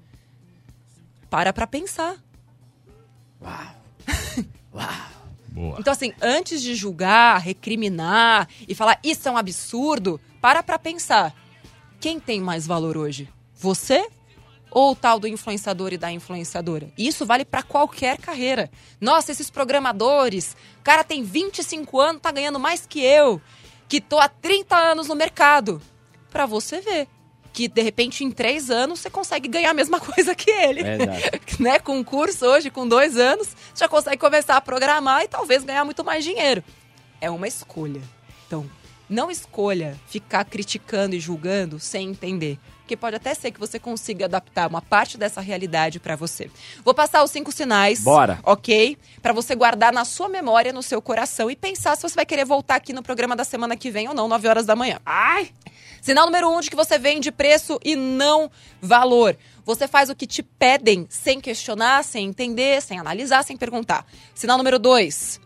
Para 1.28 1.53
pra 1.53 1.66
pensar. 1.66 2.16
Uau. 3.43 4.45
Uau. 4.74 5.12
Boa. 5.49 5.76
Então, 5.78 5.93
assim, 5.93 6.12
antes 6.20 6.62
de 6.62 6.74
julgar, 6.74 7.38
recriminar 7.38 8.49
e 8.66 8.74
falar 8.74 8.99
isso 9.05 9.28
é 9.28 9.30
um 9.30 9.36
absurdo, 9.36 10.18
para 10.40 10.62
pra 10.62 10.78
pensar. 10.78 11.34
Quem 12.01 12.18
tem 12.18 12.40
mais 12.40 12.66
valor 12.66 12.97
hoje? 12.97 13.28
Você 13.55 14.09
ou 14.70 14.93
o 14.93 14.97
tal 14.97 15.20
do 15.20 15.28
influenciador 15.28 15.93
e 15.93 15.99
da 15.99 16.11
influenciadora? 16.11 16.90
E 16.97 17.07
isso 17.07 17.26
vale 17.26 17.45
para 17.45 17.62
qualquer 17.62 18.16
carreira. 18.16 18.70
Nossa, 18.99 19.30
esses 19.30 19.51
programadores, 19.51 20.57
o 20.80 20.82
cara 20.82 21.05
tem 21.05 21.22
25 21.22 22.01
anos, 22.01 22.22
tá 22.22 22.32
ganhando 22.32 22.59
mais 22.59 22.86
que 22.86 23.01
eu, 23.01 23.40
que 23.86 24.01
tô 24.01 24.18
há 24.18 24.28
30 24.28 24.74
anos 24.74 25.09
no 25.09 25.14
mercado. 25.14 25.82
Para 26.30 26.47
você 26.47 26.80
ver 26.80 27.09
que 27.53 27.68
de 27.68 27.82
repente 27.82 28.24
em 28.24 28.30
três 28.30 28.70
anos 28.70 29.00
você 29.00 29.11
consegue 29.11 29.48
ganhar 29.48 29.70
a 29.70 29.74
mesma 29.74 30.00
coisa 30.00 30.34
que 30.34 30.50
ele. 30.50 30.82
Verdade. 30.82 31.30
né? 31.61 31.78
Com 31.78 31.98
um 31.98 32.05
curso 32.05 32.46
hoje, 32.46 32.70
com 32.70 32.86
dois 32.86 33.16
anos, 33.16 33.48
você 33.48 33.84
já 33.84 33.88
consegue 33.88 34.16
começar 34.16 34.57
a 34.57 34.61
programar 34.61 35.22
e 35.22 35.28
talvez 35.28 35.64
ganhar 35.64 35.84
muito 35.84 36.05
mais 36.05 36.24
dinheiro. 36.24 36.62
É 37.20 37.30
uma 37.30 37.46
escolha. 37.46 38.00
Então, 38.46 38.68
não 39.09 39.30
escolha 39.30 39.98
ficar 40.07 40.44
criticando 40.44 41.14
e 41.14 41.20
julgando 41.20 41.78
sem 41.78 42.09
entender. 42.09 42.59
Porque 42.78 42.96
pode 42.96 43.16
até 43.16 43.32
ser 43.34 43.50
que 43.50 43.61
você 43.61 43.78
consiga 43.78 44.24
adaptar 44.24 44.68
uma 44.68 44.82
parte 44.82 45.16
dessa 45.16 45.40
realidade 45.40 46.00
para 46.00 46.16
você. 46.16 46.50
Vou 46.84 46.92
passar 46.92 47.22
os 47.22 47.30
cinco 47.30 47.53
sinais. 47.53 48.03
Bora. 48.03 48.40
Ok? 48.42 48.98
Para 49.20 49.32
você 49.32 49.55
guardar 49.55 49.92
na 49.92 50.05
sua 50.05 50.28
memória, 50.28 50.72
no 50.72 50.82
seu 50.82 51.00
coração 51.00 51.50
e 51.50 51.55
pensar 51.55 51.96
se 51.96 52.03
você 52.03 52.14
vai 52.14 52.26
querer 52.26 52.44
voltar 52.44 52.76
aqui 52.76 52.92
no 52.92 53.03
programa 53.03 53.36
da 53.36 53.44
semana 53.44 53.76
que 53.76 53.90
vem 53.90 54.09
ou 54.09 54.14
não, 54.14 54.26
9 54.28 54.48
horas 54.48 54.66
da 54.66 54.74
manhã. 54.74 54.98
Ai! 55.07 55.50
Sinal 56.03 56.26
número 56.26 56.50
um 56.50 56.61
de 56.61 56.68
que 56.68 56.74
você 56.74 56.98
vende 56.98 57.30
preço 57.30 57.78
e 57.84 57.94
não 57.94 58.50
valor. 58.80 59.38
Você 59.64 59.86
faz 59.86 60.11
o 60.11 60.16
que 60.16 60.26
te 60.26 60.42
pedem 60.42 61.07
sem 61.09 61.40
questionar, 61.40 62.03
sem 62.03 62.26
entender, 62.26 62.82
sem 62.82 62.98
analisar, 62.98 63.44
sem 63.44 63.57
perguntar. 63.57 64.05
Sinal 64.34 64.59
número 64.59 64.80
dois. 64.80 65.40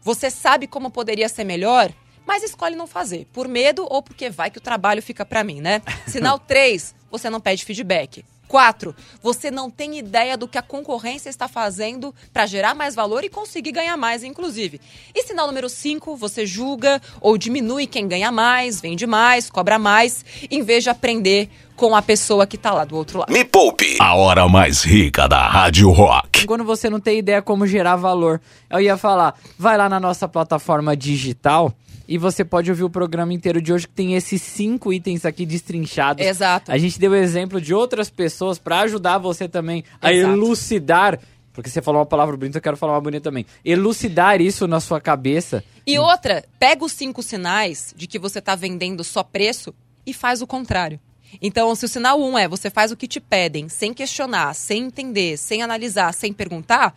Você 0.00 0.30
sabe 0.30 0.66
como 0.66 0.90
poderia 0.90 1.28
ser 1.28 1.44
melhor, 1.44 1.92
mas 2.26 2.42
escolhe 2.42 2.74
não 2.74 2.86
fazer, 2.86 3.26
por 3.30 3.46
medo 3.46 3.86
ou 3.90 4.02
porque 4.02 4.30
vai 4.30 4.50
que 4.50 4.56
o 4.56 4.62
trabalho 4.62 5.02
fica 5.02 5.26
para 5.26 5.44
mim, 5.44 5.60
né? 5.60 5.82
Sinal 6.08 6.38
3, 6.38 6.94
você 7.10 7.28
não 7.28 7.38
pede 7.38 7.62
feedback. 7.66 8.24
4, 8.50 8.92
você 9.22 9.48
não 9.48 9.70
tem 9.70 9.96
ideia 9.96 10.36
do 10.36 10.48
que 10.48 10.58
a 10.58 10.62
concorrência 10.62 11.30
está 11.30 11.46
fazendo 11.46 12.12
para 12.32 12.46
gerar 12.46 12.74
mais 12.74 12.96
valor 12.96 13.22
e 13.22 13.28
conseguir 13.28 13.70
ganhar 13.70 13.96
mais, 13.96 14.24
inclusive. 14.24 14.80
E 15.14 15.22
sinal 15.22 15.46
número 15.46 15.68
5, 15.68 16.16
você 16.16 16.44
julga 16.44 17.00
ou 17.20 17.38
diminui 17.38 17.86
quem 17.86 18.08
ganha 18.08 18.32
mais, 18.32 18.80
vende 18.80 19.06
mais, 19.06 19.48
cobra 19.48 19.78
mais, 19.78 20.24
em 20.50 20.62
vez 20.64 20.82
de 20.82 20.90
aprender 20.90 21.48
com 21.76 21.94
a 21.94 22.02
pessoa 22.02 22.44
que 22.44 22.58
tá 22.58 22.72
lá 22.74 22.84
do 22.84 22.96
outro 22.96 23.20
lado. 23.20 23.32
Me 23.32 23.44
Poupe, 23.44 23.96
a 24.00 24.16
hora 24.16 24.48
mais 24.48 24.82
rica 24.82 25.28
da 25.28 25.46
Rádio 25.46 25.88
Rock. 25.92 26.44
Quando 26.44 26.64
você 26.64 26.90
não 26.90 26.98
tem 26.98 27.20
ideia 27.20 27.40
como 27.40 27.68
gerar 27.68 27.94
valor, 27.94 28.40
eu 28.68 28.80
ia 28.80 28.96
falar, 28.96 29.38
vai 29.56 29.78
lá 29.78 29.88
na 29.88 30.00
nossa 30.00 30.26
plataforma 30.26 30.96
digital 30.96 31.72
e 32.10 32.18
você 32.18 32.44
pode 32.44 32.68
ouvir 32.68 32.82
o 32.82 32.90
programa 32.90 33.32
inteiro 33.32 33.62
de 33.62 33.72
hoje 33.72 33.86
que 33.86 33.94
tem 33.94 34.16
esses 34.16 34.42
cinco 34.42 34.92
itens 34.92 35.24
aqui 35.24 35.46
destrinchados. 35.46 36.26
Exato. 36.26 36.72
A 36.72 36.76
gente 36.76 36.98
deu 36.98 37.14
exemplo 37.14 37.60
de 37.60 37.72
outras 37.72 38.10
pessoas 38.10 38.58
para 38.58 38.80
ajudar 38.80 39.18
você 39.18 39.48
também 39.48 39.84
a 40.02 40.12
Exato. 40.12 40.32
elucidar. 40.32 41.20
Porque 41.52 41.70
você 41.70 41.80
falou 41.80 42.00
uma 42.00 42.06
palavra 42.06 42.36
bonita, 42.36 42.58
eu 42.58 42.62
quero 42.62 42.76
falar 42.76 42.94
uma 42.94 43.00
bonita 43.00 43.22
também. 43.22 43.46
Elucidar 43.64 44.40
isso 44.40 44.66
na 44.66 44.80
sua 44.80 45.00
cabeça. 45.00 45.62
E 45.86 46.00
outra, 46.00 46.44
pega 46.58 46.84
os 46.84 46.90
cinco 46.90 47.22
sinais 47.22 47.94
de 47.96 48.08
que 48.08 48.18
você 48.18 48.40
tá 48.40 48.56
vendendo 48.56 49.04
só 49.04 49.22
preço 49.22 49.72
e 50.04 50.12
faz 50.12 50.42
o 50.42 50.48
contrário. 50.48 50.98
Então, 51.40 51.72
se 51.76 51.84
o 51.84 51.88
sinal 51.88 52.20
1 52.20 52.24
um 52.24 52.36
é 52.36 52.48
você 52.48 52.68
faz 52.70 52.90
o 52.90 52.96
que 52.96 53.06
te 53.06 53.20
pedem, 53.20 53.68
sem 53.68 53.94
questionar, 53.94 54.52
sem 54.54 54.82
entender, 54.82 55.36
sem 55.36 55.62
analisar, 55.62 56.12
sem 56.12 56.32
perguntar, 56.32 56.92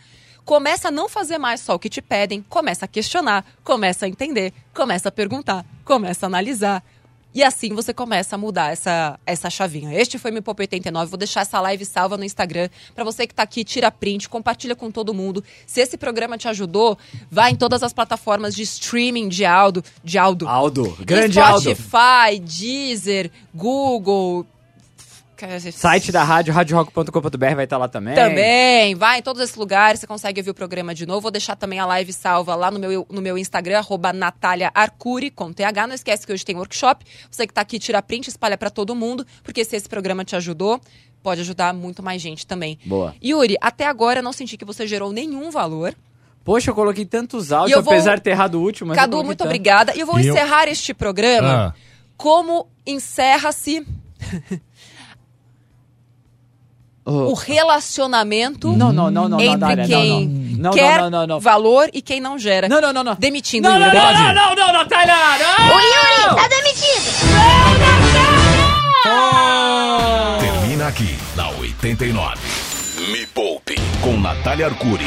começa 0.46 0.88
a 0.88 0.91
não 0.91 1.10
fazer 1.10 1.38
mais 1.38 1.62
só 1.62 1.76
o 1.76 1.80
que 1.80 1.89
te 1.89 2.02
pedem, 2.02 2.44
começa 2.50 2.86
a 2.86 2.88
questionar, 2.88 3.46
começa 3.64 4.06
a 4.06 4.10
entender, 4.10 4.54
começa 4.74 5.10
a 5.10 5.12
perguntar, 5.12 5.66
começa 5.84 6.26
a 6.26 6.28
analisar. 6.28 6.84
E 7.36 7.41
assim 7.44 7.74
você 7.74 7.91
começa 7.94 8.36
a 8.36 8.38
mudar 8.38 8.72
essa, 8.72 9.20
essa 9.26 9.50
chavinha. 9.50 9.91
Este 9.91 10.20
foi 10.20 10.30
Me 10.30 10.39
Poupa 10.39 10.62
89. 10.62 11.10
Vou 11.10 11.18
deixar 11.18 11.41
essa 11.41 11.60
live 11.62 11.84
salva 11.84 12.16
no 12.16 12.24
Instagram. 12.24 12.70
Pra 12.94 13.04
você 13.04 13.26
que 13.26 13.34
tá 13.34 13.41
aqui, 13.41 13.64
tira 13.64 13.89
print, 13.89 14.30
compartilha 14.30 14.76
com 14.76 14.91
todo 14.91 15.16
mundo. 15.16 15.44
Se 15.66 15.82
esse 15.82 15.98
programa 15.98 16.38
te 16.38 16.48
ajudou, 16.48 16.96
vai 17.32 17.52
em 17.52 17.56
todas 17.56 17.82
as 17.82 17.91
plataformas 17.91 18.54
de 18.54 18.62
streaming 18.62 19.30
de 19.30 19.46
áudio. 19.46 19.84
De 20.04 20.20
áudio. 20.20 20.48
Aldo, 20.48 20.96
grande 21.00 21.39
Aldo. 21.39 21.62
Spotify, 21.62 22.39
Deezer, 22.39 23.32
Google. 23.52 24.46
Site 25.72 26.12
da 26.12 26.24
rádio, 26.24 26.54
radiorock.com.br 26.54 27.38
vai 27.56 27.64
estar 27.64 27.78
lá 27.78 27.88
também. 27.88 28.16
Também, 28.16 28.96
vai 28.96 29.20
em 29.20 29.22
todos 29.22 29.41
esses 29.41 29.56
lugares, 29.56 30.00
você 30.00 30.08
consegue 30.08 30.39
ouvir 30.41 30.52
o 30.52 30.54
programa 30.54 30.94
de 30.94 31.06
novo. 31.06 31.22
Vou 31.22 31.32
deixar 31.32 31.56
também 31.56 31.80
a 31.80 31.86
live 31.86 32.12
salva 32.14 32.56
lá 32.56 32.70
no 32.72 32.80
meu, 32.80 33.06
no 33.10 33.22
meu 33.22 33.38
Instagram, 33.38 33.80
arroba 33.80 34.14
Natália 34.14 34.72
Arcuri, 34.74 35.30
com 35.30 35.52
TH. 35.52 35.88
Não 35.88 35.96
esquece 35.96 36.26
que 36.26 36.34
hoje 36.34 36.46
tem 36.46 36.56
workshop. 36.56 37.06
Você 37.30 37.46
que 37.48 37.54
tá 37.54 37.62
aqui, 37.62 37.80
tira 37.80 38.02
print, 38.02 38.28
espalha 38.28 38.58
pra 38.58 38.70
todo 38.70 38.96
mundo, 38.96 39.26
porque 39.44 39.64
se 39.66 39.76
esse 39.76 39.88
programa 39.89 40.24
te 40.26 40.36
ajudou, 40.36 40.80
pode 41.22 41.41
ajudar 41.41 41.74
muito 41.74 42.02
mais 42.04 42.22
gente 42.22 42.46
também. 42.48 42.78
Boa. 42.86 43.16
Yuri, 43.24 43.56
até 43.62 43.86
agora 43.88 44.20
eu 44.20 44.24
não 44.24 44.34
senti 44.34 44.58
que 44.58 44.66
você 44.66 44.86
gerou 44.88 45.12
nenhum 45.12 45.50
valor. 45.52 45.94
Poxa, 46.44 46.72
eu 46.72 46.76
coloquei 46.76 47.06
tantos 47.06 47.54
áudios, 47.54 47.78
eu 47.78 47.82
vou- 47.84 47.94
apesar 47.94 48.16
de 48.18 48.22
ter 48.22 48.32
errado 48.32 48.56
o 48.56 48.62
último. 48.62 48.89
Mas 48.89 48.98
eu 48.98 49.02
Cadu, 49.04 49.24
muito 49.24 49.38
tanto. 49.38 49.48
obrigada. 49.48 49.96
E 49.96 50.02
eu 50.02 50.06
vou 50.06 50.20
E 50.20 50.28
eu- 50.28 50.34
encerrar 50.34 50.68
este 50.68 50.94
programa 50.94 51.68
Ah. 51.68 51.74
como 52.18 52.68
encerra-se. 52.86 53.86
O 57.06 57.34
relacionamento 57.34 58.72
Não, 58.72 58.93
não, 58.93 59.12
não, 59.12 59.28
não, 59.30 59.39
entre 59.39 59.58
Natália, 59.58 59.86
quem 59.86 60.10
não, 60.10 60.20
não. 60.22 60.64
Não, 60.64 60.72
quer 60.72 60.97
não, 61.01 61.10
não, 61.10 61.28
não. 61.28 61.39
valor 61.39 61.89
e 61.93 62.01
quem 62.01 62.22
não 62.22 62.38
gera. 62.39 62.70
Não, 62.70 62.80
não, 62.80 62.93
não, 62.93 63.04
não. 63.04 63.16
Demitindo 63.16 63.68
Não, 63.68 63.76
o 63.76 63.80
não, 63.80 63.88
Yuri. 63.88 63.97
não, 63.97 64.14
não, 64.34 64.56
não, 64.56 64.68
não, 64.68 64.74
Natália! 64.74 65.14
Não! 65.16 65.76
O 65.76 65.80
Yuri 65.80 66.36
tá 66.36 66.47
demitido! 66.47 68.14
Termina 70.39 70.88
aqui, 70.88 71.18
na 71.36 71.49
89. 71.49 72.38
Me 73.12 73.26
Poupe, 73.28 73.76
com 74.01 74.18
Natália 74.20 74.68
Arcuri. 74.68 75.06